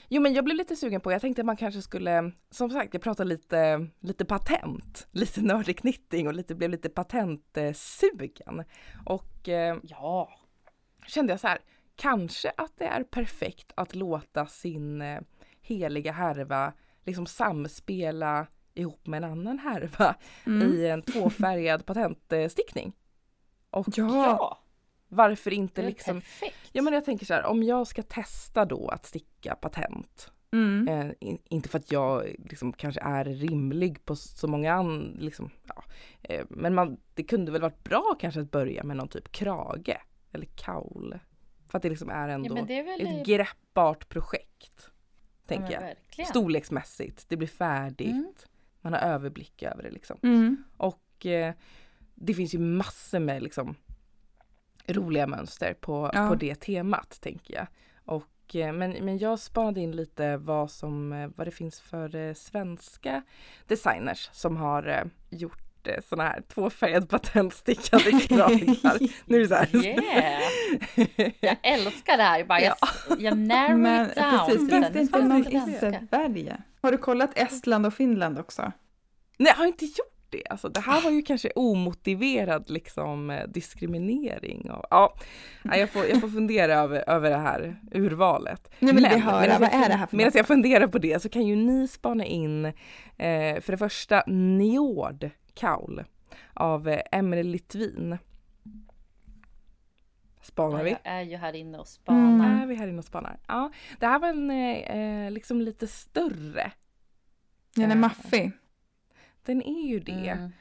[0.10, 2.94] Jo men jag blev lite sugen på, jag tänkte att man kanske skulle, som sagt
[2.94, 8.64] jag pratade lite, lite patent, lite nördig knitting och lite, blev lite patentsugen.
[9.06, 10.30] Och eh, ja,
[11.08, 11.60] kände jag så här,
[11.96, 15.22] kanske att det är perfekt att låta sin eh,
[15.62, 16.74] heliga härva
[17.06, 20.16] liksom samspela ihop med en annan härva
[20.46, 20.74] mm.
[20.74, 22.94] i en tvåfärgad patentstickning.
[23.70, 24.60] Och ja.
[25.08, 26.22] Varför inte liksom...
[26.22, 26.70] Perfekt.
[26.72, 30.32] Ja men jag tänker så här, om jag ska testa då att sticka patent.
[30.52, 30.88] Mm.
[30.88, 35.50] Eh, in, inte för att jag liksom kanske är rimlig på så många andra, liksom,
[35.68, 35.84] ja.
[36.22, 39.98] eh, men man, det kunde väl varit bra kanske att börja med någon typ krage
[40.32, 41.20] eller kaul.
[41.68, 44.90] För att det liksom är ändå ja, är ett greppbart projekt.
[45.48, 46.28] Tänker ja, jag.
[46.28, 48.08] Storleksmässigt, det blir färdigt.
[48.08, 48.34] Mm.
[48.84, 50.18] Man har överblick över det liksom.
[50.24, 50.64] Mm.
[50.78, 51.54] Och eh,
[52.16, 53.76] det finns ju massor med liksom
[54.88, 56.28] roliga mönster på, ja.
[56.28, 57.68] på det temat tänker jag.
[58.06, 62.16] Och, eh, men, men jag spanade in lite vad, som, eh, vad det finns för
[62.16, 63.24] eh, svenska
[63.68, 65.60] designers som har gjort
[66.10, 69.00] sådana här tvåfärgade patentstickade kragar.
[69.30, 69.86] nu är det så här.
[69.86, 70.42] Yeah.
[71.40, 72.44] Jag älskar det här.
[72.44, 72.76] bara, jag,
[73.20, 74.48] jag narrow Men, it down.
[74.48, 76.64] Precis, finns det inte någon i Sverige?
[76.84, 78.72] Har du kollat Estland och Finland också?
[79.38, 80.44] Nej, jag har inte gjort det.
[80.50, 84.72] Alltså, det här var ju kanske omotiverad liksom, eh, diskriminering.
[84.72, 85.16] Och, ja,
[85.64, 88.72] jag, får, jag får fundera över, över det här urvalet.
[88.80, 91.30] Nu vill vi höra, vad är det här för Medan jag funderar på det så
[91.30, 96.04] kan ju ni spana in eh, för det första Njord Kaul
[96.54, 98.18] av eh, Emelie Litvin.
[100.44, 100.90] Spanar vi?
[100.92, 102.46] Jag är ju här inne och spanar.
[102.46, 102.62] Mm.
[102.62, 103.40] Är vi här inne och spanar?
[103.48, 106.72] Ja, det här var en eh, liksom lite större.
[107.76, 108.52] Den är maffig.
[109.46, 110.30] Den är ju det.
[110.30, 110.52] Mm.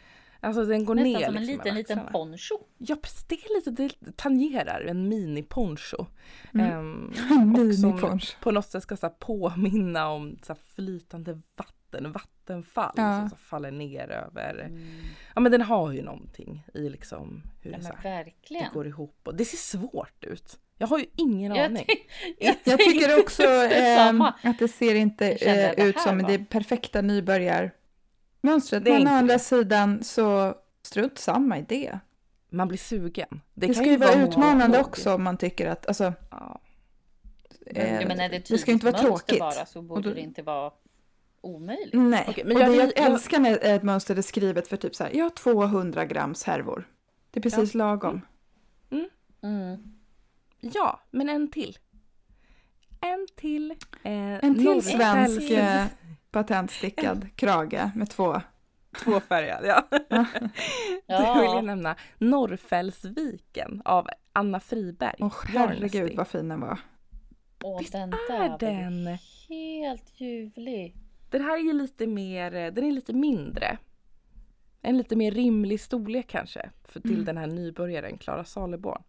[0.40, 2.10] Alltså den går Nästan ner som en liksom liten, över liten axlarna.
[2.12, 2.54] poncho.
[2.78, 3.70] Ja, precis, det är lite,
[4.00, 6.06] det tangerar en mini-poncho.
[6.54, 6.66] Mm.
[6.66, 7.12] Ehm,
[7.52, 8.36] Mini som- poncho.
[8.40, 13.20] på något sätt ska så här, påminna om så här, flytande vatten, vattenfall Ja.
[13.20, 14.58] som så här, faller ner över.
[14.58, 14.82] Mm.
[15.34, 18.72] Ja men den har ju någonting i liksom hur Ja, det, här, det verkligen.
[18.72, 19.20] går ihop.
[19.24, 20.58] Och det ser svårt ut.
[20.78, 21.86] Jag har ju ingen Jag, aning.
[22.38, 24.34] jag, Jag tycker också detsamma.
[24.42, 28.82] att det ser inte eh, det ut som var- det perfekta nybörjarmönstret.
[28.82, 29.38] Men å andra det.
[29.38, 31.98] sidan så strunt samma i det.
[32.50, 33.28] Man blir sugen.
[33.30, 34.86] Det, Det, kan ska ju vara utmanande mod.
[34.86, 36.60] också om man tycker att, alltså, Ja.
[37.66, 39.38] eh, ja, men är det, det ska ju inte vara tråkigt.
[39.38, 40.70] bara så borde då- det inte vara
[41.42, 41.92] omöjligt.
[41.94, 44.76] Nej, Okej, men och jag- det jag, jag- älskar när ett mönster är skrivet för
[44.76, 46.88] typ så här, jag har 200 grams härvor.
[47.30, 48.20] Det är precis lagom.
[49.42, 49.78] Mm.
[50.60, 51.78] ja, men en till.
[53.00, 53.70] En till.
[54.02, 54.12] Eh,
[54.44, 55.84] En till svensk eh,
[56.30, 58.40] patentstickad krage med två.
[59.04, 59.88] Tvåfärgad, ja.
[61.06, 61.34] Ja.
[61.34, 65.16] Då vill jag nämna Norrfällsviken av Anna Friberg.
[65.20, 66.78] Åh herregud vad fin den var.
[67.64, 69.18] Åh, Visst den är där ju den?
[69.48, 70.96] helt ljuvlig.
[71.32, 73.78] Den här är ju lite mer, eh, den är lite mindre.
[74.82, 77.24] En lite mer rimlig storlek kanske för till Mm.
[77.24, 79.02] den här nybörjaren Klara Saleborn.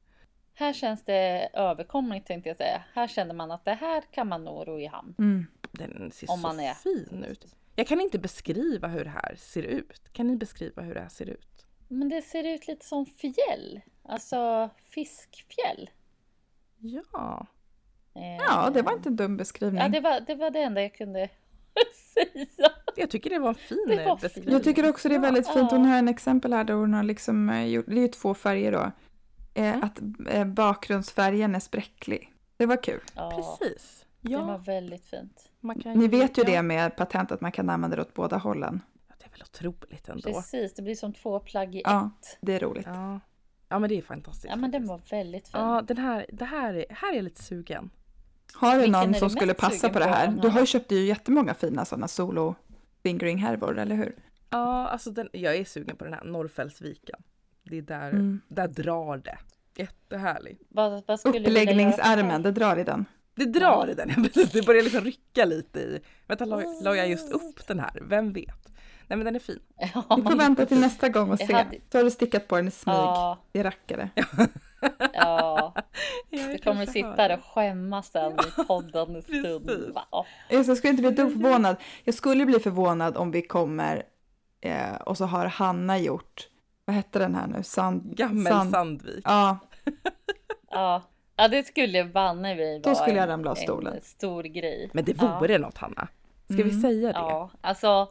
[0.53, 2.83] Här känns det överkomligt tänkte jag säga.
[2.93, 5.15] Här känner man att det här kan man nog ro i hamn.
[5.17, 5.45] Mm.
[5.71, 7.55] Den ser Om så man är- fin ut.
[7.75, 10.13] Jag kan inte beskriva hur det här ser ut.
[10.13, 11.65] Kan ni beskriva hur det här ser ut?
[11.87, 13.81] Men det ser ut lite som fjäll.
[14.03, 15.89] Alltså fiskfjäll.
[16.79, 17.47] Ja,
[18.15, 19.81] Eh, Ja, det var inte en dum beskrivning.
[19.81, 21.29] Ja, det var, det var det enda jag kunde
[22.13, 22.69] säga.
[22.95, 24.21] jag tycker det var en fin Det var eh, fint.
[24.21, 24.53] beskrivning.
[24.53, 25.71] Jag tycker också det är väldigt fint.
[25.71, 25.89] Hon Ja.
[25.89, 28.71] har en exempel här där hon har liksom eh, gjort, det är ju två färger
[28.71, 28.79] då.
[28.81, 28.93] Eh,
[29.55, 29.83] Mm.
[29.83, 29.99] Att
[30.47, 32.33] bakgrundsfärgen är spräcklig.
[32.57, 32.99] Det var kul.
[33.15, 34.05] Ja, Precis.
[34.21, 35.49] det var Ja, väldigt fint.
[35.59, 36.49] man kan Ni vet ju ja.
[36.51, 38.81] det med patent att man kan använda det åt båda hållen.
[39.09, 40.33] Ja, Det är väl otroligt ändå.
[40.33, 42.37] Precis, det blir som två plagg i Ja, ett.
[42.41, 42.85] det är roligt.
[42.89, 43.19] Ja.
[43.69, 44.45] ja, men det är fantastiskt.
[44.49, 45.61] Ja, men den var väldigt fin.
[45.61, 47.89] Ja, den här, det här, är, här är jag lite sugen.
[48.55, 50.27] Har du någon som skulle passa på det här?
[50.41, 52.55] Du har ju köpt ju jättemånga fina sådana solo
[53.03, 54.15] fingering härvor, eller hur?
[54.49, 57.19] Ja, alltså den, jag är sugen på den här Norrfällsviken.
[57.63, 58.41] Det är där, Mm.
[58.47, 59.37] där drar det.
[59.75, 60.57] Jättehärlig.
[60.69, 63.05] Vad, vad Uppläggningsarmen, det drar i den.
[63.35, 64.09] Det drar i den,
[64.53, 65.99] det börjar liksom rycka lite i.
[66.27, 67.99] Vänta, la, la jag just upp den här?
[68.01, 68.72] Vem vet?
[69.07, 69.59] Nej men den är fin.
[69.77, 71.53] Ja, Vi får vänta till nästa gång och se.
[71.53, 72.95] hade- Så har du stickat på den i smyg.
[72.95, 74.09] ja, Det rackare.
[75.13, 75.73] ja.
[76.29, 79.97] Du kommer sitta där och skämmas sen i podden en stund.
[80.11, 81.75] Åh, Just, jag skulle inte bli ett förvånad.
[82.03, 84.03] Jag skulle bli förvånad om vi kommer
[84.61, 86.47] eh, och så har Hanna gjort,
[86.85, 87.63] vad hette den här nu?
[87.63, 89.21] Sand, Gammel sand, Sandvik.
[89.27, 89.57] Ja,
[90.71, 91.01] Ja.
[91.35, 93.93] ja, det skulle banne vi Då vara skulle jag ramla av stolen.
[93.93, 94.89] En stor grej.
[94.93, 95.39] Men det Ja.
[95.39, 96.07] vore något Hanna.
[96.45, 96.81] Ska vi Mm.
[96.81, 97.19] säga det?
[97.19, 98.07] Ja, alltså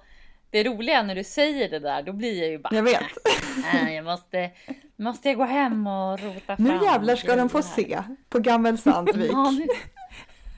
[0.52, 3.02] det roliga när du säger det där, då blir jag ju bara jag vet.
[3.72, 4.50] Nej, jag måste,
[4.96, 8.38] måste jag gå hem och rota fram Nu jävlar ska de få här." se på
[8.38, 9.32] Gammel Sandvik.
[9.32, 9.66] Ja, nu-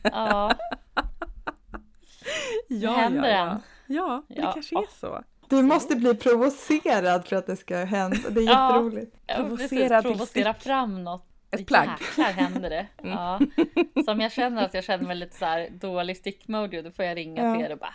[0.02, 0.54] ja,
[2.68, 3.60] ja, händer ja, ja.
[3.86, 4.52] ja, det Ja.
[4.52, 5.22] kanske är så.
[5.48, 8.16] Du måste bli provocerad för att det ska hända.
[8.30, 8.66] Det är Ja.
[8.76, 9.16] jätteroligt.
[9.36, 11.26] Provocera provocera fram något.
[11.50, 11.88] Ett plagg.
[12.00, 12.86] Jäklar händer det.
[13.02, 13.40] Ja.
[14.04, 17.16] Som jag känner att jag känner mig lite så här dålig stickmode, då får jag
[17.16, 17.54] ringa Ja.
[17.54, 17.94] till er och bara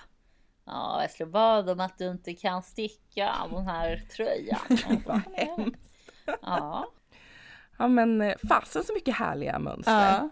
[0.69, 4.59] Ja, jag slår vad om att du inte kan sticka den här tröjan.
[5.05, 5.79] Vad hemskt.
[6.41, 6.87] Ja,
[7.79, 10.11] Ja men eh, fasen så mycket härliga mönster.
[10.11, 10.29] Ja.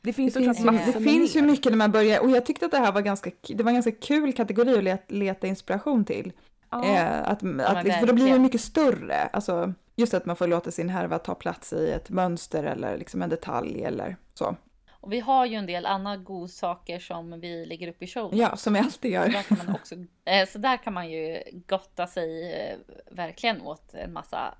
[0.00, 2.46] Det finns Det finns, ju, massor det finns ju mycket när man börjar och jag
[2.46, 5.46] tyckte att det här var ganska, det var en ganska kul kategori att leta, leta
[5.46, 6.32] inspiration till.
[6.70, 6.84] Ja.
[6.84, 9.28] Eh, att, att, men liksom, för då blir det mycket större.
[9.32, 13.22] Alltså, just att man får låta sin härva ta plats i ett mönster eller liksom
[13.22, 14.56] en detalj eller så.
[15.04, 18.38] Och vi har ju en del andra godsaker som vi lägger upp i showen.
[18.38, 19.28] Ja, som jag alltid gör.
[19.28, 19.94] Där kan man också,
[20.24, 22.78] eh, så där kan man ju gotta sig eh,
[23.10, 24.54] verkligen åt en massa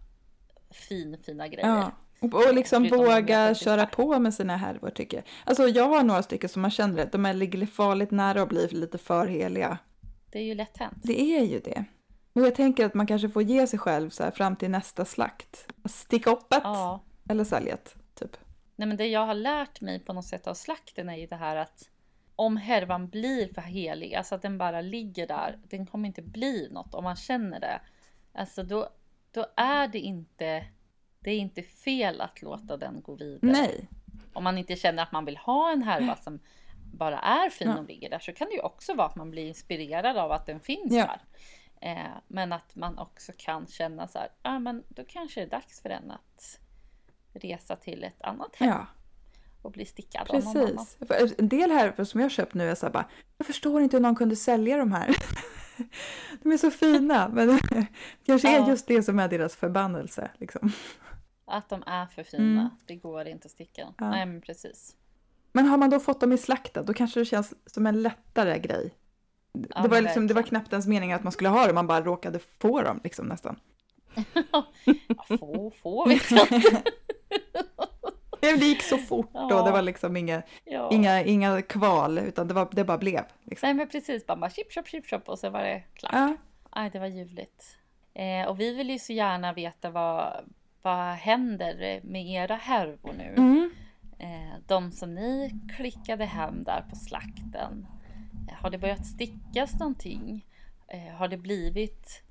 [0.70, 1.68] fin, fina grejer.
[1.68, 1.92] Ja.
[2.20, 5.24] Och, och liksom Förutom våga köra på med sina härvor tycker jag.
[5.44, 8.48] Alltså jag har några stycken som man känner att de är ligger farligt nära att
[8.48, 9.78] bli lite för heliga.
[10.32, 10.96] Det är ju lätt hänt.
[11.02, 11.84] Det är ju det.
[12.32, 15.04] Och jag tänker att man kanske får ge sig själv så här fram till nästa
[15.04, 15.66] slakt.
[15.84, 17.00] Sticka upp ett Ja.
[17.28, 17.94] eller typ.
[18.76, 21.36] Nej, men det jag har lärt mig på något sätt av slakten är ju det
[21.36, 21.90] här att
[22.36, 26.68] om härvan blir för helig, alltså att den bara ligger där, den kommer inte bli
[26.70, 27.80] något om man känner det.
[28.32, 28.88] Alltså då,
[29.30, 30.66] då är det inte,
[31.20, 33.52] det är inte fel att låta den gå vidare.
[33.52, 33.88] Nej.
[34.32, 36.38] Om man inte känner att man vill ha en härva som
[36.92, 37.78] bara är fin Ja.
[37.78, 40.46] och ligger där så kan det ju också vara att man blir inspirerad av att
[40.46, 41.06] den finns Ja.
[41.06, 41.20] där.
[41.92, 45.50] Eh, men att man också kan känna så här, ja men då kanske det är
[45.50, 46.60] dags för den att
[47.34, 48.86] resa till ett annat hem Ja,
[49.62, 50.86] och bli stickad av någon annan.
[51.08, 51.34] precis.
[51.38, 53.08] En del härvor som jag köpt nu är så här bara,
[53.38, 55.14] jag förstår inte hur någon kunde sälja de här.
[56.42, 57.86] De är så fina, men det
[58.26, 58.68] kanske är Ja.
[58.68, 60.30] just det som är deras förbannelse.
[60.38, 60.72] Liksom.
[61.46, 62.60] Att de är för fina.
[62.60, 62.68] Mm.
[62.86, 63.88] Det går inte att sticka.
[63.98, 64.10] Ja.
[64.10, 64.96] Nej men precis.
[65.52, 68.58] Men har man då fått dem i slakten, då kanske det känns som en lättare
[68.58, 68.94] grej.
[69.74, 71.86] Ja, det, var liksom, det var knappt ens meningen att man skulle ha dem, man
[71.86, 73.56] bara råkade få dem liksom nästan.
[75.38, 76.82] Få, få vet jag inte.
[78.40, 79.62] Det gick så fort och Ja.
[79.62, 80.88] det var liksom inga, Ja.
[80.92, 83.24] inga, inga kval, utan det, var, det bara blev.
[83.42, 83.66] Liksom.
[83.66, 86.12] Nej men precis, bara, bara chip chop chip chop och så var det klart.
[86.12, 86.36] Ja.
[86.70, 87.78] Aj, det var ljuvligt.
[88.14, 90.44] Eh, och vi vill ju så gärna veta vad,
[90.82, 93.34] vad händer med era härvor nu?
[93.36, 93.70] Mm.
[94.18, 97.86] Eh, de som ni klickade hem där på slakten.
[98.48, 100.46] Eh, har det börjat stickas någonting?
[100.88, 102.22] Eh, har det blivit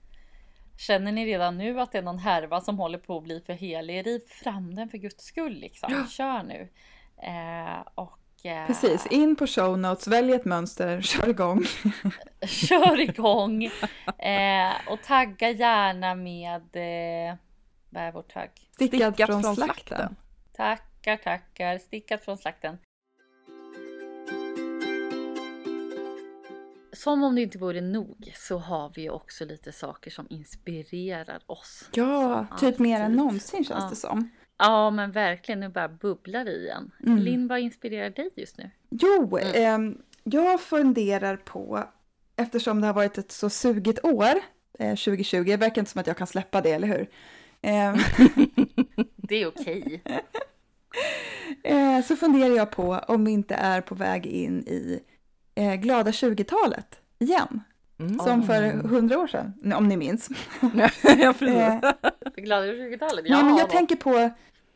[0.77, 3.53] Känner ni redan nu att det är någon härva som håller på att bli för
[3.53, 4.07] helig?
[4.07, 5.93] Riv fram den för guds skull liksom.
[5.93, 6.05] Ja.
[6.07, 6.69] Kör nu.
[7.17, 11.63] Eh, och eh, Precis, in på show notes, välj ett mönster, kör igång.
[12.47, 13.63] kör igång.
[14.17, 17.35] Eh, och tagga gärna med eh,
[17.89, 18.49] vad är vår tagg?
[18.71, 19.97] Stickat, Stickat från, från slakten.
[19.97, 20.15] slakten.
[20.53, 21.77] Tackar, tackar.
[21.77, 22.77] Stickat från slakten.
[26.94, 31.40] Som om det inte vore nog så har vi ju också lite saker som inspirerar
[31.45, 31.90] oss.
[31.94, 33.18] Ja, typ mer än alltid.
[33.18, 33.90] någonsin känns Ja.
[33.90, 34.30] det som.
[34.57, 36.91] Ja men verkligen, nu bara bubblar det igen.
[37.06, 37.18] Mm.
[37.18, 38.70] Linn, vad inspirerar dig just nu?
[38.90, 39.52] Jo, Mm.
[39.56, 41.84] ehm, jag funderar på,
[42.36, 44.34] eftersom det har varit ett så sugigt år,
[44.80, 47.10] eh, 2020, det verkar inte som att jag kan släppa det, eller hur?
[47.61, 47.95] Ehm,
[49.15, 50.02] Det är okej.
[51.64, 54.99] eh, så funderar jag på om vi inte är på väg in i
[55.55, 57.61] eh, glada 20-talet igen.
[57.99, 58.19] Mm.
[58.19, 60.30] Som för hundra år sedan, om ni minns.
[61.03, 61.47] ja, precis.
[61.47, 61.80] Eh,
[62.35, 63.25] Det glada 20-talet?
[63.30, 63.71] Nej, men jag då.
[63.71, 64.17] tänker på,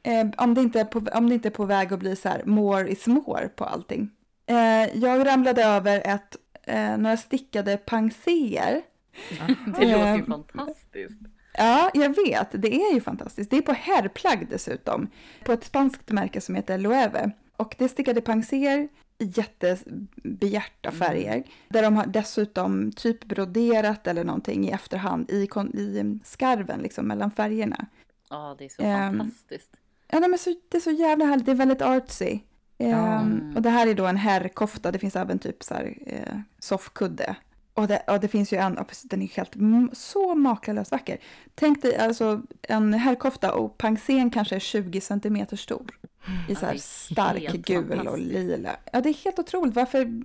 [0.03, 2.29] eh, om, det inte är på om det inte är på väg att bli så
[2.29, 4.09] här more is more på allting.
[4.45, 8.81] Eh, jag ramlade över ett, eh, några stickade pangséer.
[9.65, 11.21] Det låter ju Eh, fantastiskt.
[11.53, 12.47] Ja, jag vet.
[12.51, 13.49] Det är ju fantastiskt.
[13.49, 15.07] Det är på herrplagg dessutom.
[15.45, 17.31] På ett spanskt märke som heter Loewe.
[17.57, 18.87] Och det är stickade pangséer
[19.19, 21.43] i jättebehjärta färger.
[21.69, 27.31] Där de har dessutom typ broderat eller någonting i efterhand i, i skarven liksom mellan
[27.31, 27.85] färgerna.
[28.29, 29.71] Ja, det är så Ehm, fantastiskt.
[30.11, 31.45] Ja, nej, men så, det är så jävla härligt.
[31.45, 32.39] Det är väldigt artsy.
[32.77, 33.55] Ehm, Mm.
[33.55, 34.91] Och det här är då en herrkofta.
[34.91, 37.35] Det finns även typ så här eh, soffkudde.
[37.73, 39.55] Och det, och det finns ju en, den är helt
[39.97, 41.17] så makalöst vacker.
[41.55, 45.99] Tänk dig alltså en herrkofta och pangsén kanske är 20 centimeter stor.
[46.49, 48.77] I så här är stark gul och lila.
[48.93, 49.75] Ja, det är helt otroligt.
[49.75, 50.21] Varför,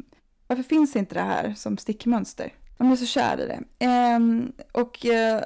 [0.46, 2.52] varför finns inte det här som stickmönster?
[2.78, 3.86] Jag är så kär i det.
[3.86, 5.42] Ehm, och eh,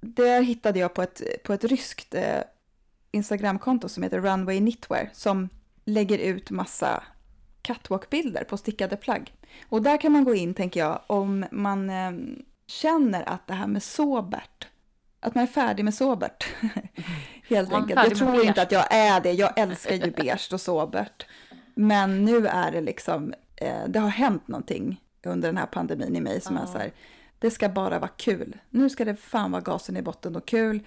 [0.00, 2.40] det hittade jag på ett, på ett ryskt eh,
[3.10, 5.48] Instagramkonto som heter Runway Knitwear som
[5.84, 7.02] lägger ut massa
[7.62, 9.34] catwalk-bilder på stickade plagg.
[9.68, 12.12] Och där kan man gå in, tänker jag, om man eh,
[12.66, 14.68] känner att det här med sobert,
[15.20, 16.44] att man är färdig med sobert.
[17.50, 18.00] Helt Man enkelt.
[18.08, 19.32] Jag tror inte att jag är det.
[19.32, 21.26] Jag älskar ju beige och sobert.
[21.74, 26.20] Men nu är det liksom, eh, det har hänt någonting under den här pandemin i
[26.20, 26.62] mig som Ja.
[26.62, 26.92] är så här,
[27.38, 28.56] det ska bara vara kul.
[28.70, 30.80] Nu ska det fan vara gasen i botten och kul.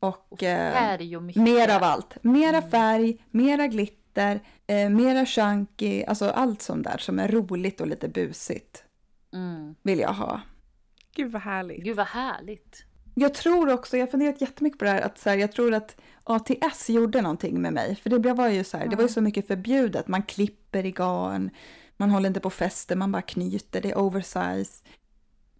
[0.00, 1.42] Och eh, Färg och mycket.
[1.42, 2.16] mer av allt.
[2.24, 2.70] Mera Mm.
[2.70, 8.08] färg, mera glitter, eh, mera chunky, alltså allt sånt där som är roligt och lite
[8.08, 8.84] busigt
[9.32, 9.74] Mm.
[9.82, 10.40] vill jag ha.
[11.14, 11.84] Gud vad härligt.
[11.84, 12.84] Gud vad härligt.
[13.20, 15.74] Jag tror också, jag har funderat jättemycket på det här, att så här, jag tror
[15.74, 17.96] att ATS gjorde någonting med mig.
[17.96, 20.08] För det var ju så här, det var ju så mycket förbjudet.
[20.08, 21.50] Man klipper i garn,
[21.96, 24.84] man håller inte på fäste, man bara knyter, det är oversize.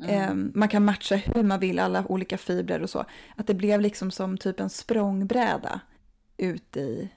[0.00, 0.10] Mm.
[0.10, 3.04] Eh, man kan matcha hur man vill, alla olika fibrer och så.
[3.36, 5.80] Att det blev liksom som typ en språngbräda
[6.36, 7.10] ut i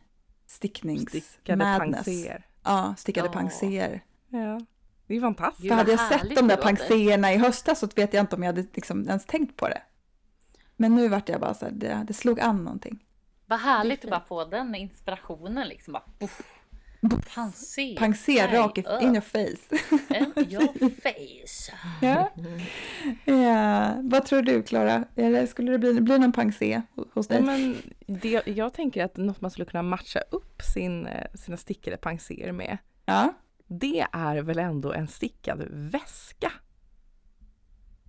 [0.47, 2.45] sticknings pangséer.
[2.63, 3.33] Ja, stickade Ja.
[3.33, 4.03] pangséer.
[4.29, 4.61] Ja.
[5.07, 5.67] Det är fantastiskt.
[5.67, 8.49] För hade jag sett de där pangséerna i höstas så vet jag inte om jag
[8.49, 9.81] hade liksom ens tänkt på det.
[10.83, 13.03] Men nu vart jag bara så här, det, det slog an någonting.
[13.45, 15.93] Vad härligt att bara få den inspirationen liksom.
[15.93, 16.41] Bara, puff.
[17.35, 17.95] Pansé.
[17.99, 19.75] Pangséer färg, rak i, ö, in your face.
[20.09, 21.73] in your face.
[22.01, 22.31] ja.
[23.25, 23.93] ja.
[24.01, 25.05] Vad tror du Klara?
[25.47, 26.81] Skulle det bli, bli någon pangsé
[27.13, 27.41] hos dig?
[27.41, 27.77] Nej, men
[28.19, 32.51] det, jag tänker att något man skulle kunna matcha upp sin, eh, sina stickade pangséer
[32.51, 32.77] med.
[33.05, 33.33] Ja.
[33.67, 36.51] Det är väl ändå en stickad väska?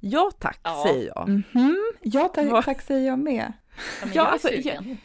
[0.06, 0.85] Ja tack Ja.
[0.86, 1.28] säger jag.
[1.28, 1.76] Mhm.
[2.02, 3.52] Ja, tack, tack säger jag med.
[3.76, 4.98] Ja, Ja, jag alltså, sugen.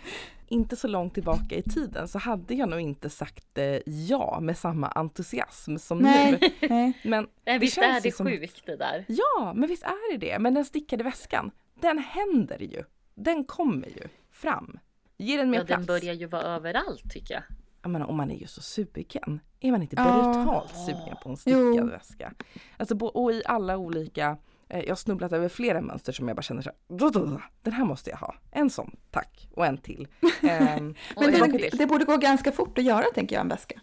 [0.47, 4.57] Inte så långt tillbaka i tiden så hade jag nog inte sagt eh, ja med
[4.57, 6.03] samma entusiasm som nu.
[6.03, 6.93] Nej, nej.
[7.03, 9.05] Men Nej, visst känns är det som- sjukt det där.
[9.07, 10.39] ja, men visst är det det.
[10.39, 12.83] Men den stickade väskan, den händer ju.
[13.15, 14.79] Den kommer ju fram.
[15.17, 15.87] Ge den mer Ja, den plats.
[15.87, 17.43] börjar ju vara överallt tycker jag.
[17.81, 19.39] Jag menar, om man är ju så sugen.
[19.59, 21.85] Är man inte brutalt sugen på en stickad Jo.
[21.85, 22.33] väska?
[22.77, 24.37] Alltså, och i alla olika
[24.69, 27.41] Jag har snubblat över flera mönster som jag bara känner så här, "Då, då, då,
[27.61, 28.35] den här måste jag ha.
[28.51, 29.47] En sån, tack.
[29.55, 30.07] Och en till.
[30.41, 33.81] Ehm, Men en det, det borde gå ganska fort att göra tänker jag en väska.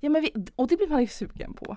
[0.00, 1.76] ja, men vi, och det blir man ju sugen på.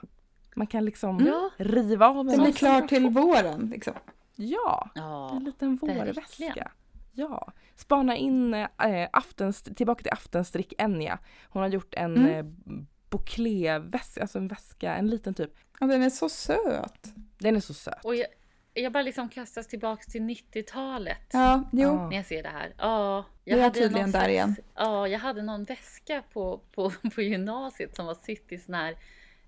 [0.56, 1.50] Man kan liksom Ja.
[1.58, 3.94] riva av en Den blir klar till våren liksom.
[4.36, 6.72] Ja, Ja, en liten vårväska.
[7.14, 8.68] Ja, spana in äh,
[9.14, 11.20] aftens, tillbaka till aftenstrick Enya.
[11.50, 12.32] Hon har gjort en Mm.
[12.66, 12.88] mm.
[13.10, 15.54] bouclé-väska, alltså en väska, en liten typ.
[15.82, 17.14] Och den är så söt.
[17.38, 18.06] Den är så söt.
[18.06, 18.28] och jag,
[18.74, 21.18] jag bara liksom kastas tillbaks till 90-talet.
[21.34, 21.80] Ja, jo.
[21.82, 22.10] Ja.
[22.10, 22.74] När jag ser det här.
[22.78, 24.56] Ja, Det är hade tydligen någon där slags- igen.
[24.76, 28.96] Ja, jag hade någon väska på, på, på gymnasiet som var sytt i sån här,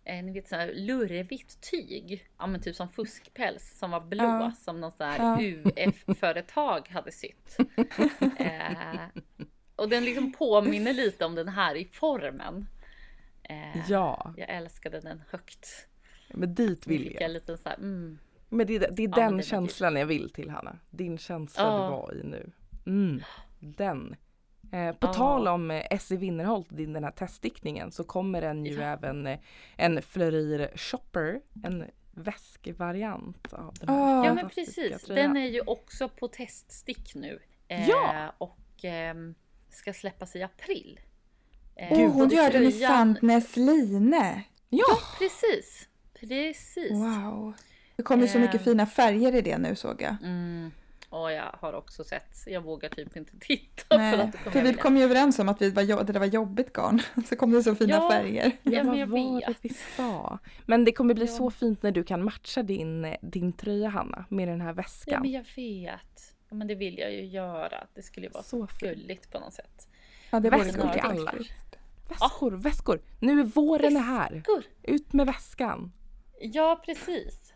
[0.04, 2.28] eh, ni vet sån här lurvitt tyg.
[2.40, 4.52] Ja men typ som fuskpäls som var blå Ja.
[4.60, 5.42] som någon sån här Ja.
[5.42, 7.58] UF-företag hade sytt.
[8.38, 9.02] eh,
[9.76, 12.68] och den liksom påminner lite om den här i formen.
[13.44, 15.88] Eh, Ja, Jag älskade den högt.
[16.30, 17.22] men dit vill fick jag.
[17.22, 18.20] jag lite så här, mm.
[18.54, 20.80] Men det, är- det är Ja, den det känslan jag vill till Hanna.
[20.90, 21.72] Din känsla Ja.
[21.84, 22.52] du var i nu.
[22.86, 23.22] Mm,
[23.60, 24.16] den.
[24.72, 25.14] Eh, på Ja.
[25.14, 28.82] tal om eh, Essie Winnerholt, din den här teststickningen, så kommer den ju Ja.
[28.84, 29.40] även eh,
[29.78, 34.26] en Fleurir Shopper, en väskvariant av den här Ah.
[34.26, 35.04] Ja men precis.
[35.04, 35.34] tröjan.
[35.34, 37.40] Den är ju också på teststick nu.
[37.68, 38.34] Eh, Ja!
[38.38, 39.36] Och ehm,
[39.70, 41.00] ska släppas i april.
[41.76, 44.42] Eh, Åh, hon gör den i Sandnes line.
[44.70, 44.86] Ja,
[45.20, 45.88] Precis.
[46.14, 46.92] Precis.
[46.92, 47.54] Wow.
[47.96, 48.42] Det kommer så Eh.
[48.42, 50.16] mycket fina färger i det nu såg jag.
[50.24, 50.72] Mm.
[51.10, 52.38] Och jag har också sett.
[52.48, 55.04] Jag vågar typ inte titta för Nej, att då kommer för vi vilja- kom ju
[55.04, 57.02] överens om att vi var, det där var jobbigt garn.
[57.30, 58.10] Så kom det så fina Ja.
[58.12, 58.52] färger.
[58.64, 59.08] ja, Ja, men jag
[59.48, 59.58] vet.
[59.62, 60.40] vi sa?
[60.66, 61.32] Men det kommer bli Ja.
[61.32, 64.74] så fint när du kan matcha din, eh, din tröja Hanna med den här Ja
[64.74, 65.22] väskan.
[65.22, 66.36] men jag vet.
[66.50, 67.88] Ja, men det vill jag ju göra.
[67.94, 69.88] Det skulle ju vara Så gulligt på något sätt.
[70.32, 71.34] Ja, det vore Väskor gulligt till alla.
[72.10, 73.02] Väskor, väskor!
[73.20, 74.32] Nu är våren är här!
[74.32, 74.64] Väskor.
[74.84, 75.92] Ut med väskan!
[76.40, 77.53] Ja precis.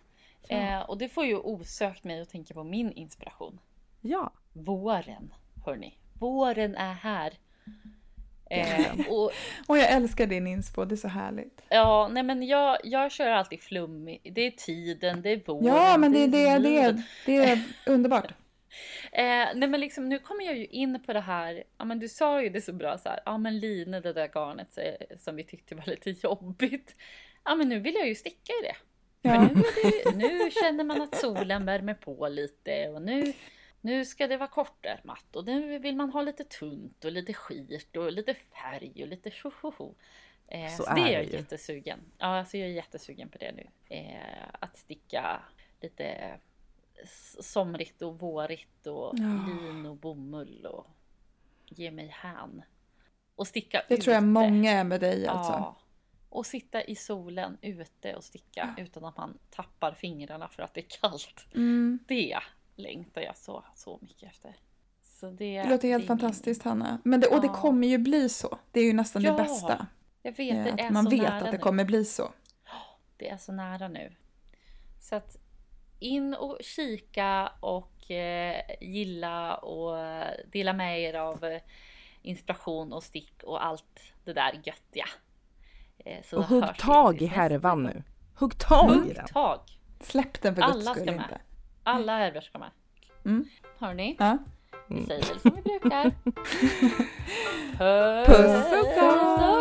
[0.50, 3.60] Eh, och det får ju osökt mig att tänka på min inspiration.
[4.02, 5.34] Ja, Våren,
[5.66, 5.98] hörni.
[6.14, 7.34] Våren är här.
[8.50, 9.32] Eh, och
[9.68, 11.62] Och jag älskar din inspo, det är så härligt.
[11.70, 14.32] ja, nej men jag, jag kör alltid flummig.
[14.36, 15.66] Det är tiden, det är våren.
[15.66, 16.96] Ja, men det är det, det, livet.
[16.96, 18.32] är, det är underbart.
[19.12, 21.64] Eh, nej men liksom nu kommer jag ju in på det här.
[21.78, 23.20] Ja men du sa ju det så bra så här.
[23.26, 26.96] Ja men line det där garnet eh, som vi tyckte var lite jobbigt.
[27.46, 28.76] Ja men nu vill jag ju sticka i det.
[29.28, 29.50] Ja.
[29.54, 29.64] Nu,
[30.16, 33.34] nu känner man att solen värmer på lite och nu,
[33.82, 37.98] nu ska det vara kortärmat och nu vill man ha lite tunt och lite skirt
[37.98, 39.96] och lite färg och lite tjohoho.
[40.48, 41.32] Eh, Så så, det är jag ju.
[41.32, 42.00] jättesugen.
[42.18, 43.68] Ja, alltså jag är jättesugen på det nu.
[43.96, 45.40] Eh, att sticka
[45.82, 46.34] lite
[47.40, 49.46] somrigt och vårigt och Ja.
[49.48, 50.88] lin och bomull och
[51.66, 52.62] ge mig hän.
[53.36, 54.28] Och sticka Det tror jag ute.
[54.28, 55.52] många är med dig alltså.
[55.52, 55.78] Ja.
[56.30, 60.80] Och sitta i solen ute och sticka utan att man tappar fingrarna för att det
[60.82, 61.46] är kallt.
[61.56, 62.00] Mm.
[62.08, 62.38] Det
[62.76, 64.56] längtar jag så, så mycket efter.
[65.04, 67.02] Så det, Det låter helt min- fantastiskt Hanna.
[67.04, 67.54] Men det, och det Ja.
[67.54, 68.58] kommer ju bli så.
[68.72, 69.88] Det är ju nästan Ja, det bästa.
[70.22, 71.58] Jag vet, Eh, det Att är man så vet nära att det nu.
[71.58, 72.32] kommer bli så.
[73.18, 74.16] Det är så nära nu.
[75.02, 75.38] Så att
[76.00, 81.62] in och kika och eh, gilla och eh, dela med er av eh,
[82.22, 85.06] inspiration och stick och allt det där göttiga.
[85.06, 85.10] Eh,
[86.26, 88.04] så och hugg tag i härvan nu.
[88.36, 89.26] Hugg tag i Hugg den.
[89.26, 89.60] tag!
[90.00, 91.16] Släpp den för guds Alla ska skull med.
[91.16, 91.38] inte.
[91.84, 92.70] Alla härvor ska med.
[93.26, 93.46] Mm.
[93.80, 94.38] Hörni, Ja.
[94.88, 96.12] vi säger väl som vi brukar.
[98.26, 99.57] Puss och kram!